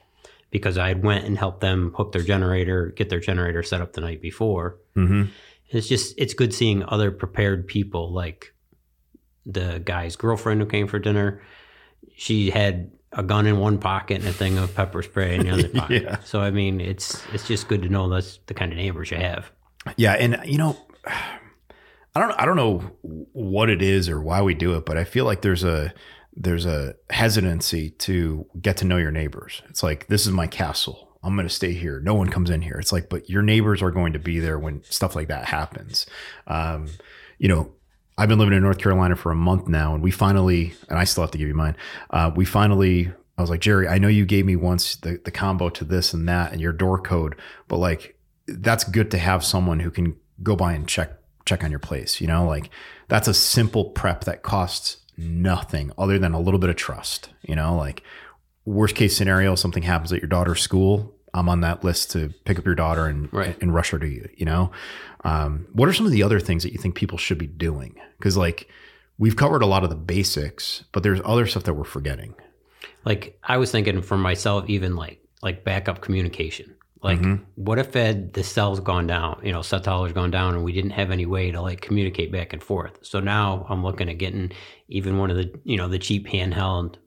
because 0.51 0.77
I 0.77 0.89
had 0.89 1.04
went 1.04 1.25
and 1.25 1.38
helped 1.38 1.62
them 1.62 1.93
hook 1.95 2.12
their 2.12 2.23
generator, 2.23 2.93
get 2.95 3.10
their 3.10 3.21
generator 3.21 3.63
set 3.63 3.82
up 3.82 3.93
the 3.93 4.01
night 4.01 4.21
before. 4.21 4.77
hmm 4.95 5.23
It's 5.69 5.88
just 5.88 6.13
it's 6.17 6.34
good 6.34 6.54
seeing 6.54 6.84
other 6.84 7.10
prepared 7.12 7.65
people 7.67 8.12
like 8.12 8.54
the 9.45 9.82
guy's 9.84 10.17
girlfriend 10.17 10.60
who 10.62 10.67
came 10.67 10.88
for 10.88 10.99
dinner. 10.99 11.41
She 12.15 12.49
had 12.49 12.91
a 13.13 13.24
gun 13.24 13.45
in 13.45 13.60
one 13.60 13.78
pocket 13.78 14.19
and 14.19 14.28
a 14.28 14.34
thing 14.34 14.58
of 14.58 14.74
pepper 14.74 15.02
spray 15.02 15.36
in 15.36 15.43
the 15.43 15.52
other 15.52 15.67
pocket. 15.80 16.04
Yeah. 16.04 16.19
So 16.24 16.41
I 16.41 16.52
mean, 16.52 16.80
it's 16.80 17.21
it's 17.34 17.47
just 17.47 17.67
good 17.67 17.82
to 17.84 17.89
know 17.89 18.10
that's 18.10 18.39
the 18.47 18.54
kind 18.54 18.71
of 18.71 18.78
neighbors 18.78 19.12
you 19.12 19.17
have. 19.17 19.52
yeah, 19.97 20.13
and 20.13 20.39
you 20.45 20.58
know, 20.58 20.78
I 22.13 22.19
don't, 22.19 22.32
I 22.34 22.45
don't 22.45 22.58
know 22.58 22.80
what 23.04 23.69
it 23.69 23.82
is 23.82 24.10
or 24.10 24.21
why 24.21 24.41
we 24.41 24.54
do 24.54 24.76
it, 24.76 24.86
but 24.86 24.97
I 24.97 25.06
feel 25.06 25.26
like 25.26 25.41
there's 25.41 25.63
a 25.63 25.93
there's 26.34 26.65
a 26.65 26.95
hesitancy 27.10 27.91
to 27.91 28.45
get 28.62 28.78
to 28.78 28.86
know 28.86 28.97
your 28.97 29.12
neighbors. 29.12 29.62
It's 29.69 29.84
like 29.84 30.08
this 30.08 30.26
is 30.26 30.32
my 30.32 30.47
castle. 30.47 31.10
I'm 31.24 31.36
going 31.36 31.47
to 31.47 31.54
stay 31.54 31.74
here. 31.74 32.00
No 32.00 32.15
one 32.15 32.30
comes 32.30 32.50
in 32.50 32.63
here. 32.63 32.78
It's 32.80 32.91
like, 32.91 33.08
but 33.08 33.30
your 33.30 33.43
neighbors 33.43 33.84
are 33.84 33.91
going 33.91 34.13
to 34.13 34.19
be 34.19 34.39
there 34.39 34.58
when 34.58 34.84
stuff 34.86 35.15
like 35.15 35.28
that 35.28 35.45
happens. 35.45 36.08
Um, 36.47 36.88
you 37.38 37.47
know, 37.47 37.74
I've 38.21 38.29
been 38.29 38.38
living 38.38 38.53
in 38.53 38.62
North 38.62 38.77
Carolina 38.77 39.15
for 39.15 39.31
a 39.31 39.36
month 39.36 39.67
now, 39.67 39.95
and 39.95 40.03
we 40.03 40.12
finally, 40.12 40.75
and 40.89 40.99
I 40.99 41.05
still 41.05 41.23
have 41.23 41.31
to 41.31 41.39
give 41.39 41.47
you 41.47 41.55
mine. 41.55 41.75
Uh, 42.12 42.29
we 42.36 42.45
finally, 42.45 43.12
I 43.36 43.41
was 43.41 43.49
like, 43.49 43.62
Jerry, 43.62 43.88
I 43.88 43.97
know 43.97 44.10
you 44.10 44.27
gave 44.27 44.45
me 44.45 44.55
once 44.55 44.95
the, 44.97 45.19
the 45.25 45.31
combo 45.31 45.69
to 45.69 45.84
this 45.84 46.13
and 46.13 46.29
that 46.29 46.51
and 46.51 46.62
your 46.62 46.71
door 46.71 47.01
code, 47.01 47.36
but 47.67 47.77
like, 47.77 48.15
that's 48.45 48.84
good 48.84 49.10
to 49.10 49.17
have 49.17 49.43
someone 49.43 49.79
who 49.79 49.89
can 49.89 50.15
go 50.43 50.55
by 50.55 50.73
and 50.73 50.88
check 50.88 51.13
check 51.45 51.63
on 51.63 51.71
your 51.71 51.79
place. 51.79 52.21
You 52.21 52.27
know, 52.27 52.45
like 52.45 52.69
that's 53.07 53.27
a 53.27 53.34
simple 53.34 53.86
prep 53.86 54.25
that 54.25 54.43
costs 54.43 54.97
nothing 55.17 55.91
other 55.97 56.19
than 56.19 56.34
a 56.34 56.39
little 56.39 56.60
bit 56.60 56.69
of 56.69 56.75
trust. 56.75 57.29
You 57.41 57.55
know, 57.55 57.75
like 57.75 58.03
worst 58.65 58.95
case 58.95 59.17
scenario, 59.17 59.55
something 59.55 59.81
happens 59.81 60.13
at 60.13 60.21
your 60.21 60.29
daughter's 60.29 60.62
school. 60.62 61.15
I'm 61.33 61.47
on 61.49 61.61
that 61.61 61.83
list 61.83 62.11
to 62.11 62.33
pick 62.45 62.59
up 62.59 62.65
your 62.65 62.75
daughter 62.75 63.05
and 63.05 63.31
Right. 63.33 63.57
and 63.61 63.73
rush 63.73 63.91
her 63.91 63.99
to 63.99 64.07
you. 64.07 64.27
You 64.35 64.45
know, 64.45 64.71
um, 65.23 65.67
what 65.73 65.87
are 65.87 65.93
some 65.93 66.05
of 66.05 66.11
the 66.11 66.23
other 66.23 66.39
things 66.39 66.63
that 66.63 66.71
you 66.73 66.77
think 66.79 66.95
people 66.95 67.17
should 67.17 67.37
be 67.37 67.47
doing? 67.47 67.95
Because 68.17 68.35
like 68.37 68.67
we've 69.17 69.35
covered 69.35 69.61
a 69.61 69.65
lot 69.67 69.83
of 69.83 69.89
the 69.89 69.95
basics, 69.95 70.83
but 70.91 71.03
there's 71.03 71.21
other 71.23 71.45
stuff 71.45 71.63
that 71.63 71.73
we're 71.75 71.83
forgetting. 71.83 72.33
Like 73.05 73.39
I 73.43 73.57
was 73.57 73.71
thinking 73.71 74.01
for 74.01 74.17
myself, 74.17 74.69
even 74.69 74.95
like 74.95 75.19
like 75.41 75.63
backup 75.63 76.01
communication. 76.01 76.75
Like, 77.03 77.17
Mm-hmm. 77.19 77.43
what 77.55 77.79
if 77.79 77.95
had 77.95 78.33
the 78.33 78.43
cell's 78.43 78.79
gone 78.79 79.07
down, 79.07 79.41
you 79.43 79.51
know, 79.51 79.63
cell 79.63 79.79
tower's 79.79 80.13
gone 80.13 80.29
down, 80.29 80.53
and 80.53 80.63
we 80.63 80.71
didn't 80.71 80.91
have 80.91 81.09
any 81.09 81.25
way 81.25 81.49
to 81.49 81.59
like 81.59 81.81
communicate 81.81 82.31
back 82.31 82.53
and 82.53 82.61
forth? 82.61 82.99
So 83.01 83.19
now 83.19 83.65
I'm 83.69 83.83
looking 83.83 84.07
at 84.07 84.19
getting 84.19 84.51
even 84.87 85.17
one 85.17 85.31
of 85.31 85.37
the, 85.37 85.51
you 85.63 85.77
know, 85.77 85.87
the 85.87 85.97
cheap 85.97 86.27
handheld 86.27 86.97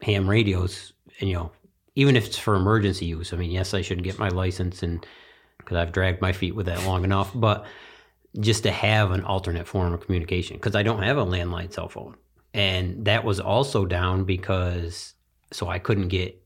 ham 0.00 0.28
radios, 0.28 0.92
and 1.20 1.28
you 1.30 1.36
know, 1.36 1.52
even 1.94 2.16
if 2.16 2.26
it's 2.26 2.38
for 2.38 2.54
emergency 2.54 3.06
use. 3.06 3.32
I 3.32 3.36
mean, 3.36 3.50
yes, 3.50 3.74
I 3.74 3.82
should 3.82 4.02
get 4.02 4.18
my 4.18 4.28
license, 4.28 4.82
and 4.82 5.04
because 5.58 5.76
I've 5.76 5.92
dragged 5.92 6.20
my 6.20 6.32
feet 6.32 6.54
with 6.54 6.66
that 6.66 6.84
long 6.84 7.04
enough, 7.04 7.30
but 7.34 7.64
just 8.40 8.62
to 8.62 8.70
have 8.70 9.10
an 9.10 9.24
alternate 9.24 9.66
form 9.68 9.92
of 9.92 10.00
communication 10.00 10.56
because 10.56 10.74
I 10.74 10.82
don't 10.82 11.02
have 11.02 11.18
a 11.18 11.24
landline 11.24 11.72
cell 11.72 11.88
phone, 11.88 12.16
and 12.54 13.04
that 13.04 13.24
was 13.24 13.40
also 13.40 13.84
down 13.84 14.24
because 14.24 15.14
so 15.52 15.68
I 15.68 15.78
couldn't 15.78 16.08
get 16.08 16.42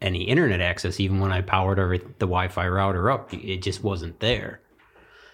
any 0.00 0.22
internet 0.22 0.60
access 0.60 1.00
even 1.00 1.18
when 1.18 1.32
I 1.32 1.40
powered 1.40 1.78
every, 1.78 1.98
the 1.98 2.26
Wi-Fi 2.26 2.68
router 2.68 3.10
up. 3.10 3.32
It 3.32 3.62
just 3.62 3.82
wasn't 3.82 4.20
there. 4.20 4.60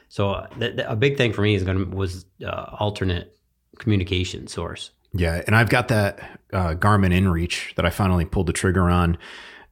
So 0.09 0.33
uh, 0.33 0.47
th- 0.59 0.77
th- 0.77 0.87
a 0.89 0.97
big 0.97 1.17
thing 1.17 1.33
for 1.33 1.43
me 1.43 1.55
is 1.55 1.65
going 1.65 1.79
to 1.79 1.97
was 1.97 2.25
uh, 2.45 2.77
alternate 2.79 3.37
communication 3.79 4.47
source. 4.47 4.91
Yeah, 5.13 5.43
and 5.47 5.57
I've 5.57 5.71
got 5.71 5.89
that 5.89 6.41
uh, 6.53 6.75
Garmin 6.75 7.13
InReach 7.13 7.75
that 7.75 7.85
I 7.85 7.91
finally 7.91 8.25
pulled 8.25 8.47
the 8.47 8.53
trigger 8.53 8.89
on, 8.89 9.19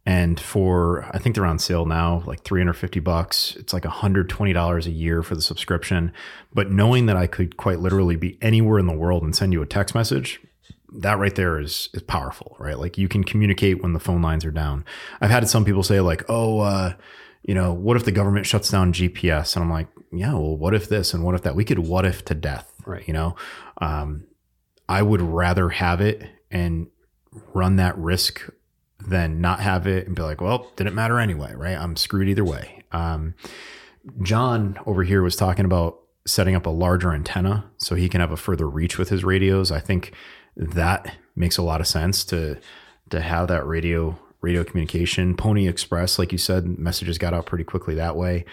And 0.08 0.40
for 0.40 1.04
I 1.14 1.18
think 1.18 1.34
they're 1.34 1.44
on 1.44 1.58
sale 1.58 1.84
now, 1.84 2.22
like 2.24 2.42
350 2.42 2.98
bucks. 3.00 3.54
It's 3.56 3.74
like 3.74 3.82
$120 3.82 4.86
a 4.86 4.90
year 4.90 5.22
for 5.22 5.34
the 5.34 5.42
subscription. 5.42 6.14
But 6.54 6.70
knowing 6.70 7.04
that 7.06 7.18
I 7.18 7.26
could 7.26 7.58
quite 7.58 7.80
literally 7.80 8.16
be 8.16 8.38
anywhere 8.40 8.78
in 8.78 8.86
the 8.86 8.96
world 8.96 9.22
and 9.22 9.36
send 9.36 9.52
you 9.52 9.60
a 9.60 9.66
text 9.66 9.94
message, 9.94 10.40
that 10.94 11.18
right 11.18 11.34
there 11.34 11.60
is 11.60 11.90
is 11.92 12.02
powerful, 12.02 12.56
right? 12.58 12.78
Like 12.78 12.96
you 12.96 13.06
can 13.06 13.22
communicate 13.22 13.82
when 13.82 13.92
the 13.92 14.00
phone 14.00 14.22
lines 14.22 14.46
are 14.46 14.50
down. 14.50 14.86
I've 15.20 15.28
had 15.28 15.46
some 15.46 15.66
people 15.66 15.82
say 15.82 16.00
like, 16.00 16.24
"Oh, 16.26 16.60
uh, 16.60 16.94
you 17.42 17.54
know, 17.54 17.74
what 17.74 17.98
if 17.98 18.06
the 18.06 18.10
government 18.10 18.46
shuts 18.46 18.70
down 18.70 18.94
GPS?" 18.94 19.56
And 19.56 19.62
I'm 19.62 19.70
like, 19.70 19.88
"Yeah, 20.10 20.32
well, 20.32 20.56
what 20.56 20.72
if 20.72 20.88
this 20.88 21.12
and 21.12 21.22
what 21.22 21.34
if 21.34 21.42
that? 21.42 21.54
We 21.54 21.66
could 21.66 21.80
what 21.80 22.06
if 22.06 22.24
to 22.24 22.34
death, 22.34 22.72
Right. 22.86 23.06
You 23.06 23.12
know, 23.12 23.36
um, 23.82 24.24
I 24.88 25.02
would 25.02 25.20
rather 25.20 25.68
have 25.68 26.00
it 26.00 26.22
and 26.50 26.86
run 27.52 27.76
that 27.76 27.98
risk 27.98 28.48
than 29.06 29.40
not 29.40 29.60
have 29.60 29.86
it 29.86 30.06
and 30.06 30.16
be 30.16 30.22
like, 30.22 30.40
well, 30.40 30.70
didn't 30.76 30.94
matter 30.94 31.18
anyway, 31.18 31.52
right? 31.54 31.76
I'm 31.76 31.96
screwed 31.96 32.28
either 32.28 32.44
way. 32.44 32.82
Um, 32.92 33.34
John 34.22 34.78
over 34.86 35.02
here 35.02 35.22
was 35.22 35.36
talking 35.36 35.64
about 35.64 36.00
setting 36.26 36.54
up 36.54 36.66
a 36.66 36.70
larger 36.70 37.12
antenna 37.12 37.70
so 37.78 37.94
he 37.94 38.08
can 38.08 38.20
have 38.20 38.32
a 38.32 38.36
further 38.36 38.68
reach 38.68 38.98
with 38.98 39.08
his 39.08 39.24
radios. 39.24 39.70
I 39.70 39.80
think 39.80 40.12
that 40.56 41.16
makes 41.36 41.56
a 41.56 41.62
lot 41.62 41.80
of 41.80 41.86
sense 41.86 42.24
to 42.26 42.58
to 43.10 43.20
have 43.20 43.48
that 43.48 43.66
radio 43.66 44.18
radio 44.40 44.64
communication. 44.64 45.36
Pony 45.36 45.66
Express, 45.66 46.18
like 46.18 46.32
you 46.32 46.38
said, 46.38 46.78
messages 46.78 47.18
got 47.18 47.34
out 47.34 47.46
pretty 47.46 47.64
quickly 47.64 47.94
that 47.94 48.16
way. 48.16 48.44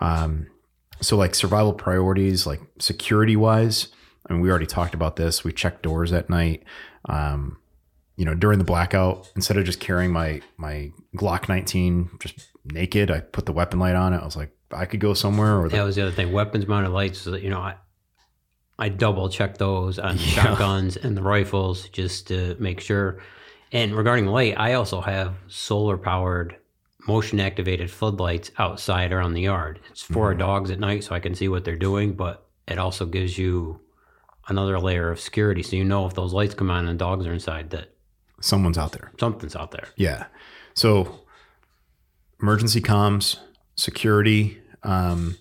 Um, 0.00 0.46
so 1.00 1.16
like 1.16 1.34
survival 1.34 1.72
priorities, 1.72 2.46
like 2.46 2.60
security 2.78 3.36
wise, 3.36 3.88
I 4.28 4.32
mean, 4.32 4.42
we 4.42 4.50
already 4.50 4.66
talked 4.66 4.94
about 4.94 5.16
this. 5.16 5.44
We 5.44 5.52
check 5.52 5.82
doors 5.82 6.12
at 6.12 6.30
night. 6.30 6.62
Um, 7.06 7.58
you 8.16 8.24
know, 8.24 8.34
during 8.34 8.58
the 8.58 8.64
blackout, 8.64 9.30
instead 9.34 9.56
of 9.56 9.64
just 9.64 9.80
carrying 9.80 10.12
my 10.12 10.40
my 10.56 10.92
Glock 11.16 11.48
19 11.48 12.10
just 12.20 12.48
naked, 12.64 13.10
I 13.10 13.20
put 13.20 13.46
the 13.46 13.52
weapon 13.52 13.78
light 13.78 13.96
on 13.96 14.12
it. 14.12 14.18
I 14.18 14.24
was 14.24 14.36
like, 14.36 14.50
I 14.70 14.86
could 14.86 15.00
go 15.00 15.14
somewhere. 15.14 15.60
Or 15.60 15.68
the, 15.68 15.76
That 15.76 15.84
was 15.84 15.96
the 15.96 16.02
other 16.02 16.12
thing. 16.12 16.32
Weapons 16.32 16.66
mounted 16.66 16.90
lights. 16.90 17.26
You 17.26 17.50
know, 17.50 17.60
I 17.60 17.76
I 18.78 18.88
double 18.88 19.28
check 19.28 19.58
those 19.58 19.98
on 19.98 20.16
the 20.16 20.22
shotguns 20.22 20.96
and 20.96 21.16
the 21.16 21.22
rifles 21.22 21.88
just 21.88 22.28
to 22.28 22.56
make 22.58 22.80
sure. 22.80 23.20
And 23.72 23.94
regarding 23.94 24.26
light, 24.26 24.54
I 24.56 24.74
also 24.74 25.00
have 25.00 25.34
solar 25.48 25.98
powered 25.98 26.56
motion 27.08 27.40
activated 27.40 27.90
floodlights 27.90 28.50
outside 28.58 29.12
or 29.12 29.20
on 29.20 29.34
the 29.34 29.42
yard. 29.42 29.80
It's 29.90 30.02
for 30.02 30.26
our 30.26 30.34
dogs 30.34 30.70
at 30.70 30.78
night 30.78 31.04
so 31.04 31.14
I 31.14 31.20
can 31.20 31.34
see 31.34 31.48
what 31.48 31.64
they're 31.64 31.76
doing, 31.76 32.14
but 32.14 32.46
it 32.66 32.78
also 32.78 33.04
gives 33.04 33.36
you 33.36 33.80
another 34.48 34.78
layer 34.78 35.10
of 35.10 35.20
security 35.20 35.62
so 35.62 35.76
you 35.76 35.84
know 35.84 36.06
if 36.06 36.14
those 36.14 36.32
lights 36.32 36.54
come 36.54 36.70
on 36.70 36.86
and 36.86 36.98
dogs 36.98 37.26
are 37.26 37.32
inside 37.32 37.70
that 37.70 37.93
someone's 38.40 38.78
out 38.78 38.92
there. 38.92 39.12
something's 39.18 39.56
out 39.56 39.70
there. 39.70 39.88
Yeah. 39.96 40.26
So 40.74 41.20
emergency 42.40 42.80
comms, 42.80 43.38
security, 43.76 44.60
um, 44.82 45.36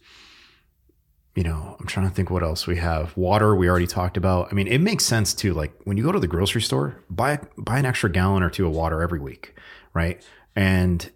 you 1.36 1.44
know, 1.44 1.76
I'm 1.80 1.88
trying 1.88 2.08
to 2.08 2.14
think 2.14 2.30
what 2.30 2.44
else 2.44 2.68
we 2.68 2.78
have. 2.78 3.16
Water, 3.18 3.56
we 3.56 3.68
already 3.68 3.88
talked 3.88 4.18
about. 4.18 4.50
I 4.52 4.54
mean, 4.54 4.68
it 4.68 4.80
makes 4.80 5.04
sense 5.04 5.34
too. 5.34 5.54
Like 5.54 5.74
when 5.84 5.98
you 5.98 6.04
go 6.04 6.12
to 6.12 6.20
the 6.20 6.28
grocery 6.28 6.62
store, 6.62 7.04
buy 7.10 7.40
buy 7.58 7.80
an 7.80 7.86
extra 7.86 8.10
gallon 8.12 8.44
or 8.44 8.50
two 8.50 8.68
of 8.68 8.74
water 8.74 9.02
every 9.02 9.20
week, 9.20 9.56
right? 9.94 10.24
And 10.56 11.10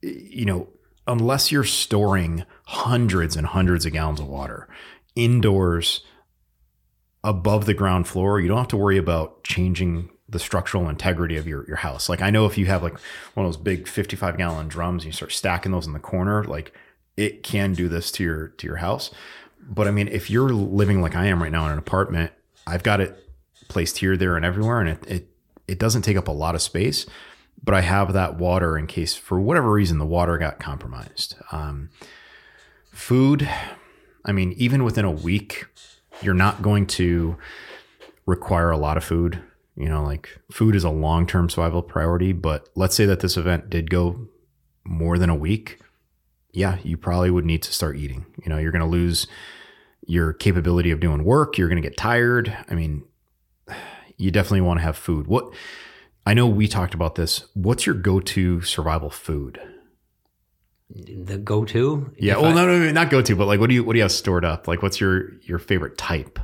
you 0.00 0.46
know, 0.46 0.68
unless 1.06 1.52
you're 1.52 1.64
storing 1.64 2.44
hundreds 2.64 3.36
and 3.36 3.46
hundreds 3.46 3.84
of 3.84 3.92
gallons 3.92 4.20
of 4.20 4.26
water 4.26 4.68
indoors 5.14 6.02
above 7.22 7.66
the 7.66 7.74
ground 7.74 8.08
floor, 8.08 8.40
you 8.40 8.48
don't 8.48 8.58
have 8.58 8.68
to 8.68 8.76
worry 8.76 8.96
about 8.96 9.44
changing 9.44 10.08
the 10.28 10.38
structural 10.38 10.88
integrity 10.88 11.36
of 11.36 11.46
your, 11.46 11.66
your 11.66 11.76
house. 11.76 12.08
Like 12.08 12.20
I 12.20 12.30
know 12.30 12.46
if 12.46 12.58
you 12.58 12.66
have 12.66 12.82
like 12.82 12.98
one 13.34 13.46
of 13.46 13.52
those 13.52 13.60
big 13.60 13.88
55 13.88 14.36
gallon 14.36 14.68
drums 14.68 15.02
and 15.02 15.06
you 15.06 15.12
start 15.12 15.32
stacking 15.32 15.72
those 15.72 15.86
in 15.86 15.94
the 15.94 15.98
corner, 15.98 16.44
like 16.44 16.72
it 17.16 17.42
can 17.42 17.72
do 17.72 17.88
this 17.88 18.12
to 18.12 18.24
your 18.24 18.48
to 18.48 18.66
your 18.66 18.76
house. 18.76 19.10
But 19.60 19.88
I 19.88 19.90
mean, 19.90 20.08
if 20.08 20.30
you're 20.30 20.50
living 20.50 21.02
like 21.02 21.16
I 21.16 21.26
am 21.26 21.42
right 21.42 21.52
now 21.52 21.66
in 21.66 21.72
an 21.72 21.78
apartment, 21.78 22.32
I've 22.66 22.82
got 22.82 23.00
it 23.00 23.28
placed 23.68 23.98
here, 23.98 24.16
there, 24.16 24.36
and 24.36 24.44
everywhere, 24.44 24.80
and 24.80 24.90
it 24.90 25.06
it, 25.06 25.28
it 25.66 25.78
doesn't 25.78 26.02
take 26.02 26.16
up 26.16 26.28
a 26.28 26.32
lot 26.32 26.54
of 26.54 26.62
space. 26.62 27.06
But 27.62 27.74
I 27.74 27.80
have 27.80 28.12
that 28.12 28.36
water 28.36 28.78
in 28.78 28.86
case, 28.86 29.14
for 29.14 29.40
whatever 29.40 29.70
reason, 29.72 29.98
the 29.98 30.06
water 30.06 30.38
got 30.38 30.60
compromised. 30.60 31.34
Um, 31.50 31.90
food, 32.92 33.48
I 34.24 34.30
mean, 34.30 34.52
even 34.56 34.84
within 34.84 35.04
a 35.04 35.10
week, 35.10 35.66
you're 36.22 36.34
not 36.34 36.62
going 36.62 36.86
to 36.86 37.36
require 38.26 38.70
a 38.70 38.76
lot 38.76 38.96
of 38.96 39.02
food. 39.02 39.42
You 39.78 39.88
know, 39.88 40.02
like 40.02 40.40
food 40.50 40.74
is 40.74 40.82
a 40.82 40.90
long 40.90 41.24
term 41.26 41.48
survival 41.48 41.82
priority. 41.82 42.32
But 42.32 42.68
let's 42.74 42.96
say 42.96 43.06
that 43.06 43.20
this 43.20 43.36
event 43.36 43.70
did 43.70 43.90
go 43.90 44.28
more 44.84 45.18
than 45.18 45.30
a 45.30 45.36
week. 45.36 45.78
Yeah, 46.52 46.78
you 46.82 46.96
probably 46.96 47.30
would 47.30 47.44
need 47.44 47.62
to 47.62 47.72
start 47.72 47.96
eating. 47.96 48.26
You 48.42 48.48
know, 48.48 48.58
you're 48.58 48.72
going 48.72 48.82
to 48.82 48.88
lose 48.88 49.28
your 50.04 50.32
capability 50.32 50.90
of 50.90 50.98
doing 50.98 51.22
work. 51.22 51.56
You're 51.56 51.68
going 51.68 51.80
to 51.80 51.88
get 51.88 51.96
tired. 51.96 52.56
I 52.68 52.74
mean, 52.74 53.04
you 54.16 54.32
definitely 54.32 54.62
want 54.62 54.80
to 54.80 54.84
have 54.84 54.96
food. 54.96 55.28
What 55.28 55.54
I 56.26 56.34
know 56.34 56.48
we 56.48 56.66
talked 56.66 56.92
about 56.92 57.14
this. 57.14 57.44
What's 57.54 57.86
your 57.86 57.94
go 57.94 58.18
to 58.18 58.60
survival 58.62 59.10
food? 59.10 59.60
The 60.90 61.38
go 61.38 61.64
to? 61.66 62.12
Yeah. 62.18 62.38
Well, 62.38 62.52
no, 62.52 62.66
no, 62.66 62.78
no, 62.80 62.90
not 62.90 63.10
go 63.10 63.22
to, 63.22 63.36
but 63.36 63.46
like, 63.46 63.60
what 63.60 63.68
do 63.68 63.74
you 63.74 63.84
what 63.84 63.92
do 63.92 63.98
you 63.98 64.02
have 64.02 64.10
stored 64.10 64.44
up? 64.44 64.66
Like, 64.66 64.82
what's 64.82 65.00
your 65.00 65.38
your 65.42 65.60
favorite 65.60 65.96
type? 65.96 66.40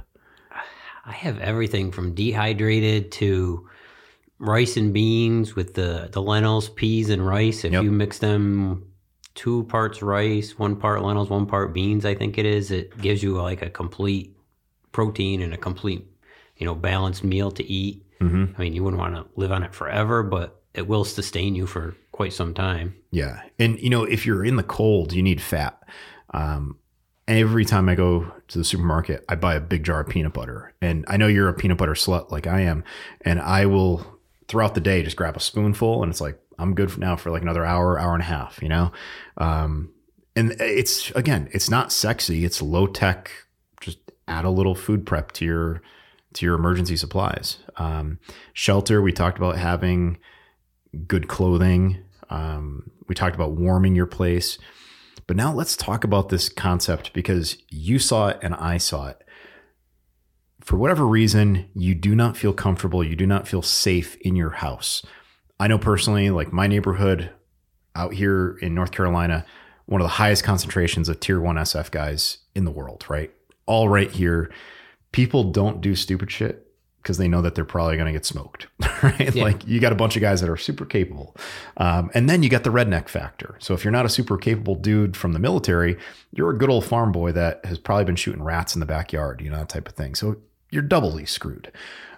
I 1.06 1.12
have 1.12 1.38
everything 1.38 1.92
from 1.92 2.14
dehydrated 2.14 3.12
to 3.12 3.68
rice 4.38 4.76
and 4.76 4.92
beans 4.92 5.54
with 5.54 5.74
the, 5.74 6.08
the 6.12 6.22
lentils, 6.22 6.68
peas, 6.68 7.10
and 7.10 7.26
rice. 7.26 7.64
If 7.64 7.72
Yep. 7.72 7.84
you 7.84 7.90
mix 7.92 8.18
them 8.18 8.86
two 9.34 9.64
parts 9.64 10.02
rice, 10.02 10.58
one 10.58 10.76
part 10.76 11.02
lentils, 11.02 11.30
one 11.30 11.46
part 11.46 11.72
beans, 11.74 12.04
I 12.04 12.14
think 12.14 12.38
it 12.38 12.46
is, 12.46 12.70
it 12.70 12.96
gives 13.00 13.22
you 13.22 13.34
like 13.34 13.62
a 13.62 13.70
complete 13.70 14.36
protein 14.92 15.42
and 15.42 15.52
a 15.52 15.56
complete, 15.56 16.06
you 16.56 16.66
know, 16.66 16.74
balanced 16.74 17.24
meal 17.24 17.50
to 17.52 17.64
eat. 17.64 18.04
Mm-hmm. 18.20 18.54
I 18.56 18.60
mean, 18.60 18.72
you 18.74 18.82
wouldn't 18.84 19.00
want 19.00 19.14
to 19.16 19.26
live 19.36 19.52
on 19.52 19.62
it 19.62 19.74
forever, 19.74 20.22
but 20.22 20.62
it 20.72 20.86
will 20.88 21.04
sustain 21.04 21.54
you 21.54 21.66
for 21.66 21.94
quite 22.12 22.32
some 22.32 22.54
time. 22.54 22.94
Yeah. 23.10 23.42
And, 23.58 23.78
you 23.80 23.90
know, 23.90 24.04
if 24.04 24.24
you're 24.24 24.44
in 24.44 24.56
the 24.56 24.62
cold, 24.62 25.12
you 25.12 25.22
need 25.22 25.40
fat. 25.40 25.80
Um, 26.32 26.78
every 27.26 27.64
time 27.64 27.88
I 27.88 27.94
go 27.94 28.30
to 28.48 28.58
the 28.58 28.64
supermarket, 28.64 29.24
I 29.28 29.34
buy 29.34 29.54
a 29.54 29.60
big 29.60 29.84
jar 29.84 30.00
of 30.00 30.08
peanut 30.08 30.32
butter. 30.32 30.74
And 30.80 31.04
I 31.08 31.16
know 31.16 31.26
you're 31.26 31.48
a 31.48 31.54
peanut 31.54 31.78
butter 31.78 31.94
slut 31.94 32.30
like 32.30 32.46
I 32.46 32.60
am. 32.60 32.84
And 33.22 33.40
I 33.40 33.66
will, 33.66 34.18
throughout 34.48 34.74
the 34.74 34.80
day, 34.80 35.02
just 35.02 35.16
grab 35.16 35.36
a 35.36 35.40
spoonful 35.40 36.02
and 36.02 36.10
it's 36.10 36.20
like, 36.20 36.38
I'm 36.58 36.74
good 36.74 36.92
for 36.92 37.00
now 37.00 37.16
for 37.16 37.30
like 37.30 37.42
another 37.42 37.64
hour, 37.64 37.98
hour 37.98 38.14
and 38.14 38.22
a 38.22 38.26
half, 38.26 38.62
you 38.62 38.68
know? 38.68 38.92
Um, 39.38 39.92
and 40.36 40.52
it's, 40.60 41.10
again, 41.12 41.48
it's 41.52 41.70
not 41.70 41.92
sexy. 41.92 42.44
It's 42.44 42.60
low 42.60 42.86
tech. 42.86 43.30
Just 43.80 43.98
add 44.28 44.44
a 44.44 44.50
little 44.50 44.74
food 44.74 45.06
prep 45.06 45.32
to 45.32 45.44
your, 45.44 45.82
to 46.34 46.46
your 46.46 46.54
emergency 46.54 46.96
supplies. 46.96 47.58
Um, 47.76 48.18
shelter, 48.52 49.00
we 49.00 49.12
talked 49.12 49.38
about 49.38 49.56
having 49.56 50.18
good 51.06 51.28
clothing. 51.28 52.04
Um, 52.30 52.90
we 53.08 53.14
talked 53.14 53.34
about 53.34 53.52
warming 53.52 53.96
your 53.96 54.06
place. 54.06 54.58
But 55.26 55.36
now 55.36 55.52
let's 55.52 55.76
talk 55.76 56.04
about 56.04 56.28
this 56.28 56.48
concept 56.48 57.12
because 57.12 57.56
you 57.70 57.98
saw 57.98 58.28
it 58.28 58.38
and 58.42 58.54
I 58.54 58.78
saw 58.78 59.08
it. 59.08 59.22
For 60.60 60.76
whatever 60.76 61.06
reason, 61.06 61.68
you 61.74 61.94
do 61.94 62.14
not 62.14 62.36
feel 62.36 62.52
comfortable, 62.52 63.04
you 63.04 63.16
do 63.16 63.26
not 63.26 63.48
feel 63.48 63.62
safe 63.62 64.16
in 64.16 64.36
your 64.36 64.50
house. 64.50 65.04
I 65.60 65.68
know 65.68 65.78
personally, 65.78 66.30
like 66.30 66.52
my 66.52 66.66
neighborhood 66.66 67.30
out 67.94 68.14
here 68.14 68.58
in 68.60 68.74
North 68.74 68.90
Carolina, 68.90 69.44
one 69.86 70.00
of 70.00 70.06
the 70.06 70.14
highest 70.14 70.44
concentrations 70.44 71.08
of 71.08 71.20
tier 71.20 71.40
one 71.40 71.56
SF 71.56 71.90
guys 71.90 72.38
in 72.54 72.64
the 72.64 72.70
world, 72.70 73.04
right? 73.08 73.30
All 73.66 73.88
right 73.88 74.10
here. 74.10 74.50
People 75.12 75.52
don't 75.52 75.80
do 75.80 75.94
stupid 75.94 76.30
shit 76.30 76.63
because 77.04 77.18
they 77.18 77.28
know 77.28 77.42
that 77.42 77.54
they're 77.54 77.66
probably 77.66 77.96
going 77.96 78.06
to 78.06 78.12
get 78.12 78.24
smoked, 78.24 78.66
right? 79.02 79.34
Yeah. 79.34 79.44
Like 79.44 79.66
you 79.68 79.78
got 79.78 79.92
a 79.92 79.94
bunch 79.94 80.16
of 80.16 80.22
guys 80.22 80.40
that 80.40 80.48
are 80.48 80.56
super 80.56 80.86
capable. 80.86 81.36
Um, 81.76 82.10
and 82.14 82.30
then 82.30 82.42
you 82.42 82.48
got 82.48 82.64
the 82.64 82.70
redneck 82.70 83.08
factor. 83.08 83.56
So 83.60 83.74
if 83.74 83.84
you're 83.84 83.92
not 83.92 84.06
a 84.06 84.08
super 84.08 84.38
capable 84.38 84.74
dude 84.74 85.14
from 85.14 85.34
the 85.34 85.38
military, 85.38 85.98
you're 86.32 86.50
a 86.50 86.58
good 86.58 86.70
old 86.70 86.86
farm 86.86 87.12
boy 87.12 87.32
that 87.32 87.62
has 87.66 87.78
probably 87.78 88.06
been 88.06 88.16
shooting 88.16 88.42
rats 88.42 88.74
in 88.74 88.80
the 88.80 88.86
backyard, 88.86 89.42
you 89.42 89.50
know, 89.50 89.58
that 89.58 89.68
type 89.68 89.86
of 89.86 89.94
thing. 89.94 90.14
So 90.14 90.36
you're 90.70 90.82
doubly 90.82 91.26
screwed. 91.26 91.70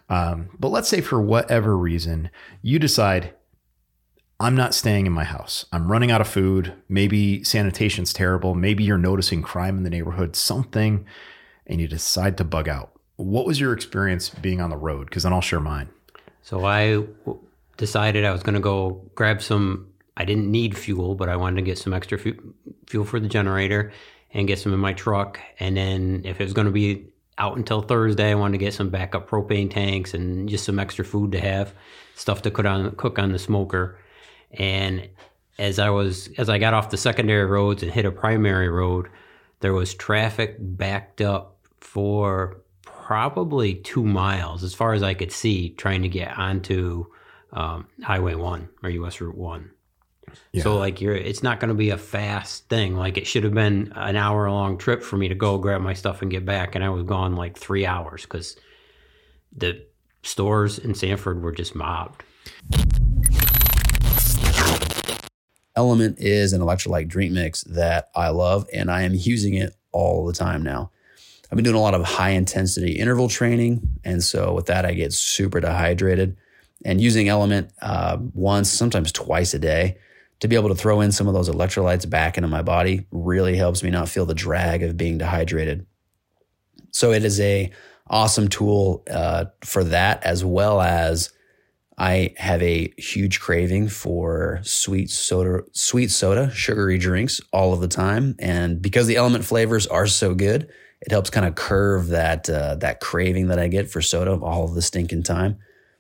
Um, 0.09 0.51
but 0.59 0.68
let's 0.68 0.89
say 0.89 1.01
for 1.01 1.20
whatever 1.20 1.76
reason, 1.76 2.30
you 2.62 2.78
decide, 2.78 3.34
I'm 4.39 4.55
not 4.55 4.72
staying 4.72 5.07
in 5.07 5.12
my 5.12 5.24
house. 5.24 5.64
I'm 5.72 5.91
running 5.91 6.12
out 6.12 6.20
of 6.20 6.28
food. 6.28 6.74
Maybe 6.89 7.43
sanitation's 7.43 8.12
terrible. 8.12 8.55
Maybe 8.55 8.84
you're 8.84 8.99
noticing 8.99 9.43
crime 9.43 9.78
in 9.78 9.82
the 9.82 9.91
neighborhood, 9.91 10.37
something, 10.37 11.07
and 11.66 11.80
you 11.80 11.89
decide 11.89 12.37
to 12.39 12.45
bug 12.45 12.68
out. 12.68 12.95
What 13.17 13.47
was 13.47 13.59
your 13.59 13.73
experience 13.73 14.29
being 14.29 14.61
on 14.61 14.71
the 14.71 14.77
road? 14.77 15.09
Because 15.09 15.23
then 15.23 15.33
I'll 15.33 15.41
share 15.41 15.61
mine. 15.61 15.89
So 16.43 16.64
I 16.64 16.91
w- 16.91 17.41
decided 17.77 18.25
I 18.25 18.33
was 18.33 18.43
going 18.43 18.55
to 18.55 18.61
go 18.61 19.03
grab 19.14 19.43
some. 19.43 19.89
I 20.17 20.25
didn't 20.25 20.51
need 20.51 20.77
fuel, 20.77 21.14
but 21.14 21.29
I 21.29 21.37
wanted 21.37 21.57
to 21.57 21.62
get 21.62 21.79
some 21.79 21.93
extra 21.93 22.19
fu- 22.19 22.55
fuel 22.87 23.05
for 23.05 23.19
the 23.19 23.29
generator 23.29 23.93
and 24.33 24.47
get 24.47 24.59
some 24.59 24.73
in 24.73 24.81
my 24.81 24.93
truck. 24.93 25.41
And 25.59 25.77
then 25.77 26.23
if 26.25 26.41
it 26.41 26.45
was 26.45 26.53
going 26.53 26.67
to 26.67 26.73
be 26.73 27.07
out 27.39 27.57
until 27.57 27.83
Thursday, 27.83 28.31
I 28.31 28.35
wanted 28.35 28.59
to 28.59 28.64
get 28.64 28.75
some 28.75 28.91
backup 28.91 29.29
propane 29.29 29.71
tanks 29.71 30.14
and 30.14 30.49
just 30.49 30.64
some 30.64 30.79
extra 30.79 31.05
food 31.05 31.33
to 31.33 31.41
have, 31.41 31.75
stuff 32.14 32.43
to 32.43 32.51
cook 32.51 32.67
on 32.67 32.95
cook 32.97 33.19
on 33.19 33.33
the 33.33 33.39
smoker. 33.39 33.99
And 34.53 35.09
as 35.59 35.79
I 35.79 35.91
was 35.91 36.29
as 36.39 36.49
I 36.49 36.59
got 36.59 36.75
off 36.75 36.91
the 36.91 36.97
secondary 36.97 37.47
roads 37.47 37.83
and 37.83 37.93
hit 37.93 38.05
a 38.05 38.11
primary 38.11 38.69
road, 38.69 39.09
there 39.61 39.73
was 39.73 39.95
traffic 39.95 40.57
backed 40.61 41.21
up 41.21 41.57
for 41.81 42.59
probably 43.07 43.73
two 43.73 44.03
miles, 44.03 44.65
as 44.65 44.75
far 44.75 44.93
as 44.93 45.01
I 45.01 45.15
could 45.15 45.31
see, 45.31 45.69
trying 45.71 46.03
to 46.03 46.09
get 46.09 46.37
onto 46.37 47.07
um, 47.53 47.87
Highway 48.03 48.35
One 48.35 48.69
or 48.83 48.91
US 48.91 49.21
Route 49.21 49.37
One. 49.37 49.71
Yeah. 50.51 50.65
So 50.65 50.77
like 50.77 51.01
you're, 51.01 51.15
it's 51.15 51.41
not 51.41 51.61
going 51.61 51.69
to 51.69 51.75
be 51.75 51.91
a 51.91 51.99
fast 51.99 52.69
thing. 52.69 52.97
Like 52.97 53.17
it 53.17 53.29
should 53.29 53.45
have 53.45 53.55
been 53.55 53.93
an 53.95 54.17
hour 54.17 54.51
long 54.51 54.77
trip 54.77 55.05
for 55.05 55.17
me 55.17 55.29
to 55.29 55.37
go 55.37 55.57
grab 55.57 55.83
my 55.83 55.95
stuff 55.95 56.21
and 56.21 56.33
get 56.33 56.45
back, 56.45 56.75
and 56.75 56.83
I 56.83 56.89
was 56.89 57.05
gone 57.05 57.37
like 57.37 57.57
three 57.57 57.87
hours 57.87 58.23
because 58.23 58.57
the 59.57 59.87
stores 60.25 60.77
in 60.77 60.97
Sanford 60.97 61.43
were 61.43 61.53
just 61.53 61.77
mobbed. 61.77 62.25
Element 65.77 66.19
is 66.19 66.53
an 66.53 66.61
electrolyte 66.61 67.07
drink 67.07 67.31
mix 67.31 67.63
that 67.63 68.11
I 68.17 68.31
love, 68.31 68.67
and 68.73 68.91
I 68.91 69.03
am 69.03 69.15
using 69.15 69.55
it 69.55 69.77
all 69.93 70.27
the 70.27 70.33
time 70.33 70.65
now. 70.65 70.91
I've 71.51 71.57
been 71.57 71.64
doing 71.64 71.76
a 71.76 71.80
lot 71.80 71.94
of 71.94 72.05
high 72.05 72.30
intensity 72.30 72.92
interval 72.92 73.28
training, 73.28 73.88
and 74.05 74.22
so 74.22 74.53
with 74.55 74.66
that, 74.66 74.84
I 74.84 74.94
get 74.94 75.12
super 75.12 75.61
dehydrated. 75.61 76.36
And 76.84 77.01
using 77.01 77.28
Element 77.28 77.72
uh, 77.80 78.18
once, 78.34 78.70
sometimes 78.70 79.12
twice 79.12 79.55
a 79.55 79.59
day, 79.59 79.97
to 80.40 80.49
be 80.49 80.57
able 80.57 80.68
to 80.68 80.74
throw 80.74 81.01
in 81.01 81.12
some 81.12 81.28
of 81.28 81.34
those 81.34 81.49
electrolytes 81.49 82.09
back 82.09 82.36
into 82.36 82.49
my 82.49 82.62
body 82.62 83.07
really 83.11 83.57
helps 83.57 83.82
me 83.82 83.90
not 83.90 84.09
feel 84.09 84.26
the 84.26 84.34
drag 84.34 84.82
of 84.82 84.97
being 84.97 85.18
dehydrated. 85.18 85.86
So 86.92 87.12
it 87.12 87.24
is 87.24 87.40
a 87.40 87.70
awesome 88.09 88.49
tool 88.49 89.03
uh, 89.11 89.47
for 89.64 89.84
that, 89.84 90.22
as 90.22 90.44
well 90.44 90.80
as 90.80 91.32
I 91.99 92.34
have 92.36 92.62
a 92.62 92.92
huge 92.99 93.40
craving 93.40 93.88
for 93.88 94.61
sweet 94.62 95.11
soda, 95.11 95.62
sweet 95.72 96.11
soda, 96.11 96.51
sugary 96.51 96.99
drinks 96.99 97.40
all 97.53 97.72
of 97.72 97.80
the 97.80 97.88
time, 97.88 98.36
and 98.38 98.82
because 98.82 99.07
the 99.07 99.16
element 99.16 99.44
flavors 99.44 99.86
are 99.86 100.07
so 100.07 100.34
good, 100.34 100.70
it 101.01 101.11
helps 101.11 101.30
kind 101.30 101.47
of 101.47 101.55
curve 101.55 102.09
that 102.09 102.49
uh, 102.49 102.76
that 102.76 103.01
craving 103.01 103.49
that 103.49 103.59
I 103.59 103.68
get 103.68 103.90
for 103.90 104.01
soda 104.01 104.34
all 104.34 104.68
the 104.68 104.82
stinking 104.82 105.22
time. 105.22 105.59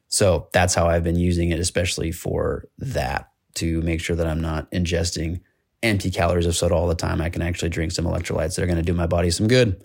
So 0.08 0.48
that's 0.52 0.74
how 0.74 0.88
I've 0.88 1.04
been 1.04 1.18
using 1.18 1.50
it, 1.50 1.60
especially 1.60 2.12
for 2.12 2.64
that 2.78 3.30
to 3.56 3.80
make 3.82 4.00
sure 4.00 4.16
that 4.16 4.26
I'm 4.26 4.40
not 4.40 4.70
ingesting 4.70 5.40
empty 5.82 6.10
calories 6.10 6.46
of 6.46 6.56
soda 6.56 6.74
all 6.74 6.88
the 6.88 6.94
time. 6.94 7.20
I 7.20 7.28
can 7.28 7.42
actually 7.42 7.68
drink 7.70 7.92
some 7.92 8.04
electrolytes 8.04 8.56
that 8.56 8.62
are 8.62 8.66
going 8.66 8.76
to 8.76 8.82
do 8.82 8.94
my 8.94 9.06
body 9.06 9.30
some 9.30 9.48
good. 9.48 9.82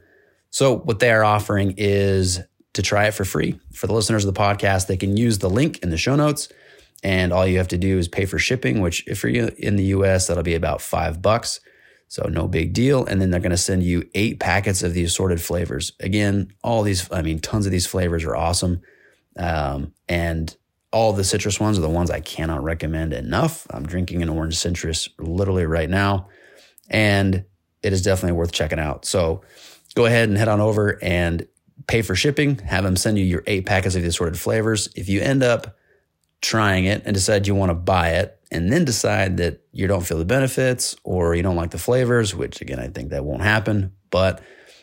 So 0.49 0.77
what 0.79 0.99
they 0.99 1.11
are 1.11 1.23
offering 1.23 1.73
is 1.77 2.39
to 2.73 2.81
try 2.81 3.07
it 3.07 3.13
for 3.13 3.25
free. 3.25 3.59
For 3.73 3.87
the 3.87 3.93
listeners 3.93 4.25
of 4.25 4.33
the 4.33 4.39
podcast, 4.39 4.87
they 4.87 4.97
can 4.97 5.17
use 5.17 5.39
the 5.39 5.49
link 5.49 5.79
in 5.79 5.89
the 5.89 5.97
show 5.97 6.15
notes. 6.15 6.49
And 7.03 7.33
all 7.33 7.47
you 7.47 7.57
have 7.57 7.69
to 7.69 7.77
do 7.77 7.97
is 7.97 8.07
pay 8.07 8.25
for 8.25 8.37
shipping, 8.37 8.79
which 8.79 9.05
if 9.07 9.23
you're 9.23 9.47
in 9.47 9.75
the 9.75 9.85
US, 9.85 10.27
that'll 10.27 10.43
be 10.43 10.55
about 10.55 10.81
five 10.81 11.21
bucks. 11.21 11.59
So 12.11 12.27
no 12.27 12.45
big 12.45 12.73
deal. 12.73 13.05
And 13.05 13.21
then 13.21 13.31
they're 13.31 13.39
going 13.39 13.51
to 13.51 13.57
send 13.57 13.83
you 13.83 14.03
eight 14.13 14.37
packets 14.37 14.83
of 14.83 14.93
the 14.93 15.05
assorted 15.05 15.41
flavors. 15.41 15.93
Again, 16.01 16.51
all 16.61 16.83
these, 16.83 17.09
I 17.09 17.21
mean, 17.21 17.39
tons 17.39 17.65
of 17.65 17.71
these 17.71 17.87
flavors 17.87 18.25
are 18.25 18.35
awesome. 18.35 18.81
Um, 19.37 19.93
and 20.09 20.53
all 20.91 21.13
the 21.13 21.23
citrus 21.23 21.57
ones 21.57 21.77
are 21.77 21.81
the 21.81 21.89
ones 21.89 22.11
I 22.11 22.19
cannot 22.19 22.63
recommend 22.63 23.13
enough. 23.13 23.65
I'm 23.69 23.85
drinking 23.85 24.21
an 24.21 24.27
orange 24.27 24.57
citrus 24.57 25.07
literally 25.19 25.65
right 25.65 25.89
now. 25.89 26.27
And 26.89 27.45
it 27.81 27.93
is 27.93 28.01
definitely 28.01 28.37
worth 28.37 28.51
checking 28.51 28.77
out. 28.77 29.05
So 29.05 29.43
go 29.95 30.05
ahead 30.05 30.27
and 30.27 30.37
head 30.37 30.49
on 30.49 30.59
over 30.59 31.01
and 31.01 31.47
pay 31.87 32.01
for 32.01 32.13
shipping, 32.13 32.57
have 32.57 32.83
them 32.83 32.97
send 32.97 33.19
you 33.19 33.23
your 33.23 33.43
eight 33.47 33.65
packets 33.65 33.95
of 33.95 34.01
the 34.01 34.09
assorted 34.09 34.37
flavors. 34.37 34.89
If 34.97 35.07
you 35.07 35.21
end 35.21 35.43
up 35.43 35.77
trying 36.41 36.83
it 36.83 37.03
and 37.05 37.13
decide 37.13 37.47
you 37.47 37.55
want 37.55 37.69
to 37.69 37.75
buy 37.75 38.15
it, 38.15 38.37
and 38.51 38.71
then 38.71 38.85
decide 38.85 39.37
that 39.37 39.61
you 39.71 39.87
don't 39.87 40.05
feel 40.05 40.17
the 40.17 40.25
benefits 40.25 40.95
or 41.03 41.33
you 41.35 41.41
don't 41.41 41.55
like 41.55 41.71
the 41.71 41.77
flavors, 41.77 42.35
which 42.35 42.61
again, 42.61 42.79
I 42.79 42.87
think 42.87 43.09
that 43.09 43.23
won't 43.23 43.41
happen. 43.41 43.93
But 44.09 44.41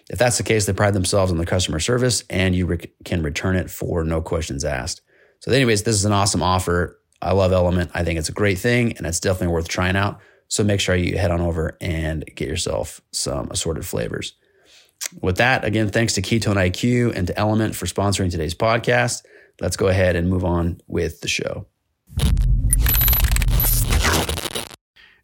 if 0.08 0.18
that's 0.18 0.38
the 0.38 0.42
case, 0.42 0.66
they 0.66 0.72
pride 0.72 0.94
themselves 0.94 1.30
on 1.30 1.38
the 1.38 1.46
customer 1.46 1.78
service 1.78 2.24
and 2.30 2.54
you 2.54 2.66
re- 2.66 2.92
can 3.04 3.22
return 3.22 3.56
it 3.56 3.70
for 3.70 4.04
no 4.04 4.22
questions 4.22 4.64
asked. 4.64 5.02
So, 5.40 5.52
anyways, 5.52 5.82
this 5.82 5.94
is 5.94 6.04
an 6.04 6.12
awesome 6.12 6.42
offer. 6.42 6.98
I 7.20 7.32
love 7.32 7.52
Element. 7.52 7.90
I 7.94 8.04
think 8.04 8.18
it's 8.18 8.28
a 8.28 8.32
great 8.32 8.58
thing 8.58 8.96
and 8.96 9.06
it's 9.06 9.20
definitely 9.20 9.52
worth 9.52 9.68
trying 9.68 9.96
out. 9.96 10.20
So, 10.48 10.64
make 10.64 10.80
sure 10.80 10.96
you 10.96 11.18
head 11.18 11.30
on 11.30 11.42
over 11.42 11.76
and 11.80 12.24
get 12.34 12.48
yourself 12.48 13.02
some 13.12 13.50
assorted 13.50 13.84
flavors. 13.84 14.34
With 15.20 15.36
that, 15.36 15.64
again, 15.64 15.90
thanks 15.90 16.14
to 16.14 16.22
Ketone 16.22 16.56
IQ 16.56 17.14
and 17.14 17.26
to 17.26 17.38
Element 17.38 17.76
for 17.76 17.86
sponsoring 17.86 18.30
today's 18.30 18.54
podcast. 18.54 19.22
Let's 19.60 19.76
go 19.76 19.88
ahead 19.88 20.16
and 20.16 20.28
move 20.28 20.44
on 20.44 20.80
with 20.86 21.20
the 21.20 21.28
show. 21.28 21.66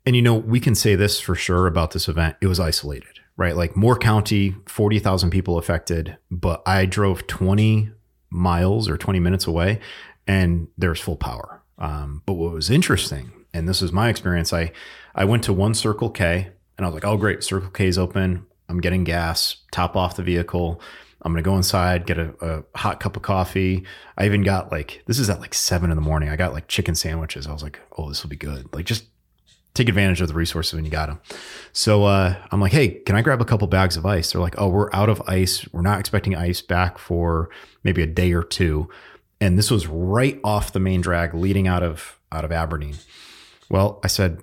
And 0.06 0.14
you 0.14 0.22
know, 0.22 0.34
we 0.34 0.60
can 0.60 0.74
say 0.74 0.94
this 0.94 1.20
for 1.20 1.34
sure 1.34 1.66
about 1.66 1.92
this 1.92 2.08
event. 2.08 2.36
It 2.40 2.46
was 2.46 2.60
isolated, 2.60 3.20
right? 3.36 3.56
Like 3.56 3.76
Moore 3.76 3.98
County, 3.98 4.54
40,000 4.66 5.30
people 5.30 5.58
affected, 5.58 6.18
but 6.30 6.62
I 6.66 6.86
drove 6.86 7.26
20 7.26 7.90
miles 8.30 8.88
or 8.88 8.98
20 8.98 9.20
minutes 9.20 9.46
away 9.46 9.80
and 10.26 10.68
there's 10.76 11.00
full 11.00 11.16
power. 11.16 11.62
Um, 11.78 12.22
but 12.26 12.34
what 12.34 12.52
was 12.52 12.70
interesting, 12.70 13.32
and 13.52 13.68
this 13.68 13.82
is 13.82 13.92
my 13.92 14.08
experience, 14.08 14.52
I, 14.52 14.72
I 15.14 15.24
went 15.24 15.44
to 15.44 15.52
one 15.52 15.74
Circle 15.74 16.10
K 16.10 16.50
and 16.76 16.84
I 16.84 16.88
was 16.88 16.94
like, 16.94 17.04
oh, 17.04 17.16
great, 17.16 17.42
Circle 17.42 17.70
K 17.70 17.86
is 17.86 17.98
open. 17.98 18.46
I'm 18.68 18.80
getting 18.80 19.04
gas, 19.04 19.56
top 19.70 19.96
off 19.96 20.16
the 20.16 20.22
vehicle. 20.22 20.80
I'm 21.22 21.32
going 21.32 21.42
to 21.42 21.48
go 21.48 21.56
inside, 21.56 22.06
get 22.06 22.18
a, 22.18 22.34
a, 22.40 22.78
hot 22.78 23.00
cup 23.00 23.16
of 23.16 23.22
coffee. 23.22 23.84
I 24.18 24.26
even 24.26 24.42
got 24.42 24.70
like, 24.70 25.02
this 25.06 25.18
is 25.18 25.30
at 25.30 25.40
like 25.40 25.54
seven 25.54 25.90
in 25.90 25.96
the 25.96 26.02
morning. 26.02 26.28
I 26.28 26.36
got 26.36 26.52
like 26.52 26.68
chicken 26.68 26.94
sandwiches. 26.94 27.46
I 27.46 27.52
was 27.52 27.62
like, 27.62 27.80
oh, 27.96 28.08
this 28.08 28.22
will 28.22 28.30
be 28.30 28.36
good. 28.36 28.68
Like, 28.74 28.84
just 28.84 29.04
take 29.74 29.88
advantage 29.88 30.20
of 30.20 30.28
the 30.28 30.34
resources 30.34 30.74
when 30.74 30.84
you 30.84 30.90
got 30.90 31.08
them. 31.08 31.20
So 31.72 32.04
uh, 32.04 32.36
I'm 32.50 32.60
like, 32.60 32.72
hey, 32.72 33.00
can 33.00 33.16
I 33.16 33.22
grab 33.22 33.40
a 33.40 33.44
couple 33.44 33.66
bags 33.66 33.96
of 33.96 34.06
ice? 34.06 34.32
They're 34.32 34.40
like, 34.40 34.54
oh, 34.56 34.68
we're 34.68 34.92
out 34.92 35.08
of 35.08 35.20
ice. 35.26 35.66
We're 35.72 35.82
not 35.82 35.98
expecting 35.98 36.36
ice 36.36 36.62
back 36.62 36.98
for 36.98 37.50
maybe 37.82 38.02
a 38.02 38.06
day 38.06 38.32
or 38.32 38.44
two. 38.44 38.88
And 39.40 39.58
this 39.58 39.70
was 39.70 39.86
right 39.86 40.40
off 40.44 40.72
the 40.72 40.80
main 40.80 41.00
drag 41.00 41.34
leading 41.34 41.66
out 41.66 41.82
of 41.82 42.18
out 42.30 42.44
of 42.44 42.52
Aberdeen. 42.52 42.96
Well, 43.68 44.00
I 44.04 44.06
said, 44.06 44.42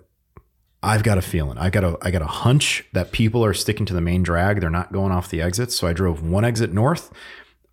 I've 0.84 1.04
got 1.04 1.18
a 1.18 1.22
feeling. 1.22 1.58
I 1.58 1.70
got 1.70 1.84
a 1.84 1.98
I 2.02 2.12
got 2.12 2.22
a 2.22 2.28
hunch 2.28 2.86
that 2.94 3.12
people 3.12 3.44
are 3.46 3.54
sticking 3.54 3.86
to 3.86 3.94
the 3.94 4.02
main 4.02 4.24
drag. 4.24 4.60
They're 4.60 4.70
not 4.70 4.92
going 4.92 5.12
off 5.12 5.30
the 5.30 5.42
exits. 5.42 5.76
So 5.76 5.88
I 5.88 5.94
drove 5.94 6.22
one 6.22 6.44
exit 6.44 6.74
north 6.74 7.12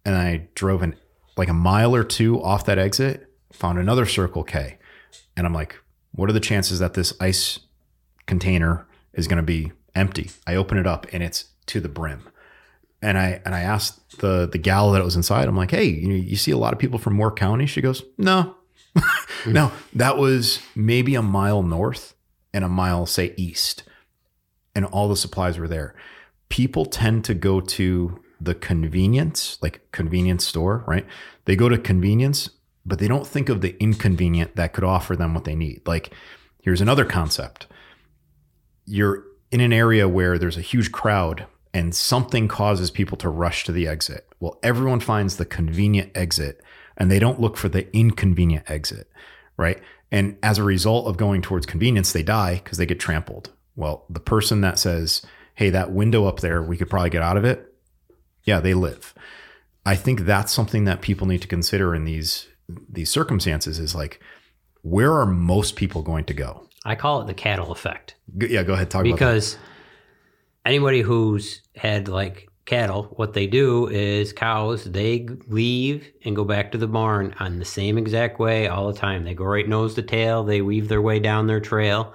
and 0.05 0.15
I 0.15 0.49
drove 0.55 0.83
an 0.83 0.95
like 1.37 1.49
a 1.49 1.55
mile 1.55 1.95
or 1.95 2.05
two 2.05 2.43
off 2.43 2.65
that 2.67 2.79
exit, 2.79 3.33
found 3.53 3.79
another 3.79 4.07
Circle 4.07 4.45
K. 4.45 4.79
And 5.37 5.47
I'm 5.47 5.55
like, 5.55 5.77
what 6.13 6.29
are 6.29 6.35
the 6.35 6.41
chances 6.41 6.79
that 6.79 6.95
this 6.95 7.13
ice 7.21 7.61
container 8.27 8.87
is 9.13 9.27
going 9.27 9.39
to 9.39 9.43
be 9.43 9.73
empty? 9.95 10.31
I 10.47 10.55
open 10.55 10.79
it 10.79 10.87
up 10.87 11.07
and 11.13 11.23
it's 11.23 11.47
to 11.67 11.81
the 11.81 11.89
brim. 11.89 12.29
And 13.01 13.17
I 13.17 13.41
and 13.45 13.55
I 13.55 13.61
asked 13.61 14.19
the 14.19 14.49
the 14.51 14.59
gal 14.59 14.91
that 14.91 15.05
was 15.05 15.15
inside. 15.15 15.47
I'm 15.47 15.57
like, 15.57 15.71
"Hey, 15.71 15.85
you, 15.85 16.15
you 16.15 16.35
see 16.35 16.51
a 16.51 16.59
lot 16.59 16.73
of 16.73 16.81
people 16.81 16.99
from 16.99 17.15
Moore 17.15 17.31
County?" 17.31 17.65
She 17.67 17.81
goes, 17.81 18.03
"No, 18.17 18.57
no, 19.47 19.73
that 19.95 20.19
was 20.19 20.61
maybe 20.75 21.15
a 21.15 21.23
mile 21.23 21.63
north 21.63 22.15
and 22.53 22.65
a 22.65 22.69
mile, 22.69 23.07
say, 23.07 23.35
east, 23.37 23.85
and 24.75 24.85
all 24.87 25.09
the 25.09 25.17
supplies 25.17 25.59
were 25.59 25.69
there. 25.69 25.95
People 26.49 26.87
tend 26.87 27.25
to 27.27 27.35
go 27.35 27.61
to 27.61 28.23
the 28.41 28.55
convenience, 28.55 29.59
like 29.61 29.87
convenience 29.93 30.47
store, 30.47 30.85
right? 30.87 31.07
They 31.45 31.57
go 31.57 31.69
to 31.69 31.79
convenience, 31.79 32.51
but 32.89 32.99
they 32.99 33.09
don't 33.09 33.27
think 33.27 33.49
of 33.49 33.61
the 33.61 33.77
inconvenient 33.81 34.57
that 34.57 34.73
could 34.73 34.85
offer 34.85 35.15
them 35.15 35.35
what 35.35 35.45
they 35.45 35.55
need. 35.55 35.83
Like, 35.87 36.13
here's 36.63 36.81
another 36.81 37.05
concept 37.05 37.67
you're 38.91 39.25
in 39.51 39.61
an 39.61 39.73
area 39.73 40.09
where 40.09 40.39
there's 40.39 40.57
a 40.57 40.63
huge 40.63 40.91
crowd 40.91 41.47
and 41.75 41.95
something 41.95 42.49
causes 42.49 42.91
people 42.91 43.19
to 43.19 43.29
rush 43.29 43.65
to 43.65 43.73
the 43.73 43.87
exit. 43.87 44.27
Well, 44.41 44.59
everyone 44.63 45.01
finds 45.01 45.37
the 45.37 45.45
convenient 45.45 46.17
exit 46.17 46.63
and 46.97 47.11
they 47.11 47.19
don't 47.19 47.41
look 47.41 47.59
for 47.59 47.69
the 47.69 47.95
inconvenient 47.95 48.71
exit, 48.71 49.11
right? 49.59 49.81
And 50.11 50.39
as 50.43 50.57
a 50.57 50.65
result 50.65 51.07
of 51.07 51.19
going 51.19 51.43
towards 51.43 51.67
convenience, 51.67 52.13
they 52.13 52.23
die 52.23 52.63
because 52.65 52.79
they 52.79 52.87
get 52.87 52.99
trampled. 52.99 53.51
Well, 53.77 54.07
the 54.09 54.21
person 54.21 54.63
that 54.63 54.79
says, 54.79 55.21
hey, 55.55 55.69
that 55.71 55.93
window 55.93 56.25
up 56.25 56.41
there, 56.41 56.63
we 56.63 56.79
could 56.79 56.89
probably 56.89 57.11
get 57.11 57.23
out 57.23 57.37
of 57.37 57.45
it, 57.45 57.75
yeah, 58.45 58.61
they 58.61 58.73
live. 58.73 59.15
I 59.85 59.97
think 59.97 60.21
that's 60.21 60.53
something 60.53 60.85
that 60.85 61.03
people 61.03 61.27
need 61.27 61.43
to 61.43 61.49
consider 61.49 61.95
in 61.95 62.05
these 62.05 62.49
these 62.89 63.11
circumstances 63.11 63.79
is 63.79 63.95
like, 63.95 64.21
where 64.83 65.13
are 65.13 65.27
most 65.27 65.77
people 65.77 66.03
going 66.03 66.25
to 66.25 66.35
go? 66.35 66.67
I 66.85 66.95
call 66.95 67.21
it 67.23 67.27
the 67.27 67.35
cattle 67.35 67.73
effect. 67.73 68.15
G- 68.37 68.49
Yeah, 68.55 68.63
go 68.63 68.75
ahead. 68.75 68.91
Talk 68.91 69.05
because 69.05 69.59
anybody 70.65 71.01
who's 71.01 71.63
had 71.77 72.09
like 72.09 72.49
cattle, 72.67 73.05
what 73.17 73.33
they 73.33 73.47
do 73.47 73.89
is 73.89 74.33
cows, 74.33 74.85
they 74.85 75.27
leave 75.49 76.11
and 76.25 76.37
go 76.37 76.45
back 76.45 76.73
to 76.73 76.79
the 76.79 76.87
barn 76.87 77.35
on 77.41 77.59
the 77.59 77.65
same 77.65 77.99
exact 77.99 78.39
way 78.39 78.69
all 78.69 78.93
the 78.93 78.99
time. 78.99 79.25
They 79.25 79.35
go 79.35 79.45
right 79.45 79.69
nose 79.69 79.95
to 79.95 80.03
tail, 80.03 80.45
they 80.45 80.61
weave 80.61 80.89
their 80.89 81.03
way 81.03 81.19
down 81.19 81.47
their 81.47 81.61
trail. 81.61 82.15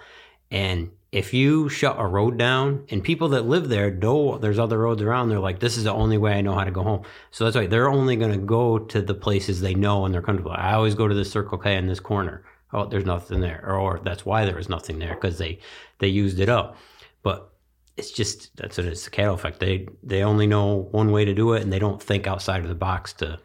And 0.51 0.91
if 1.13 1.31
you 1.31 1.69
shut 1.69 1.95
a 1.99 2.07
road 2.07 2.39
down 2.39 2.85
and 2.89 3.03
people 3.03 3.29
that 3.29 3.45
live 3.45 3.69
there 3.69 3.91
know 3.91 4.39
there's 4.39 4.57
other 4.57 4.79
roads 4.79 4.99
around, 4.99 5.29
they're 5.29 5.39
like, 5.39 5.59
this 5.59 5.77
is 5.77 5.83
the 5.83 5.93
only 5.93 6.17
way 6.17 6.33
I 6.33 6.41
know 6.41 6.55
how 6.55 6.63
to 6.63 6.71
go 6.71 6.81
home. 6.81 7.03
So 7.29 7.43
that's 7.43 7.55
why 7.55 7.67
they're 7.67 7.87
only 7.87 8.15
going 8.15 8.31
to 8.31 8.39
go 8.39 8.79
to 8.79 8.99
the 8.99 9.13
places 9.13 9.61
they 9.61 9.75
know 9.75 10.05
and 10.05 10.13
they're 10.13 10.23
comfortable. 10.23 10.53
I 10.53 10.73
always 10.73 10.95
go 10.95 11.07
to 11.07 11.13
the 11.13 11.23
Circle 11.23 11.59
K 11.59 11.75
in 11.75 11.85
this 11.85 11.99
corner. 11.99 12.43
oh, 12.73 12.87
there's 12.87 13.05
nothing 13.05 13.41
there, 13.41 13.63
or, 13.63 13.77
or 13.77 13.99
that's 14.03 14.25
why 14.25 14.43
there 14.43 14.55
was 14.55 14.69
nothing 14.69 14.97
there 14.97 15.13
because 15.13 15.37
they 15.37 15.59
they 15.99 16.07
used 16.07 16.39
it 16.39 16.49
up. 16.49 16.77
But 17.21 17.53
it's 17.95 18.09
just 18.09 18.57
that's 18.57 18.77
what 18.79 18.87
it's 18.87 19.05
the 19.05 19.11
cattle 19.11 19.35
effect. 19.35 19.59
They 19.59 19.87
they 20.01 20.23
only 20.23 20.47
know 20.47 20.87
one 20.91 21.11
way 21.11 21.25
to 21.25 21.33
do 21.35 21.53
it, 21.53 21.61
and 21.61 21.71
they 21.71 21.79
don't 21.79 22.01
think 22.01 22.25
outside 22.25 22.61
of 22.61 22.69
the 22.69 22.75
box 22.75 23.13
to 23.13 23.39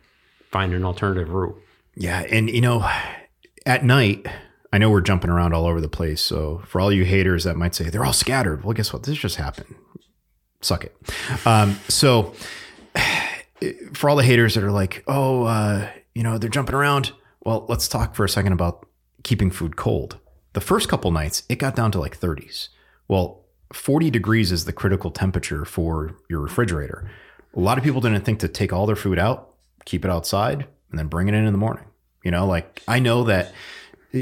find 0.50 0.72
an 0.72 0.84
alternative 0.84 1.28
route. 1.28 1.60
Yeah, 1.94 2.24
and 2.30 2.48
you 2.48 2.62
know, 2.62 2.88
at 3.66 3.84
night, 3.84 4.26
I 4.72 4.78
know 4.78 4.90
we're 4.90 5.00
jumping 5.00 5.30
around 5.30 5.54
all 5.54 5.66
over 5.66 5.80
the 5.80 5.88
place. 5.88 6.20
So 6.20 6.62
for 6.66 6.80
all 6.80 6.92
you 6.92 7.04
haters 7.04 7.44
that 7.44 7.56
might 7.56 7.74
say 7.74 7.88
they're 7.88 8.04
all 8.04 8.12
scattered, 8.12 8.64
well, 8.64 8.74
guess 8.74 8.92
what? 8.92 9.04
This 9.04 9.18
just 9.18 9.36
happened. 9.36 9.74
Suck 10.60 10.84
it. 10.84 10.96
Um, 11.46 11.78
so 11.88 12.34
for 13.94 14.10
all 14.10 14.16
the 14.16 14.24
haters 14.24 14.54
that 14.54 14.64
are 14.64 14.72
like, 14.72 15.04
oh, 15.06 15.44
uh, 15.44 15.88
you 16.14 16.22
know, 16.22 16.38
they're 16.38 16.50
jumping 16.50 16.74
around. 16.74 17.12
Well, 17.44 17.64
let's 17.68 17.88
talk 17.88 18.14
for 18.14 18.24
a 18.24 18.28
second 18.28 18.52
about 18.52 18.86
keeping 19.22 19.50
food 19.50 19.76
cold. 19.76 20.18
The 20.52 20.60
first 20.60 20.88
couple 20.88 21.10
nights, 21.12 21.44
it 21.48 21.56
got 21.56 21.76
down 21.76 21.92
to 21.92 22.00
like 22.00 22.18
30s. 22.18 22.68
Well, 23.06 23.44
40 23.72 24.10
degrees 24.10 24.50
is 24.50 24.64
the 24.64 24.72
critical 24.72 25.10
temperature 25.10 25.64
for 25.64 26.16
your 26.28 26.40
refrigerator. 26.40 27.10
A 27.54 27.60
lot 27.60 27.78
of 27.78 27.84
people 27.84 28.00
didn't 28.00 28.24
think 28.24 28.40
to 28.40 28.48
take 28.48 28.72
all 28.72 28.86
their 28.86 28.96
food 28.96 29.18
out, 29.18 29.54
keep 29.84 30.04
it 30.04 30.10
outside, 30.10 30.66
and 30.90 30.98
then 30.98 31.06
bring 31.06 31.28
it 31.28 31.34
in 31.34 31.44
in 31.44 31.52
the 31.52 31.58
morning. 31.58 31.84
You 32.24 32.30
know, 32.30 32.46
like 32.46 32.82
I 32.88 32.98
know 32.98 33.24
that 33.24 33.52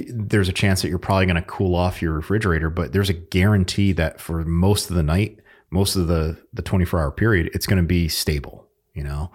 there's 0.02 0.48
a 0.48 0.52
chance 0.52 0.82
that 0.82 0.88
you're 0.88 0.98
probably 0.98 1.26
going 1.26 1.36
to 1.36 1.42
cool 1.42 1.74
off 1.74 2.02
your 2.02 2.12
refrigerator, 2.12 2.70
but 2.70 2.92
there's 2.92 3.10
a 3.10 3.14
guarantee 3.14 3.92
that 3.92 4.20
for 4.20 4.44
most 4.44 4.90
of 4.90 4.96
the 4.96 5.02
night, 5.02 5.38
most 5.70 5.96
of 5.96 6.08
the 6.08 6.36
the 6.52 6.62
24 6.62 7.00
hour 7.00 7.10
period, 7.10 7.50
it's 7.54 7.66
going 7.66 7.82
to 7.82 7.86
be 7.86 8.08
stable. 8.08 8.66
You 8.94 9.04
know, 9.04 9.30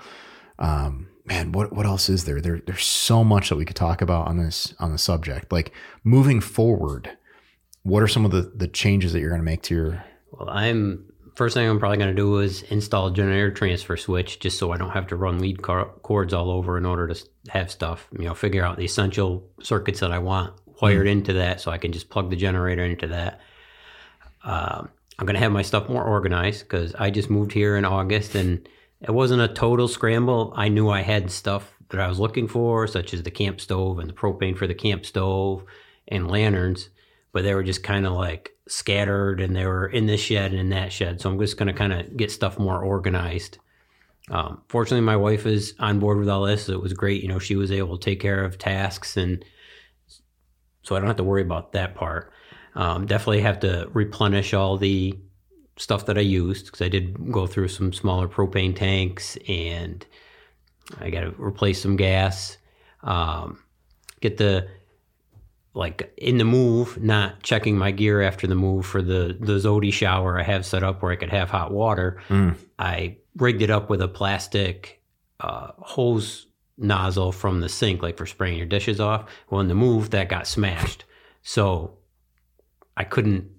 um, 0.59 1.07
man, 1.25 1.51
what 1.51 1.73
what 1.73 1.85
else 1.85 2.09
is 2.09 2.25
there? 2.25 2.41
There 2.41 2.61
there's 2.65 2.85
so 2.85 3.23
much 3.23 3.49
that 3.49 3.55
we 3.55 3.65
could 3.65 3.75
talk 3.75 4.01
about 4.01 4.27
on 4.27 4.37
this 4.37 4.73
on 4.79 4.91
the 4.91 4.97
subject. 4.97 5.51
Like 5.51 5.71
moving 6.03 6.41
forward, 6.41 7.17
what 7.83 8.03
are 8.03 8.07
some 8.07 8.25
of 8.25 8.31
the 8.31 8.51
the 8.55 8.67
changes 8.67 9.13
that 9.13 9.19
you're 9.19 9.29
going 9.29 9.41
to 9.41 9.45
make 9.45 9.61
to 9.63 9.75
your? 9.75 10.03
Well, 10.31 10.49
I'm 10.49 11.10
first 11.35 11.53
thing 11.53 11.69
I'm 11.69 11.79
probably 11.79 11.97
going 11.97 12.09
to 12.09 12.15
do 12.15 12.39
is 12.39 12.63
install 12.63 13.07
a 13.07 13.13
generator 13.13 13.51
transfer 13.51 13.97
switch 13.97 14.39
just 14.39 14.57
so 14.57 14.71
I 14.71 14.77
don't 14.77 14.91
have 14.91 15.07
to 15.07 15.15
run 15.15 15.39
lead 15.39 15.61
car- 15.61 15.91
cords 16.03 16.33
all 16.33 16.49
over 16.49 16.77
in 16.77 16.85
order 16.85 17.07
to 17.07 17.27
have 17.49 17.71
stuff. 17.71 18.07
You 18.17 18.25
know, 18.25 18.33
figure 18.33 18.63
out 18.63 18.77
the 18.77 18.85
essential 18.85 19.47
circuits 19.61 20.01
that 20.01 20.11
I 20.11 20.19
want 20.19 20.53
wired 20.81 21.07
mm. 21.07 21.11
into 21.11 21.33
that 21.33 21.61
so 21.61 21.71
I 21.71 21.77
can 21.77 21.91
just 21.91 22.09
plug 22.09 22.29
the 22.29 22.35
generator 22.35 22.83
into 22.83 23.07
that. 23.07 23.39
Um, 24.43 24.89
I'm 25.19 25.25
going 25.25 25.35
to 25.35 25.41
have 25.41 25.51
my 25.51 25.61
stuff 25.61 25.87
more 25.87 26.03
organized 26.03 26.63
because 26.63 26.95
I 26.95 27.11
just 27.11 27.29
moved 27.29 27.53
here 27.53 27.77
in 27.77 27.85
August 27.85 28.33
and 28.35 28.67
it 29.01 29.11
wasn't 29.11 29.41
a 29.41 29.47
total 29.47 29.87
scramble. 29.87 30.53
I 30.55 30.69
knew 30.69 30.89
I 30.89 31.01
had 31.01 31.31
stuff 31.31 31.73
that 31.89 31.99
I 31.99 32.07
was 32.07 32.19
looking 32.19 32.47
for, 32.47 32.87
such 32.87 33.13
as 33.13 33.23
the 33.23 33.31
camp 33.31 33.61
stove 33.61 33.99
and 33.99 34.09
the 34.09 34.13
propane 34.13 34.57
for 34.57 34.65
the 34.65 34.73
camp 34.73 35.05
stove 35.05 35.63
and 36.07 36.29
lanterns, 36.29 36.89
but 37.31 37.43
they 37.43 37.53
were 37.53 37.63
just 37.63 37.83
kind 37.83 38.07
of 38.07 38.13
like 38.13 38.50
scattered 38.67 39.41
and 39.41 39.55
they 39.55 39.65
were 39.65 39.87
in 39.87 40.05
this 40.05 40.21
shed 40.21 40.51
and 40.51 40.59
in 40.59 40.69
that 40.69 40.93
shed. 40.93 41.21
So 41.21 41.29
I'm 41.29 41.39
just 41.39 41.57
going 41.57 41.67
to 41.67 41.73
kind 41.73 41.93
of 41.93 42.15
get 42.15 42.31
stuff 42.31 42.59
more 42.59 42.81
organized. 42.81 43.57
Um, 44.29 44.61
fortunately, 44.69 45.05
my 45.05 45.17
wife 45.17 45.45
is 45.45 45.73
on 45.79 45.99
board 45.99 46.19
with 46.19 46.29
all 46.29 46.43
this. 46.43 46.65
So 46.65 46.73
it 46.73 46.81
was 46.81 46.93
great. 46.93 47.21
You 47.21 47.29
know, 47.29 47.39
she 47.39 47.55
was 47.55 47.71
able 47.71 47.97
to 47.97 48.03
take 48.03 48.19
care 48.19 48.43
of 48.43 48.57
tasks 48.57 49.17
and 49.17 49.43
so 50.83 50.95
I 50.95 50.99
don't 50.99 51.07
have 51.07 51.17
to 51.17 51.23
worry 51.23 51.41
about 51.41 51.73
that 51.73 51.95
part. 51.95 52.31
Um, 52.75 53.05
definitely 53.05 53.41
have 53.41 53.59
to 53.61 53.89
replenish 53.93 54.53
all 54.53 54.77
the 54.77 55.17
stuff 55.77 56.05
that 56.05 56.17
I 56.17 56.21
used 56.21 56.65
because 56.65 56.81
I 56.81 56.89
did 56.89 57.31
go 57.31 57.47
through 57.47 57.67
some 57.67 57.93
smaller 57.93 58.27
propane 58.27 58.75
tanks 58.75 59.37
and 59.47 60.05
I 60.99 61.09
got 61.09 61.21
to 61.21 61.33
replace 61.37 61.81
some 61.81 61.95
gas. 61.95 62.57
Um, 63.03 63.63
get 64.21 64.37
the 64.37 64.67
like 65.73 66.13
in 66.17 66.37
the 66.37 66.45
move, 66.45 67.01
not 67.01 67.41
checking 67.43 67.77
my 67.77 67.91
gear 67.91 68.21
after 68.21 68.45
the 68.45 68.55
move 68.55 68.85
for 68.85 69.01
the 69.01 69.37
the 69.39 69.53
Zodi 69.53 69.91
shower 69.91 70.39
I 70.39 70.43
have 70.43 70.65
set 70.65 70.83
up 70.83 71.01
where 71.01 71.11
I 71.11 71.15
could 71.15 71.29
have 71.29 71.49
hot 71.49 71.71
water. 71.71 72.21
Mm. 72.29 72.55
I 72.77 73.17
rigged 73.37 73.61
it 73.61 73.69
up 73.69 73.89
with 73.89 74.01
a 74.01 74.07
plastic 74.07 75.01
uh, 75.39 75.71
hose 75.77 76.47
nozzle 76.77 77.31
from 77.31 77.61
the 77.61 77.69
sink, 77.69 78.01
like 78.01 78.17
for 78.17 78.25
spraying 78.25 78.57
your 78.57 78.67
dishes 78.67 78.99
off. 78.99 79.29
Well, 79.49 79.61
in 79.61 79.69
the 79.69 79.75
move, 79.75 80.09
that 80.09 80.27
got 80.27 80.45
smashed, 80.45 81.05
so 81.41 81.97
I 82.97 83.05
couldn't 83.05 83.49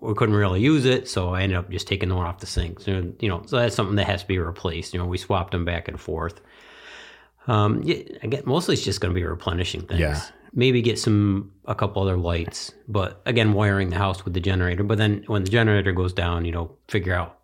we 0.00 0.14
couldn't 0.14 0.36
really 0.36 0.60
use 0.60 0.84
it. 0.84 1.08
So 1.08 1.30
I 1.30 1.42
ended 1.42 1.58
up 1.58 1.68
just 1.70 1.88
taking 1.88 2.08
the 2.08 2.14
one 2.14 2.26
off 2.26 2.38
the 2.38 2.46
sink. 2.46 2.78
So, 2.78 3.12
you 3.18 3.28
know, 3.28 3.42
so 3.46 3.56
that's 3.56 3.74
something 3.74 3.96
that 3.96 4.06
has 4.06 4.22
to 4.22 4.28
be 4.28 4.38
replaced. 4.38 4.94
You 4.94 5.00
know, 5.00 5.06
we 5.06 5.18
swapped 5.18 5.50
them 5.50 5.64
back 5.64 5.88
and 5.88 6.00
forth. 6.00 6.40
Um, 7.48 7.82
yeah, 7.82 7.96
again, 8.22 8.42
mostly 8.44 8.74
it's 8.74 8.84
just 8.84 9.00
going 9.00 9.12
to 9.12 9.18
be 9.18 9.24
replenishing 9.24 9.82
things. 9.82 9.98
Yeah 9.98 10.22
maybe 10.56 10.82
get 10.82 10.98
some 10.98 11.52
a 11.66 11.74
couple 11.74 12.02
other 12.02 12.16
lights, 12.16 12.72
but 12.88 13.20
again, 13.26 13.52
wiring 13.52 13.90
the 13.90 13.96
house 13.96 14.24
with 14.24 14.34
the 14.34 14.40
generator. 14.40 14.82
But 14.82 14.98
then 14.98 15.22
when 15.26 15.44
the 15.44 15.50
generator 15.50 15.92
goes 15.92 16.12
down, 16.12 16.44
you 16.44 16.50
know, 16.50 16.76
figure 16.88 17.14
out 17.14 17.38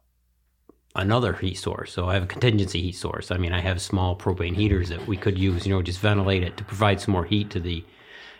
another 0.96 1.34
heat 1.34 1.54
source. 1.54 1.92
So 1.92 2.08
I 2.08 2.14
have 2.14 2.24
a 2.24 2.26
contingency 2.26 2.80
heat 2.82 2.96
source. 2.96 3.30
I 3.30 3.36
mean, 3.36 3.52
I 3.52 3.60
have 3.60 3.80
small 3.80 4.16
propane 4.16 4.56
heaters 4.56 4.88
that 4.88 5.06
we 5.06 5.16
could 5.16 5.38
use, 5.38 5.66
you 5.66 5.72
know, 5.72 5.82
just 5.82 6.00
ventilate 6.00 6.42
it 6.42 6.56
to 6.56 6.64
provide 6.64 7.00
some 7.00 7.12
more 7.12 7.24
heat 7.24 7.50
to 7.50 7.60
the, 7.60 7.84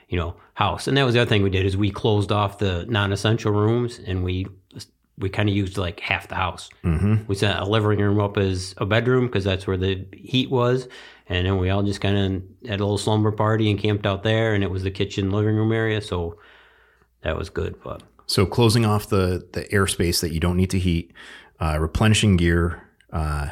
you 0.08 0.18
know, 0.18 0.36
house. 0.54 0.88
And 0.88 0.96
that 0.96 1.04
was 1.04 1.14
the 1.14 1.20
other 1.20 1.28
thing 1.28 1.42
we 1.42 1.50
did 1.50 1.66
is 1.66 1.76
we 1.76 1.90
closed 1.90 2.32
off 2.32 2.58
the 2.58 2.86
non-essential 2.86 3.52
rooms 3.52 4.00
and 4.04 4.24
we 4.24 4.46
we 5.18 5.28
kind 5.28 5.48
of 5.48 5.54
used 5.54 5.76
like 5.76 6.00
half 6.00 6.28
the 6.28 6.34
house. 6.34 6.70
Mm-hmm. 6.84 7.26
We 7.26 7.34
set 7.34 7.58
a 7.58 7.64
living 7.64 7.98
room 8.00 8.18
up 8.18 8.38
as 8.38 8.74
a 8.78 8.86
bedroom 8.86 9.26
because 9.26 9.44
that's 9.44 9.66
where 9.66 9.76
the 9.76 10.06
heat 10.12 10.50
was, 10.50 10.88
and 11.28 11.46
then 11.46 11.58
we 11.58 11.70
all 11.70 11.82
just 11.82 12.00
kind 12.00 12.16
of 12.16 12.68
had 12.68 12.80
a 12.80 12.84
little 12.84 12.98
slumber 12.98 13.32
party 13.32 13.70
and 13.70 13.78
camped 13.78 14.06
out 14.06 14.22
there, 14.22 14.54
and 14.54 14.62
it 14.64 14.70
was 14.70 14.82
the 14.82 14.90
kitchen 14.90 15.30
living 15.30 15.56
room 15.56 15.72
area, 15.72 16.00
so 16.00 16.38
that 17.22 17.36
was 17.36 17.50
good. 17.50 17.76
But 17.82 18.02
so 18.26 18.46
closing 18.46 18.84
off 18.84 19.08
the 19.08 19.48
the 19.52 19.64
airspace 19.64 20.20
that 20.20 20.32
you 20.32 20.40
don't 20.40 20.56
need 20.56 20.70
to 20.70 20.78
heat, 20.78 21.12
uh, 21.60 21.78
replenishing 21.78 22.36
gear. 22.36 22.88
Uh, 23.12 23.50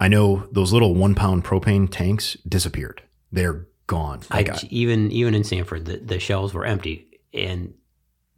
I 0.00 0.08
know 0.08 0.46
those 0.52 0.72
little 0.72 0.94
one 0.94 1.14
pound 1.14 1.44
propane 1.44 1.90
tanks 1.90 2.36
disappeared. 2.46 3.02
They're 3.32 3.66
gone. 3.86 4.22
I, 4.30 4.40
I 4.40 4.58
even 4.70 5.10
even 5.10 5.34
in 5.34 5.44
Sanford, 5.44 5.86
the, 5.86 5.96
the 5.96 6.18
shelves 6.18 6.54
were 6.54 6.64
empty, 6.64 7.20
and 7.34 7.74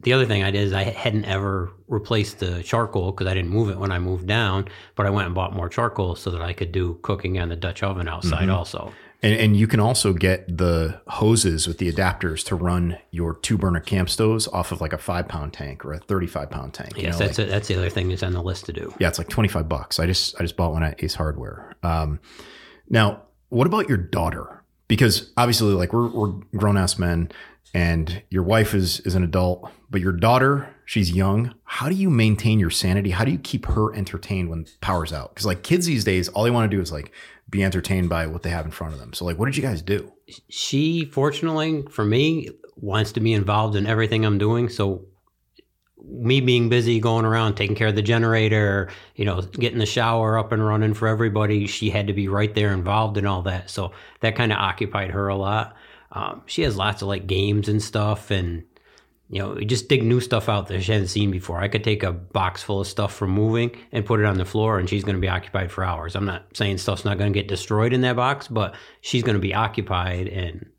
the 0.03 0.13
other 0.13 0.25
thing 0.25 0.43
I 0.43 0.51
did 0.51 0.63
is 0.63 0.73
I 0.73 0.83
hadn't 0.83 1.25
ever 1.25 1.71
replaced 1.87 2.39
the 2.39 2.63
charcoal 2.63 3.11
because 3.11 3.27
I 3.27 3.33
didn't 3.33 3.49
move 3.51 3.69
it 3.69 3.77
when 3.77 3.91
I 3.91 3.99
moved 3.99 4.27
down, 4.27 4.67
but 4.95 5.05
I 5.05 5.09
went 5.09 5.27
and 5.27 5.35
bought 5.35 5.53
more 5.53 5.69
charcoal 5.69 6.15
so 6.15 6.31
that 6.31 6.41
I 6.41 6.53
could 6.53 6.71
do 6.71 6.99
cooking 7.01 7.39
on 7.39 7.49
the 7.49 7.55
Dutch 7.55 7.83
oven 7.83 8.07
outside 8.07 8.43
mm-hmm. 8.43 8.51
also. 8.51 8.93
And, 9.23 9.39
and 9.39 9.57
you 9.57 9.67
can 9.67 9.79
also 9.79 10.13
get 10.13 10.57
the 10.57 10.99
hoses 11.07 11.67
with 11.67 11.77
the 11.77 11.91
adapters 11.91 12.43
to 12.45 12.55
run 12.55 12.97
your 13.11 13.35
two 13.35 13.57
burner 13.57 13.79
camp 13.79 14.09
stoves 14.09 14.47
off 14.47 14.71
of 14.71 14.81
like 14.81 14.93
a 14.93 14.97
five 14.97 15.27
pound 15.27 15.53
tank 15.53 15.85
or 15.85 15.93
a 15.93 15.99
35 15.99 16.49
pound 16.49 16.73
tank. 16.73 16.93
Yes, 16.95 17.19
know, 17.19 17.25
that's, 17.27 17.37
like, 17.37 17.47
a, 17.47 17.51
that's 17.51 17.67
the 17.67 17.75
other 17.75 17.89
thing 17.89 18.09
that's 18.09 18.23
on 18.23 18.33
the 18.33 18.41
list 18.41 18.65
to 18.65 18.73
do. 18.73 18.93
Yeah, 18.99 19.09
it's 19.09 19.19
like 19.19 19.29
25 19.29 19.69
bucks. 19.69 19.99
I 19.99 20.07
just, 20.07 20.35
I 20.39 20.43
just 20.43 20.57
bought 20.57 20.71
one 20.71 20.83
at 20.83 21.03
Ace 21.03 21.13
Hardware. 21.13 21.75
Um, 21.83 22.19
now, 22.89 23.21
what 23.49 23.67
about 23.67 23.87
your 23.87 23.97
daughter? 23.97 24.63
Because 24.87 25.31
obviously, 25.37 25.73
like 25.73 25.93
we're, 25.93 26.09
we're 26.09 26.31
grown 26.57 26.77
ass 26.77 26.97
men 26.97 27.31
and 27.73 28.21
your 28.29 28.43
wife 28.43 28.73
is 28.73 28.99
is 29.01 29.15
an 29.15 29.23
adult, 29.23 29.69
but 29.89 30.01
your 30.01 30.11
daughter, 30.11 30.75
she's 30.85 31.11
young. 31.11 31.53
How 31.63 31.89
do 31.89 31.95
you 31.95 32.09
maintain 32.09 32.59
your 32.59 32.69
sanity? 32.69 33.11
How 33.11 33.25
do 33.25 33.31
you 33.31 33.37
keep 33.37 33.65
her 33.67 33.93
entertained 33.95 34.49
when 34.49 34.65
power's 34.81 35.13
out? 35.13 35.33
Because 35.33 35.45
like 35.45 35.63
kids 35.63 35.85
these 35.85 36.03
days, 36.03 36.27
all 36.29 36.43
they 36.43 36.51
want 36.51 36.69
to 36.69 36.75
do 36.75 36.81
is 36.81 36.91
like 36.91 37.11
be 37.49 37.63
entertained 37.63 38.09
by 38.09 38.27
what 38.27 38.43
they 38.43 38.49
have 38.49 38.65
in 38.65 38.71
front 38.71 38.93
of 38.93 38.99
them. 38.99 39.13
So 39.13 39.25
like, 39.25 39.37
what 39.37 39.45
did 39.45 39.57
you 39.57 39.63
guys 39.63 39.81
do? 39.81 40.11
She, 40.49 41.05
fortunately 41.05 41.83
for 41.89 42.05
me, 42.05 42.49
wants 42.77 43.11
to 43.13 43.19
be 43.19 43.33
involved 43.33 43.75
in 43.75 43.85
everything 43.85 44.25
I'm 44.25 44.37
doing. 44.37 44.69
So 44.69 45.05
me 46.03 46.41
being 46.41 46.69
busy 46.69 46.99
going 46.99 47.25
around 47.25 47.55
taking 47.55 47.75
care 47.75 47.87
of 47.87 47.95
the 47.95 48.01
generator, 48.01 48.89
you 49.15 49.25
know, 49.25 49.41
getting 49.41 49.79
the 49.79 49.85
shower 49.85 50.37
up 50.37 50.51
and 50.51 50.65
running 50.65 50.93
for 50.93 51.07
everybody, 51.07 51.67
she 51.67 51.89
had 51.89 52.07
to 52.07 52.13
be 52.13 52.27
right 52.27 52.55
there 52.55 52.73
involved 52.73 53.17
in 53.17 53.25
all 53.25 53.43
that. 53.43 53.69
So 53.69 53.91
that 54.21 54.35
kind 54.35 54.51
of 54.51 54.57
occupied 54.57 55.11
her 55.11 55.27
a 55.27 55.35
lot. 55.35 55.75
Um, 56.11 56.41
she 56.45 56.63
has 56.63 56.75
lots 56.75 57.01
of 57.01 57.07
like 57.07 57.27
games 57.27 57.69
and 57.69 57.81
stuff, 57.81 58.31
and 58.31 58.63
you 59.29 59.39
know, 59.39 59.55
just 59.61 59.87
dig 59.87 60.03
new 60.03 60.19
stuff 60.19 60.49
out 60.49 60.67
that 60.67 60.81
she 60.81 60.91
hasn't 60.91 61.09
seen 61.09 61.31
before. 61.31 61.59
I 61.61 61.69
could 61.69 61.83
take 61.83 62.03
a 62.03 62.11
box 62.11 62.61
full 62.61 62.81
of 62.81 62.87
stuff 62.87 63.15
from 63.15 63.29
moving 63.29 63.71
and 63.91 64.05
put 64.05 64.19
it 64.19 64.25
on 64.25 64.37
the 64.37 64.45
floor, 64.45 64.77
and 64.77 64.89
she's 64.89 65.03
going 65.03 65.15
to 65.15 65.21
be 65.21 65.29
occupied 65.29 65.71
for 65.71 65.83
hours. 65.83 66.15
I'm 66.15 66.25
not 66.25 66.45
saying 66.53 66.79
stuff's 66.79 67.05
not 67.05 67.17
going 67.17 67.31
to 67.31 67.39
get 67.39 67.47
destroyed 67.47 67.93
in 67.93 68.01
that 68.01 68.17
box, 68.17 68.47
but 68.47 68.75
she's 68.99 69.23
going 69.23 69.35
to 69.35 69.41
be 69.41 69.53
occupied 69.53 70.27
and 70.27 70.69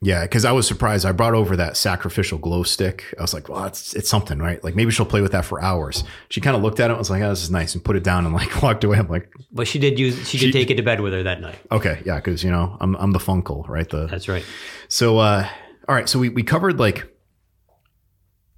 yeah, 0.00 0.22
because 0.22 0.44
I 0.44 0.52
was 0.52 0.66
surprised. 0.66 1.06
I 1.06 1.12
brought 1.12 1.34
over 1.34 1.56
that 1.56 1.76
sacrificial 1.76 2.36
glow 2.36 2.62
stick. 2.62 3.14
I 3.18 3.22
was 3.22 3.32
like, 3.32 3.48
well, 3.48 3.64
it's 3.64 3.94
it's 3.94 4.08
something, 4.08 4.38
right? 4.38 4.62
Like 4.62 4.74
maybe 4.74 4.90
she'll 4.90 5.06
play 5.06 5.22
with 5.22 5.32
that 5.32 5.44
for 5.46 5.62
hours. 5.62 6.04
She 6.28 6.40
kind 6.42 6.54
of 6.56 6.62
looked 6.62 6.78
at 6.78 6.90
it 6.90 6.92
and 6.92 6.98
was 6.98 7.10
like, 7.10 7.22
oh, 7.22 7.30
this 7.30 7.42
is 7.42 7.50
nice, 7.50 7.74
and 7.74 7.82
put 7.82 7.96
it 7.96 8.04
down 8.04 8.26
and 8.26 8.34
like 8.34 8.62
walked 8.62 8.84
away. 8.84 8.98
I'm 8.98 9.08
like, 9.08 9.32
but 9.50 9.66
she 9.66 9.78
did 9.78 9.98
use 9.98 10.28
she, 10.28 10.36
she 10.36 10.46
did 10.46 10.52
take 10.52 10.70
it 10.70 10.76
to 10.76 10.82
bed 10.82 11.00
with 11.00 11.12
her 11.12 11.22
that 11.22 11.40
night. 11.40 11.58
Okay, 11.72 12.02
yeah, 12.04 12.16
because 12.16 12.44
you 12.44 12.50
know 12.50 12.76
I'm 12.80 12.94
I'm 12.96 13.12
the 13.12 13.18
funkle, 13.18 13.66
right? 13.68 13.88
The 13.88 14.06
that's 14.06 14.28
right. 14.28 14.44
So 14.88 15.18
uh, 15.18 15.48
all 15.88 15.94
right, 15.94 16.08
so 16.08 16.18
we 16.18 16.28
we 16.28 16.42
covered 16.42 16.78
like 16.78 17.10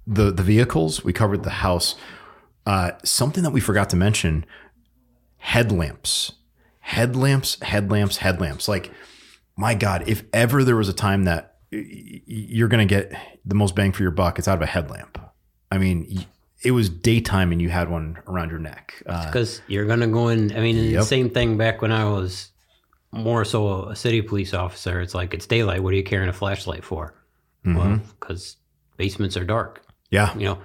the 0.05 0.31
the 0.31 0.43
vehicles, 0.43 1.03
we 1.03 1.13
covered 1.13 1.43
the 1.43 1.49
house. 1.49 1.95
Uh, 2.65 2.91
something 3.03 3.43
that 3.43 3.51
we 3.51 3.61
forgot 3.61 3.89
to 3.91 3.95
mention: 3.95 4.45
headlamps, 5.37 6.33
headlamps, 6.81 7.61
headlamps, 7.61 8.17
headlamps. 8.17 8.67
Like 8.67 8.91
my 9.57 9.73
God, 9.73 10.03
if 10.07 10.23
ever 10.33 10.63
there 10.63 10.75
was 10.75 10.87
a 10.89 10.93
time 10.93 11.23
that 11.25 11.55
you're 11.71 12.67
going 12.69 12.87
to 12.87 12.93
get 12.95 13.11
the 13.45 13.55
most 13.55 13.75
bang 13.75 13.91
for 13.91 14.01
your 14.03 14.11
buck. 14.11 14.39
It's 14.39 14.47
out 14.47 14.55
of 14.55 14.61
a 14.61 14.65
headlamp. 14.67 15.19
I 15.71 15.77
mean, 15.77 16.25
it 16.63 16.71
was 16.71 16.89
daytime 16.89 17.51
and 17.51 17.61
you 17.61 17.69
had 17.69 17.89
one 17.89 18.17
around 18.27 18.49
your 18.51 18.59
neck. 18.59 19.01
Uh, 19.05 19.25
because 19.25 19.61
you're 19.67 19.85
gonna 19.85 20.07
go 20.07 20.29
in. 20.29 20.55
I 20.55 20.59
mean, 20.61 20.75
Yep. 20.91 20.99
the 21.01 21.05
same 21.05 21.29
thing 21.29 21.57
back 21.57 21.81
when 21.81 21.91
I 21.91 22.05
was 22.05 22.51
more 23.11 23.43
so 23.45 23.83
a 23.89 23.95
city 23.95 24.21
police 24.21 24.53
officer. 24.53 24.99
It's 25.01 25.13
like 25.13 25.33
it's 25.33 25.45
daylight. 25.45 25.83
What 25.83 25.93
are 25.93 25.97
you 25.97 26.03
carrying 26.03 26.29
a 26.29 26.33
flashlight 26.33 26.83
for? 26.85 27.13
Mm-hmm. 27.65 27.77
Well, 27.77 27.99
because 28.19 28.57
basements 28.97 29.35
are 29.37 29.43
dark. 29.45 29.83
yeah, 30.09 30.33
You 30.37 30.45
know, 30.45 30.57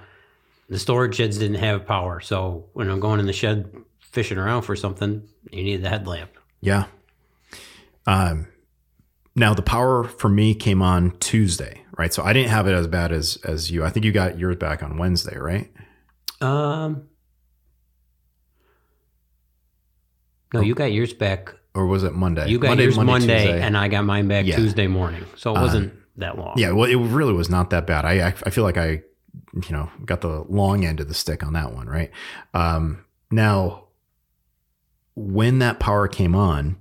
the 0.69 0.79
storage 0.79 1.15
sheds 1.15 1.37
didn't 1.37 1.57
have 1.59 1.85
power, 1.85 2.21
so 2.21 2.65
when 2.73 2.89
I'm 2.89 2.99
going 3.01 3.19
in 3.19 3.25
the 3.27 3.33
shed 3.33 3.69
fishing 3.99 4.37
around 4.37 4.61
for 4.63 4.75
something, 4.75 5.23
you 5.51 5.63
need 5.63 5.83
the 5.83 5.89
headlamp. 5.89 6.31
yeah. 6.61 6.85
Um, 8.05 8.47
now 9.35 9.53
the 9.53 9.61
power 9.61 10.03
for 10.03 10.29
me 10.29 10.53
came 10.55 10.81
on 10.81 11.11
Tuesday, 11.19 11.81
right? 11.97 12.13
So 12.13 12.23
I 12.23 12.33
didn't 12.33 12.49
have 12.49 12.67
it 12.67 12.73
as 12.73 12.87
bad 12.87 13.11
as 13.11 13.37
as 13.43 13.71
you. 13.71 13.83
I 13.83 13.89
think 13.89 14.05
you 14.05 14.11
got 14.11 14.37
yours 14.37 14.55
back 14.57 14.83
on 14.83 14.97
Wednesday, 14.97 15.37
right? 15.37 15.71
Um, 16.41 17.07
no, 20.53 20.61
you 20.61 20.75
got 20.75 20.91
yours 20.91 21.13
back. 21.13 21.55
Or 21.75 21.87
was 21.87 22.03
it 22.03 22.13
Monday? 22.13 22.47
You 22.49 22.59
got 22.59 22.69
Monday, 22.69 22.83
yours 22.83 22.97
Monday, 22.97 23.19
Tuesday. 23.45 23.61
and 23.61 23.75
I 23.75 23.87
got 23.87 24.05
mine 24.05 24.27
back 24.27 24.45
Yeah. 24.45 24.55
Tuesday 24.57 24.85
morning, 24.85 25.25
so 25.35 25.55
it 25.55 25.59
wasn't 25.59 25.93
that 26.17 26.37
long. 26.37 26.53
Yeah, 26.57 26.71
well, 26.71 26.87
it 26.89 26.95
really 26.95 27.33
was 27.33 27.49
not 27.49 27.71
that 27.71 27.87
bad. 27.87 28.05
I 28.05 28.27
I 28.27 28.33
I 28.45 28.49
feel 28.51 28.63
like 28.63 28.77
I, 28.77 29.01
you 29.53 29.71
know, 29.71 29.89
got 30.05 30.21
the 30.21 30.45
long 30.47 30.85
end 30.85 30.99
of 30.99 31.07
the 31.07 31.15
stick 31.15 31.43
on 31.43 31.53
that 31.53 31.73
one, 31.73 31.87
right? 31.87 32.11
Um, 32.53 33.05
now, 33.31 33.85
when 35.15 35.57
that 35.59 35.79
power 35.79 36.07
came 36.07 36.35
on, 36.35 36.77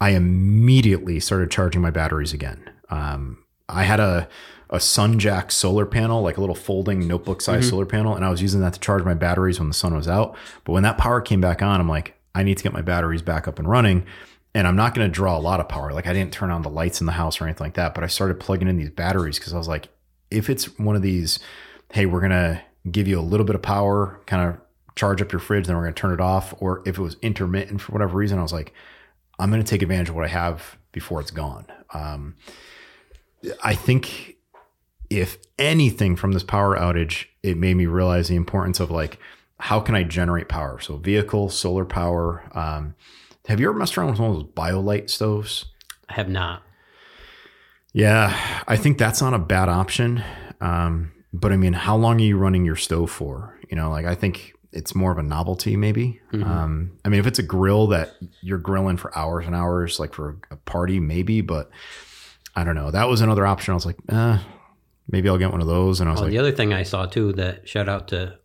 I 0.00 0.10
immediately 0.10 1.20
started 1.20 1.50
charging 1.50 1.80
my 1.80 1.90
batteries 1.90 2.32
again. 2.32 2.70
Um, 2.90 3.44
I 3.68 3.84
had 3.84 4.00
a 4.00 4.28
a 4.68 4.78
Sunjack 4.78 5.52
solar 5.52 5.86
panel, 5.86 6.22
like 6.22 6.38
a 6.38 6.40
little 6.40 6.54
folding 6.54 7.06
notebook 7.06 7.40
size 7.40 7.68
solar 7.68 7.86
panel, 7.86 8.16
and 8.16 8.24
I 8.24 8.30
was 8.30 8.42
using 8.42 8.60
that 8.62 8.72
to 8.72 8.80
charge 8.80 9.04
my 9.04 9.14
batteries 9.14 9.60
when 9.60 9.68
the 9.68 9.74
sun 9.74 9.94
was 9.94 10.08
out. 10.08 10.36
But 10.64 10.72
when 10.72 10.82
that 10.82 10.98
power 10.98 11.20
came 11.20 11.40
back 11.40 11.62
on, 11.62 11.80
I'm 11.80 11.88
like, 11.88 12.16
I 12.34 12.42
need 12.42 12.56
to 12.58 12.64
get 12.64 12.72
my 12.72 12.82
batteries 12.82 13.22
back 13.22 13.46
up 13.46 13.58
and 13.58 13.68
running. 13.68 14.04
And 14.54 14.66
I'm 14.66 14.76
not 14.76 14.94
going 14.94 15.06
to 15.06 15.12
draw 15.12 15.36
a 15.36 15.40
lot 15.40 15.60
of 15.60 15.68
power. 15.68 15.92
Like 15.92 16.06
I 16.06 16.12
didn't 16.12 16.32
turn 16.32 16.50
on 16.50 16.62
the 16.62 16.70
lights 16.70 17.00
in 17.00 17.06
the 17.06 17.12
house 17.12 17.40
or 17.40 17.44
anything 17.44 17.64
like 17.64 17.74
that. 17.74 17.94
But 17.94 18.04
I 18.04 18.08
started 18.08 18.40
plugging 18.40 18.68
in 18.68 18.76
these 18.76 18.90
batteries 18.90 19.38
because 19.38 19.54
I 19.54 19.58
was 19.58 19.68
like, 19.68 19.88
if 20.30 20.50
it's 20.50 20.78
one 20.78 20.96
of 20.96 21.02
these, 21.02 21.38
hey, 21.92 22.06
we're 22.06 22.20
going 22.20 22.30
to 22.30 22.60
give 22.90 23.06
you 23.06 23.20
a 23.20 23.22
little 23.22 23.46
bit 23.46 23.54
of 23.54 23.62
power, 23.62 24.20
kind 24.26 24.48
of 24.48 24.58
charge 24.96 25.22
up 25.22 25.30
your 25.30 25.40
fridge, 25.40 25.66
then 25.66 25.76
we're 25.76 25.82
going 25.82 25.94
to 25.94 26.00
turn 26.00 26.12
it 26.12 26.20
off. 26.20 26.54
Or 26.58 26.82
if 26.86 26.98
it 26.98 27.02
was 27.02 27.16
intermittent 27.22 27.82
for 27.82 27.92
whatever 27.92 28.16
reason, 28.16 28.38
I 28.38 28.42
was 28.42 28.52
like, 28.52 28.72
I'm 29.38 29.50
going 29.50 29.62
to 29.62 29.68
take 29.68 29.82
advantage 29.82 30.08
of 30.08 30.14
what 30.14 30.24
I 30.24 30.28
have 30.28 30.76
before 30.92 31.20
it's 31.20 31.30
gone. 31.30 31.66
Um, 31.92 32.36
I 33.62 33.74
think 33.74 34.36
if 35.10 35.38
anything 35.58 36.16
from 36.16 36.32
this 36.32 36.42
power 36.42 36.76
outage, 36.76 37.26
it 37.42 37.56
made 37.56 37.74
me 37.74 37.86
realize 37.86 38.28
the 38.28 38.36
importance 38.36 38.80
of 38.80 38.90
like, 38.90 39.18
how 39.58 39.80
can 39.80 39.94
I 39.94 40.02
generate 40.02 40.48
power? 40.48 40.80
So 40.80 40.96
vehicle, 40.96 41.48
solar 41.48 41.84
power. 41.84 42.44
Um, 42.52 42.94
have 43.46 43.60
you 43.60 43.68
ever 43.68 43.78
messed 43.78 43.96
around 43.96 44.10
with 44.10 44.18
one 44.18 44.30
of 44.30 44.36
those 44.36 44.52
BioLite 44.52 45.08
stoves? 45.08 45.66
I 46.08 46.14
have 46.14 46.28
not. 46.28 46.62
Yeah, 47.92 48.62
I 48.68 48.76
think 48.76 48.98
that's 48.98 49.22
not 49.22 49.32
a 49.34 49.38
bad 49.38 49.68
option. 49.68 50.22
Um, 50.60 51.12
but 51.32 51.52
I 51.52 51.56
mean, 51.56 51.72
how 51.72 51.96
long 51.96 52.20
are 52.20 52.24
you 52.24 52.36
running 52.36 52.64
your 52.64 52.76
stove 52.76 53.10
for? 53.10 53.58
You 53.70 53.76
know, 53.76 53.90
like 53.90 54.06
I 54.06 54.14
think 54.14 54.54
it's 54.76 54.94
more 54.94 55.10
of 55.10 55.18
a 55.18 55.22
novelty, 55.22 55.76
maybe. 55.76 56.20
Um, 56.32 56.98
I 57.04 57.08
mean, 57.08 57.18
if 57.18 57.26
it's 57.26 57.38
a 57.38 57.42
grill 57.42 57.86
that 57.88 58.14
you're 58.42 58.58
grilling 58.58 58.96
for 58.98 59.16
hours 59.16 59.46
and 59.46 59.54
hours, 59.54 59.98
like 59.98 60.12
for 60.14 60.36
a 60.50 60.56
party, 60.56 61.00
maybe. 61.00 61.40
But 61.40 61.70
I 62.54 62.62
don't 62.64 62.74
know. 62.74 62.90
That 62.90 63.08
was 63.08 63.20
another 63.22 63.46
option. 63.46 63.72
I 63.72 63.74
was 63.74 63.86
like, 63.86 63.96
eh, 64.08 64.38
maybe 65.10 65.28
I'll 65.28 65.38
get 65.38 65.50
one 65.52 65.60
of 65.60 65.66
those. 65.66 66.00
And 66.00 66.08
I 66.08 66.12
was 66.12 66.20
Well, 66.20 66.26
like, 66.28 66.32
the 66.32 66.38
other 66.38 66.52
thing 66.52 66.72
I 66.72 66.82
saw 66.82 67.06
too 67.06 67.32
that 67.34 67.68
shout 67.68 67.88
out 67.88 68.08
to 68.08 68.38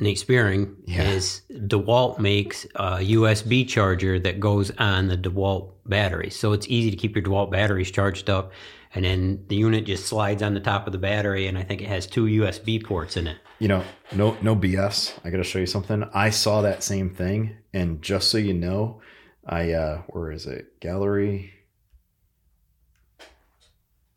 Nate 0.00 0.18
Spearing 0.18 0.74
Yeah. 0.86 1.08
is 1.10 1.42
DeWalt 1.52 2.18
makes 2.18 2.66
a 2.74 2.98
USB 3.00 3.64
charger 3.66 4.18
that 4.18 4.40
goes 4.40 4.72
on 4.78 5.06
the 5.08 5.16
DeWalt 5.16 5.70
battery. 5.86 6.30
So 6.30 6.52
it's 6.52 6.66
easy 6.68 6.90
to 6.90 6.96
keep 6.96 7.14
your 7.14 7.24
DeWalt 7.24 7.50
batteries 7.50 7.90
charged 7.92 8.28
up. 8.28 8.52
And 8.96 9.04
then 9.04 9.44
the 9.48 9.56
unit 9.56 9.86
just 9.86 10.06
slides 10.06 10.40
on 10.42 10.54
the 10.54 10.60
top 10.60 10.86
of 10.86 10.92
the 10.92 10.98
battery, 10.98 11.48
and 11.48 11.58
I 11.58 11.64
think 11.64 11.80
it 11.82 11.88
has 11.88 12.06
two 12.06 12.26
USB 12.26 12.78
ports 12.82 13.16
in 13.16 13.26
it. 13.26 13.38
You 13.64 13.68
know, 13.68 13.82
no, 14.14 14.36
no 14.42 14.54
BS. 14.54 15.18
I 15.24 15.30
got 15.30 15.38
to 15.38 15.42
show 15.42 15.58
you 15.58 15.64
something. 15.64 16.04
I 16.12 16.28
saw 16.28 16.60
that 16.60 16.82
same 16.82 17.08
thing, 17.08 17.56
and 17.72 18.02
just 18.02 18.28
so 18.28 18.36
you 18.36 18.52
know, 18.52 19.00
I 19.46 19.72
uh, 19.72 20.02
where 20.08 20.30
is 20.30 20.44
it? 20.44 20.78
Gallery. 20.80 21.54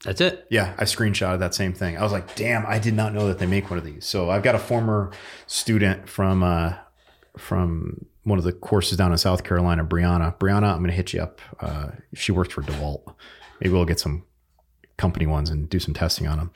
That's 0.03 0.19
it. 0.19 0.45
Yeah, 0.49 0.75
I 0.77 0.83
screenshotted 0.83 1.39
that 1.39 1.55
same 1.55 1.71
thing. 1.71 1.97
I 1.97 2.03
was 2.03 2.11
like, 2.11 2.35
damn, 2.35 2.65
I 2.65 2.77
did 2.77 2.93
not 2.93 3.13
know 3.13 3.29
that 3.29 3.39
they 3.39 3.45
make 3.45 3.69
one 3.69 3.79
of 3.79 3.85
these. 3.85 4.05
So 4.05 4.29
I've 4.29 4.43
got 4.43 4.53
a 4.53 4.59
former 4.59 5.13
student 5.45 6.09
from 6.09 6.43
uh, 6.43 6.73
from 7.37 8.05
one 8.25 8.37
of 8.37 8.43
the 8.43 8.51
courses 8.51 8.97
down 8.97 9.13
in 9.13 9.17
South 9.17 9.45
Carolina, 9.45 9.85
Brianna. 9.85 10.37
Brianna, 10.37 10.73
I'm 10.73 10.79
going 10.79 10.89
to 10.89 10.93
hit 10.93 11.13
you 11.13 11.21
up. 11.21 11.39
Uh, 11.61 11.91
she 12.13 12.33
works 12.33 12.53
for 12.53 12.63
DeWalt. 12.63 13.15
Maybe 13.61 13.73
we'll 13.73 13.85
get 13.85 14.01
some 14.01 14.25
company 14.97 15.25
ones 15.25 15.49
and 15.49 15.69
do 15.69 15.79
some 15.79 15.93
testing 15.93 16.27
on 16.27 16.37
them. 16.37 16.51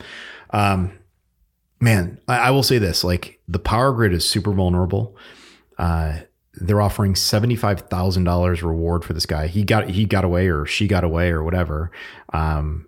Um, 0.49 0.97
man, 1.81 2.19
I, 2.27 2.37
I 2.37 2.51
will 2.51 2.63
say 2.63 2.77
this: 2.77 3.03
like 3.03 3.39
the 3.47 3.59
power 3.59 3.91
grid 3.91 4.13
is 4.13 4.25
super 4.25 4.53
vulnerable. 4.53 5.17
Uh, 5.77 6.19
they're 6.53 6.81
offering 6.81 7.15
seventy 7.15 7.55
five 7.55 7.81
thousand 7.81 8.23
dollars 8.23 8.63
reward 8.63 9.03
for 9.03 9.13
this 9.13 9.25
guy. 9.25 9.47
He 9.47 9.63
got 9.63 9.89
he 9.89 10.05
got 10.05 10.23
away 10.23 10.47
or 10.47 10.65
she 10.65 10.87
got 10.87 11.03
away 11.03 11.31
or 11.31 11.43
whatever. 11.43 11.91
Um, 12.31 12.87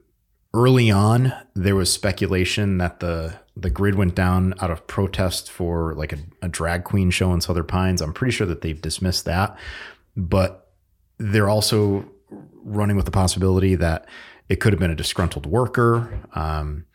early 0.54 0.92
on, 0.92 1.34
there 1.56 1.76
was 1.76 1.92
speculation 1.92 2.78
that 2.78 3.00
the 3.00 3.40
the 3.56 3.70
grid 3.70 3.96
went 3.96 4.16
down 4.16 4.54
out 4.60 4.72
of 4.72 4.88
protest 4.88 5.52
for 5.52 5.94
like 5.96 6.14
a, 6.14 6.18
a 6.42 6.48
drag 6.48 6.84
queen 6.84 7.10
show 7.12 7.34
in 7.34 7.42
Southern 7.42 7.66
Pines. 7.66 8.02
I'm 8.02 8.14
pretty 8.14 8.32
sure 8.32 8.48
that 8.48 8.62
they've 8.62 8.82
dismissed 8.82 9.26
that, 9.26 9.58
but 10.16 10.72
they're 11.18 11.50
also 11.50 12.10
running 12.64 12.96
with 12.96 13.06
the 13.06 13.12
possibility 13.12 13.76
that 13.76 14.08
it 14.50 14.60
could 14.60 14.74
have 14.74 14.80
been 14.80 14.92
a 14.92 14.96
disgruntled 14.96 15.46
worker. 15.46 16.20
Um, 16.34 16.86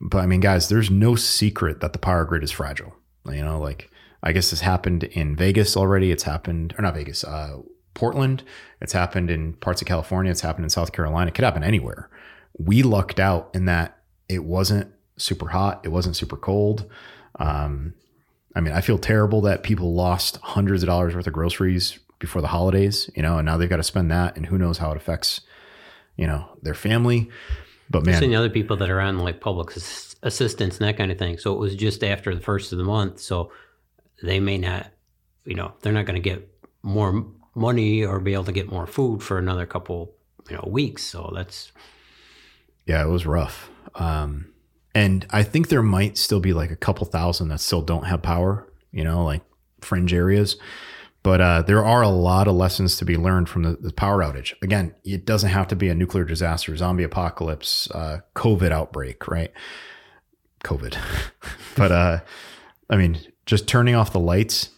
but 0.00 0.18
I 0.18 0.26
mean, 0.26 0.40
guys, 0.40 0.68
there's 0.68 0.90
no 0.90 1.14
secret 1.14 1.80
that 1.80 1.92
the 1.92 1.98
power 1.98 2.24
grid 2.24 2.44
is 2.44 2.50
fragile. 2.50 2.94
You 3.26 3.42
know, 3.42 3.58
like 3.58 3.90
I 4.22 4.32
guess 4.32 4.50
this 4.50 4.60
happened 4.60 5.04
in 5.04 5.36
Vegas 5.36 5.76
already. 5.76 6.10
It's 6.10 6.24
happened, 6.24 6.74
or 6.78 6.82
not 6.82 6.94
Vegas, 6.94 7.24
uh, 7.24 7.58
Portland. 7.94 8.42
It's 8.80 8.92
happened 8.92 9.30
in 9.30 9.54
parts 9.54 9.80
of 9.80 9.88
California. 9.88 10.30
It's 10.30 10.40
happened 10.40 10.64
in 10.64 10.70
South 10.70 10.92
Carolina. 10.92 11.28
It 11.28 11.34
could 11.34 11.44
happen 11.44 11.64
anywhere. 11.64 12.10
We 12.58 12.82
lucked 12.82 13.20
out 13.20 13.50
in 13.54 13.64
that 13.66 13.98
it 14.28 14.44
wasn't 14.44 14.92
super 15.16 15.48
hot. 15.48 15.80
It 15.84 15.88
wasn't 15.88 16.16
super 16.16 16.36
cold. 16.36 16.90
Um, 17.38 17.94
I 18.54 18.60
mean, 18.60 18.72
I 18.72 18.80
feel 18.80 18.98
terrible 18.98 19.42
that 19.42 19.62
people 19.62 19.94
lost 19.94 20.38
hundreds 20.42 20.82
of 20.82 20.86
dollars 20.86 21.14
worth 21.14 21.26
of 21.26 21.32
groceries 21.32 21.98
before 22.18 22.40
the 22.40 22.48
holidays, 22.48 23.10
you 23.14 23.22
know, 23.22 23.38
and 23.38 23.46
now 23.46 23.56
they've 23.56 23.68
got 23.68 23.76
to 23.76 23.82
spend 23.82 24.10
that, 24.10 24.36
and 24.36 24.46
who 24.46 24.56
knows 24.56 24.78
how 24.78 24.90
it 24.90 24.96
affects, 24.96 25.42
you 26.16 26.26
know, 26.26 26.48
their 26.62 26.74
family. 26.74 27.30
But 27.88 28.04
man, 28.04 28.18
Seeing 28.18 28.32
the 28.32 28.36
other 28.36 28.50
people 28.50 28.76
that 28.78 28.90
are 28.90 29.00
on 29.00 29.18
like 29.18 29.40
public 29.40 29.76
ass- 29.76 30.16
assistance 30.22 30.78
and 30.78 30.88
that 30.88 30.96
kind 30.96 31.12
of 31.12 31.18
thing. 31.18 31.38
So 31.38 31.52
it 31.52 31.58
was 31.58 31.74
just 31.74 32.02
after 32.02 32.34
the 32.34 32.40
first 32.40 32.72
of 32.72 32.78
the 32.78 32.84
month. 32.84 33.20
So 33.20 33.52
they 34.22 34.40
may 34.40 34.58
not, 34.58 34.90
you 35.44 35.54
know, 35.54 35.72
they're 35.80 35.92
not 35.92 36.06
going 36.06 36.20
to 36.20 36.28
get 36.28 36.48
more 36.82 37.26
money 37.54 38.04
or 38.04 38.20
be 38.20 38.34
able 38.34 38.44
to 38.44 38.52
get 38.52 38.70
more 38.70 38.86
food 38.86 39.22
for 39.22 39.38
another 39.38 39.66
couple, 39.66 40.12
you 40.50 40.56
know, 40.56 40.64
weeks. 40.66 41.02
So 41.04 41.32
that's 41.34 41.72
Yeah, 42.86 43.02
it 43.04 43.08
was 43.08 43.26
rough. 43.26 43.70
Um, 43.94 44.52
and 44.94 45.26
I 45.30 45.42
think 45.42 45.68
there 45.68 45.82
might 45.82 46.18
still 46.18 46.40
be 46.40 46.52
like 46.52 46.70
a 46.70 46.76
couple 46.76 47.06
thousand 47.06 47.48
that 47.48 47.60
still 47.60 47.82
don't 47.82 48.06
have 48.06 48.22
power, 48.22 48.66
you 48.92 49.04
know, 49.04 49.24
like 49.24 49.42
fringe 49.80 50.12
areas. 50.12 50.56
But 51.26 51.40
uh, 51.40 51.62
there 51.62 51.84
are 51.84 52.02
a 52.02 52.08
lot 52.08 52.46
of 52.46 52.54
lessons 52.54 52.96
to 52.98 53.04
be 53.04 53.16
learned 53.16 53.48
from 53.48 53.64
the, 53.64 53.72
the 53.72 53.92
power 53.92 54.22
outage. 54.22 54.54
Again, 54.62 54.94
it 55.02 55.26
doesn't 55.26 55.50
have 55.50 55.66
to 55.66 55.74
be 55.74 55.88
a 55.88 55.94
nuclear 55.96 56.24
disaster, 56.24 56.76
zombie 56.76 57.02
apocalypse, 57.02 57.90
uh, 57.90 58.20
COVID 58.36 58.70
outbreak, 58.70 59.26
right? 59.26 59.52
COVID. 60.62 60.96
but 61.76 61.90
uh, 61.90 62.20
I 62.88 62.96
mean, 62.96 63.18
just 63.44 63.66
turning 63.66 63.96
off 63.96 64.12
the 64.12 64.20
lights, 64.20 64.70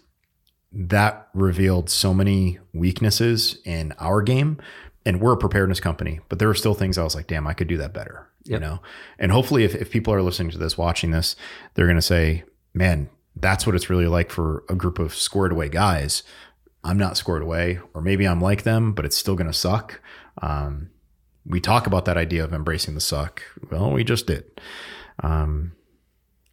that 0.73 1.29
revealed 1.35 1.91
so 1.91 2.15
many 2.15 2.59
weaknesses 2.73 3.59
in 3.67 3.93
our 3.99 4.23
game. 4.23 4.57
And 5.05 5.21
we're 5.21 5.35
a 5.35 5.37
preparedness 5.37 5.81
company, 5.81 6.21
but 6.31 6.39
there 6.39 6.49
were 6.49 6.55
still 6.55 6.73
things 6.73 6.97
I 6.97 7.05
was 7.05 7.15
like, 7.15 7.27
damn, 7.27 7.47
I 7.47 7.53
could 7.53 7.69
do 7.69 7.77
that 7.77 7.93
better. 7.93 8.27
You 8.45 8.59
know? 8.59 8.81
And 9.19 9.33
hopefully 9.33 9.65
if, 9.65 9.75
if 9.75 9.91
people 9.91 10.15
are 10.15 10.23
listening 10.23 10.51
to 10.53 10.59
this, 10.59 10.79
watching 10.79 11.11
this, 11.11 11.37
they're 11.75 11.87
gonna 11.87 12.01
say, 12.01 12.45
Man, 12.73 13.11
that's 13.41 13.67
what 13.67 13.75
it's 13.75 13.91
really 13.91 14.07
like 14.07 14.31
for 14.31 14.65
a 14.69 14.75
group 14.75 14.99
of 14.99 15.15
squared 15.15 15.53
away 15.53 15.69
guys. 15.69 16.23
I'm 16.85 16.99
not 16.99 17.17
squared 17.17 17.43
away, 17.43 17.81
or 17.95 18.01
maybe 18.01 18.27
I'm 18.27 18.41
like 18.41 18.63
them, 18.63 18.93
but 18.93 19.05
it's 19.05 19.17
still 19.17 19.35
gonna 19.35 19.53
suck. 19.53 20.01
Um, 20.41 20.91
we 21.45 21.61
talk 21.61 21.87
about 21.87 22.05
that 22.05 22.17
idea 22.17 22.45
of 22.45 22.53
embracing 22.53 22.95
the 22.95 23.01
suck. 23.01 23.43
Well, 23.71 23.91
we 23.91 24.05
just 24.05 24.27
did. 24.27 24.45
Um, 25.23 25.73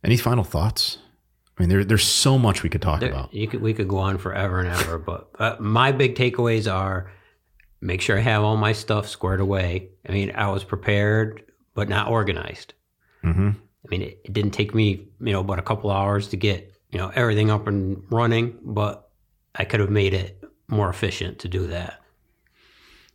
any 0.03 0.17
final 0.17 0.43
thoughts? 0.43 0.97
I 1.57 1.61
mean, 1.61 1.69
there, 1.69 1.83
there's 1.85 2.03
so 2.03 2.37
much 2.37 2.63
we 2.63 2.69
could 2.69 2.81
talk 2.81 2.99
there, 2.99 3.11
about. 3.11 3.33
you 3.33 3.47
could 3.47 3.61
we 3.61 3.73
could 3.73 3.87
go 3.87 3.97
on 3.97 4.17
forever 4.17 4.59
and 4.59 4.69
ever. 4.69 4.97
but 4.97 5.29
uh, 5.39 5.55
my 5.59 5.91
big 5.91 6.15
takeaways 6.15 6.71
are 6.71 7.11
make 7.81 8.01
sure 8.01 8.17
I 8.17 8.21
have 8.21 8.43
all 8.43 8.57
my 8.57 8.73
stuff 8.73 9.07
squared 9.07 9.39
away. 9.39 9.89
I 10.07 10.11
mean, 10.11 10.31
I 10.35 10.49
was 10.49 10.63
prepared, 10.63 11.43
but 11.73 11.87
not 11.87 12.09
organized. 12.09 12.73
hmm 13.21 13.51
I 13.85 13.87
mean, 13.89 14.01
it, 14.01 14.19
it 14.25 14.33
didn't 14.33 14.51
take 14.51 14.73
me, 14.73 15.07
you 15.19 15.31
know, 15.31 15.43
but 15.43 15.59
a 15.59 15.61
couple 15.61 15.91
hours 15.91 16.29
to 16.29 16.37
get, 16.37 16.74
you 16.91 16.99
know, 16.99 17.11
everything 17.13 17.49
up 17.51 17.67
and 17.67 18.03
running, 18.09 18.57
but 18.63 19.09
I 19.53 19.65
could 19.65 19.79
have 19.79 19.89
made 19.89 20.13
it 20.13 20.43
more 20.67 20.89
efficient 20.89 21.39
to 21.39 21.47
do 21.47 21.67
that. 21.67 22.01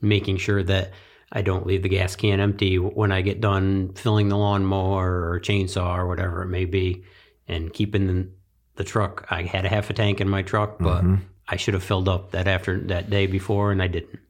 Making 0.00 0.38
sure 0.38 0.62
that 0.62 0.92
I 1.32 1.42
don't 1.42 1.66
leave 1.66 1.82
the 1.82 1.88
gas 1.88 2.16
can 2.16 2.40
empty 2.40 2.78
when 2.78 3.12
I 3.12 3.20
get 3.20 3.40
done 3.40 3.92
filling 3.94 4.28
the 4.28 4.36
lawnmower 4.36 5.30
or 5.30 5.40
chainsaw 5.40 5.96
or 5.96 6.06
whatever 6.06 6.42
it 6.42 6.48
may 6.48 6.64
be, 6.64 7.04
and 7.46 7.72
keeping 7.72 8.06
the, 8.06 8.28
the 8.76 8.84
truck. 8.84 9.26
I 9.30 9.42
had 9.42 9.64
a 9.64 9.68
half 9.68 9.90
a 9.90 9.92
tank 9.92 10.20
in 10.20 10.28
my 10.28 10.42
truck, 10.42 10.78
but 10.78 11.02
Mm-hmm. 11.04 11.24
I 11.52 11.56
should 11.56 11.74
have 11.74 11.82
filled 11.82 12.08
up 12.08 12.30
that 12.30 12.46
after 12.46 12.78
that 12.78 13.10
day 13.10 13.26
before, 13.26 13.72
and 13.72 13.82
I 13.82 13.88
didn't. 13.88 14.20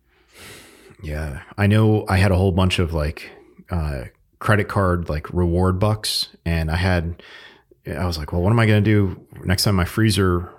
Yeah, 1.03 1.43
I 1.59 1.67
know. 1.67 2.07
I 2.09 2.17
had 2.17 2.31
a 2.31 2.37
whole 2.37 2.53
bunch 2.53 2.79
of 2.79 2.95
like 2.95 3.31
uh, 3.71 4.05
credit 4.39 4.69
card 4.69 5.11
like 5.11 5.31
reward 5.31 5.79
bucks, 5.79 6.29
and 6.45 6.71
I 6.71 6.77
had. 6.77 7.23
I 7.87 8.07
was 8.07 8.19
like, 8.19 8.33
well, 8.33 8.43
what 8.43 8.51
am 8.51 8.61
I 8.61 8.67
going 8.67 8.83
to 8.83 8.91
do 8.91 9.27
next 9.45 9.65
time 9.65 9.75
my 9.75 9.85
freezer 9.85 10.53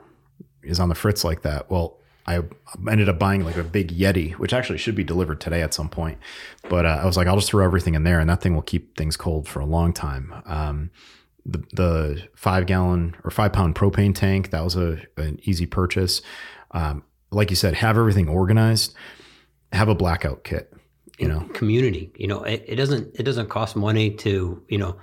is 0.63 0.79
on 0.79 0.89
the 0.89 0.95
fritz 0.95 1.23
like 1.23 1.43
that? 1.43 1.69
Well, 1.69 1.97
I 2.25 2.41
ended 2.89 3.09
up 3.09 3.19
buying 3.19 3.43
like 3.43 3.57
a 3.57 3.63
big 3.63 3.95
Yeti, 3.95 4.33
which 4.33 4.53
actually 4.53 4.77
should 4.77 4.95
be 4.95 5.03
delivered 5.03 5.41
today 5.41 5.61
at 5.61 5.73
some 5.73 5.89
point. 5.89 6.19
But 6.69 6.85
uh, 6.85 6.99
I 7.01 7.05
was 7.05 7.17
like, 7.17 7.27
I'll 7.27 7.35
just 7.35 7.49
throw 7.49 7.65
everything 7.65 7.95
in 7.95 8.03
there, 8.03 8.19
and 8.19 8.29
that 8.29 8.41
thing 8.41 8.53
will 8.53 8.61
keep 8.61 8.97
things 8.97 9.17
cold 9.17 9.47
for 9.47 9.59
a 9.59 9.65
long 9.65 9.93
time. 9.93 10.33
Um, 10.45 10.91
the 11.45 11.63
the 11.73 12.27
five 12.35 12.67
gallon 12.67 13.15
or 13.23 13.31
five 13.31 13.51
pound 13.53 13.75
propane 13.75 14.13
tank 14.13 14.51
that 14.51 14.63
was 14.63 14.75
a 14.75 15.01
an 15.17 15.39
easy 15.43 15.65
purchase. 15.65 16.21
Um, 16.71 17.03
like 17.31 17.49
you 17.49 17.55
said, 17.55 17.75
have 17.75 17.97
everything 17.97 18.29
organized. 18.29 18.93
Have 19.73 19.89
a 19.89 19.95
blackout 19.95 20.43
kit. 20.43 20.71
You 21.17 21.27
know, 21.27 21.41
community. 21.53 22.11
You 22.15 22.27
know, 22.27 22.43
it, 22.43 22.63
it 22.67 22.75
doesn't 22.75 23.15
it 23.19 23.23
doesn't 23.23 23.49
cost 23.49 23.75
money 23.75 24.11
to 24.11 24.61
you 24.67 24.77
know 24.77 24.95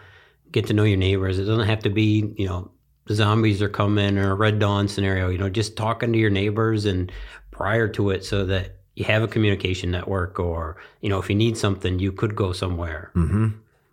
get 0.53 0.67
to 0.67 0.75
know 0.75 0.85
your 0.85 0.97
neighbors. 0.99 1.39
It 1.39 1.45
doesn't 1.45 1.67
have 1.67 1.81
to 1.85 1.91
be 1.91 2.35
you 2.37 2.47
know 2.47 2.71
zombies 3.11 3.63
are 3.63 3.69
coming 3.69 4.19
or 4.19 4.33
a 4.33 4.35
red 4.35 4.59
dawn 4.59 4.89
scenario. 4.89 5.29
You 5.31 5.39
know, 5.39 5.49
just 5.49 5.77
talking 5.77 6.13
to 6.13 6.19
your 6.19 6.31
neighbors 6.31 6.85
and 6.85 7.11
prior 7.51 7.89
to 7.89 8.11
it, 8.11 8.25
so 8.25 8.45
that 8.47 8.77
you 8.95 9.05
have 9.05 9.23
a 9.23 9.29
communication 9.29 9.91
network, 9.91 10.39
or 10.41 10.77
you 11.01 11.09
know, 11.09 11.19
if 11.19 11.29
you 11.29 11.37
need 11.37 11.57
something, 11.57 11.99
you 11.99 12.13
could 12.13 12.35
go 12.37 12.53
somewhere. 12.53 13.11
hmm 13.15 13.49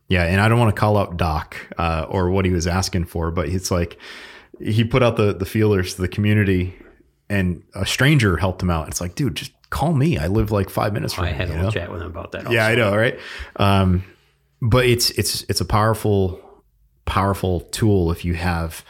Yeah, 0.07 0.23
and 0.23 0.41
I 0.41 0.49
don't 0.49 0.59
want 0.59 0.75
to 0.75 0.79
call 0.79 0.97
out 0.97 1.17
Doc 1.17 1.55
uh, 1.77 2.05
or 2.09 2.29
what 2.29 2.45
he 2.45 2.51
was 2.51 2.67
asking 2.67 3.05
for, 3.05 3.31
but 3.31 3.47
it's 3.49 3.71
like 3.71 3.97
he 4.59 4.83
put 4.83 5.03
out 5.03 5.17
the 5.17 5.33
the 5.33 5.45
feelers 5.45 5.95
to 5.95 6.01
the 6.01 6.07
community, 6.07 6.75
and 7.29 7.63
a 7.73 7.85
stranger 7.85 8.37
helped 8.37 8.61
him 8.61 8.69
out. 8.69 8.87
It's 8.87 9.01
like, 9.01 9.15
dude, 9.15 9.35
just 9.35 9.51
call 9.69 9.93
me. 9.93 10.17
I 10.17 10.27
live 10.27 10.51
like 10.51 10.69
five 10.69 10.93
minutes 10.93 11.13
from 11.13 11.25
I 11.25 11.29
you. 11.29 11.35
had 11.35 11.47
a 11.49 11.51
little 11.51 11.65
know? 11.65 11.71
chat 11.71 11.91
with 11.91 12.01
him 12.01 12.07
about 12.07 12.31
that. 12.33 12.51
Yeah. 12.51 12.65
I 12.67 12.75
know, 12.75 12.95
right? 12.95 13.19
Um, 13.57 14.03
but 14.61 14.85
it's 14.85 15.09
it's 15.11 15.43
it's 15.49 15.61
a 15.61 15.65
powerful 15.65 16.39
powerful 17.05 17.61
tool 17.61 18.11
if 18.11 18.25
you 18.25 18.33
have 18.33 18.83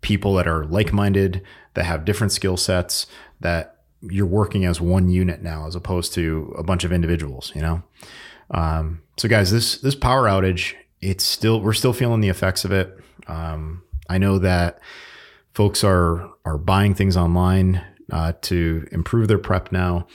people 0.00 0.34
that 0.34 0.46
are 0.46 0.64
like 0.64 0.92
minded 0.92 1.42
that 1.74 1.84
have 1.84 2.04
different 2.04 2.32
skill 2.32 2.56
sets 2.56 3.06
that 3.40 3.76
you're 4.02 4.26
working 4.26 4.64
as 4.64 4.80
one 4.80 5.08
unit 5.08 5.42
now 5.42 5.66
as 5.66 5.74
opposed 5.74 6.14
to 6.14 6.54
a 6.56 6.62
bunch 6.62 6.84
of 6.84 6.92
individuals. 6.92 7.52
You 7.54 7.62
know. 7.62 7.82
Um, 8.50 9.02
so 9.16 9.28
guys, 9.28 9.50
this 9.50 9.78
this 9.78 9.94
power 9.94 10.24
outage, 10.24 10.74
it's 11.00 11.24
still 11.24 11.60
we're 11.60 11.72
still 11.72 11.92
feeling 11.92 12.20
the 12.20 12.28
effects 12.28 12.64
of 12.64 12.72
it. 12.72 12.98
Um, 13.26 13.82
I 14.08 14.18
know 14.18 14.38
that 14.38 14.80
folks 15.54 15.84
are 15.84 16.30
are 16.44 16.58
buying 16.58 16.94
things 16.94 17.16
online 17.16 17.84
uh, 18.10 18.32
to 18.42 18.88
improve 18.90 19.28
their 19.28 19.38
prep 19.38 19.70
now. 19.72 20.06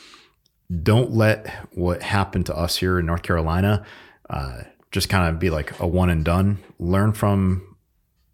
Don't 0.84 1.12
let 1.12 1.48
what 1.74 2.02
happened 2.02 2.48
to 2.48 2.58
us 2.58 2.78
here 2.78 3.00
in 3.00 3.06
North 3.06 3.22
Carolina 3.22 3.86
uh, 4.30 4.64
just 4.96 5.10
kind 5.10 5.28
of 5.30 5.40
be 5.40 5.52
like 5.52 5.78
a 5.80 5.86
one 5.86 6.10
and 6.10 6.24
done. 6.26 6.58
Learn 6.80 7.12
from 7.12 7.76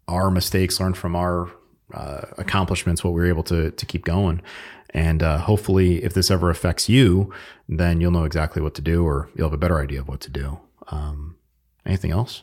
our 0.06 0.30
mistakes, 0.30 0.80
learn 0.80 0.94
from 0.94 1.16
our 1.16 1.50
uh, 1.92 2.22
accomplishments, 2.38 3.02
what 3.04 3.12
we 3.12 3.20
were 3.20 3.26
able 3.26 3.42
to 3.42 3.72
to 3.72 3.84
keep 3.84 4.04
going. 4.04 4.40
And 4.90 5.22
uh, 5.22 5.38
hopefully, 5.38 6.04
if 6.04 6.14
this 6.14 6.30
ever 6.30 6.50
affects 6.50 6.88
you, 6.88 7.32
then 7.68 8.00
you'll 8.00 8.12
know 8.12 8.24
exactly 8.24 8.62
what 8.62 8.74
to 8.76 8.82
do, 8.82 9.04
or 9.04 9.28
you'll 9.34 9.48
have 9.48 9.54
a 9.54 9.58
better 9.58 9.80
idea 9.80 10.00
of 10.00 10.08
what 10.08 10.20
to 10.20 10.30
do. 10.30 10.60
Um, 10.88 11.36
anything 11.84 12.12
else? 12.12 12.42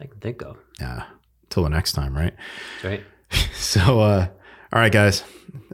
I 0.00 0.06
can 0.06 0.20
think 0.20 0.42
of. 0.42 0.58
Yeah. 0.78 1.04
Till 1.48 1.62
the 1.62 1.70
next 1.70 1.92
time, 1.92 2.14
right? 2.14 2.34
Right. 2.84 3.02
So, 3.54 4.00
uh, 4.00 4.28
all 4.72 4.80
right, 4.80 4.92
guys. 4.92 5.24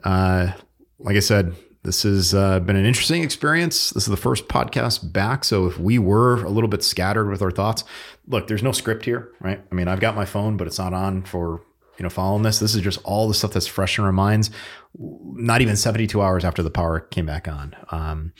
Uh, 0.03 0.53
like 0.97 1.15
I 1.15 1.19
said, 1.19 1.53
this 1.83 2.03
has 2.03 2.33
uh, 2.33 2.61
been 2.61 2.77
an 2.77 2.85
interesting 2.85 3.23
experience. 3.23 3.89
This 3.91 4.03
is 4.03 4.09
the 4.09 4.17
first 4.17 4.47
podcast 4.47 5.11
back. 5.11 5.43
So, 5.43 5.65
if 5.65 5.77
we 5.77 5.99
were 5.99 6.43
a 6.43 6.49
little 6.49 6.69
bit 6.69 6.83
scattered 6.83 7.29
with 7.29 7.41
our 7.41 7.51
thoughts, 7.51 7.83
look, 8.27 8.47
there's 8.47 8.63
no 8.63 8.71
script 8.71 9.03
here, 9.03 9.31
right? 9.41 9.61
I 9.69 9.75
mean, 9.75 9.89
I've 9.89 9.99
got 9.99 10.15
my 10.15 10.25
phone, 10.25 10.55
but 10.55 10.65
it's 10.65 10.79
not 10.79 10.93
on 10.93 11.23
for 11.23 11.61
you 11.97 12.03
know 12.03 12.09
following 12.09 12.43
this. 12.43 12.59
This 12.59 12.73
is 12.73 12.81
just 12.81 12.99
all 13.03 13.27
the 13.27 13.33
stuff 13.33 13.51
that's 13.51 13.67
fresh 13.67 13.99
in 13.99 14.05
our 14.05 14.13
minds. 14.13 14.49
Not 14.97 15.61
even 15.61 15.75
72 15.75 16.21
hours 16.21 16.45
after 16.45 16.63
the 16.63 16.71
power 16.71 17.01
came 17.01 17.25
back 17.25 17.49
on. 17.49 17.75
Um, 17.91 18.33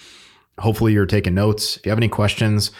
hopefully, 0.57 0.93
you're 0.93 1.05
taking 1.05 1.33
notes. 1.33 1.75
If 1.77 1.85
you 1.85 1.89
have 1.89 1.99
any 1.99 2.07
questions, 2.09 2.71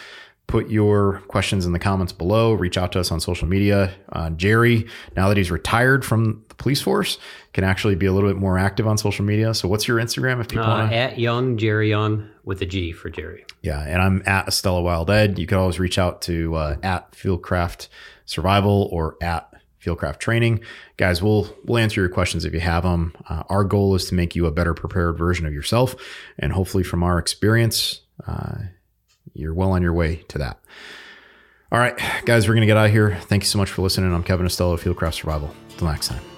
put 0.46 0.68
your 0.68 1.20
questions 1.28 1.66
in 1.66 1.72
the 1.72 1.78
comments 1.78 2.12
below. 2.12 2.52
Reach 2.52 2.76
out 2.78 2.92
to 2.92 3.00
us 3.00 3.10
on 3.10 3.18
social 3.20 3.48
media. 3.48 3.92
Uh, 4.12 4.30
Jerry, 4.30 4.86
now 5.16 5.28
that 5.28 5.36
he's 5.36 5.50
retired 5.50 6.04
from 6.04 6.44
the 6.48 6.54
police 6.56 6.80
force, 6.82 7.18
can 7.52 7.64
actually 7.64 7.94
be 7.94 8.06
a 8.06 8.12
little 8.12 8.28
bit 8.30 8.36
more 8.38 8.58
active 8.58 8.86
on 8.86 8.98
social 8.98 9.24
media. 9.24 9.54
So, 9.54 9.66
what's 9.68 9.88
your 9.88 9.98
Instagram 9.98 10.40
if 10.40 10.48
people 10.48 10.64
Uh, 10.66 10.78
want 10.78 10.90
to? 10.90 10.96
at 10.96 11.18
Young 11.18 11.56
Jerry 11.56 11.88
Young 11.88 12.28
with 12.44 12.60
a 12.62 12.66
G 12.66 12.92
for 12.92 13.08
Jerry. 13.10 13.44
Yeah, 13.62 13.80
and 13.80 14.00
I'm 14.02 14.22
at 14.26 14.46
Estela 14.46 14.82
Wild 14.82 15.10
Ed. 15.10 15.38
You 15.38 15.46
can 15.46 15.58
always 15.58 15.80
reach 15.80 15.98
out 15.98 16.22
to 16.22 16.54
uh, 16.54 16.76
at 16.82 17.12
Fieldcraft 17.12 17.88
Survival 18.26 18.88
or 18.92 19.16
at 19.22 19.48
Fieldcraft 19.84 20.18
Training, 20.18 20.60
guys. 20.96 21.22
We'll 21.22 21.54
we'll 21.64 21.78
answer 21.78 22.00
your 22.00 22.10
questions 22.10 22.44
if 22.44 22.52
you 22.54 22.60
have 22.60 22.82
them. 22.84 23.14
Uh, 23.28 23.42
our 23.48 23.64
goal 23.64 23.94
is 23.94 24.06
to 24.06 24.14
make 24.14 24.34
you 24.36 24.46
a 24.46 24.50
better 24.50 24.74
prepared 24.74 25.16
version 25.18 25.46
of 25.46 25.52
yourself, 25.54 25.94
and 26.38 26.52
hopefully, 26.52 26.84
from 26.84 27.02
our 27.02 27.18
experience, 27.18 28.02
uh, 28.26 28.56
you're 29.32 29.54
well 29.54 29.72
on 29.72 29.82
your 29.82 29.92
way 29.92 30.24
to 30.28 30.38
that. 30.38 30.60
All 31.72 31.78
right, 31.78 31.98
guys, 32.24 32.46
we're 32.46 32.54
gonna 32.54 32.66
get 32.66 32.76
out 32.76 32.86
of 32.86 32.92
here. 32.92 33.16
Thank 33.22 33.42
you 33.42 33.48
so 33.48 33.58
much 33.58 33.70
for 33.70 33.82
listening. 33.82 34.12
I'm 34.14 34.22
Kevin 34.22 34.46
Estela, 34.46 34.74
of 34.74 34.82
Fieldcraft 34.82 35.14
Survival. 35.14 35.54
Till 35.76 35.88
next 35.88 36.08
time. 36.08 36.33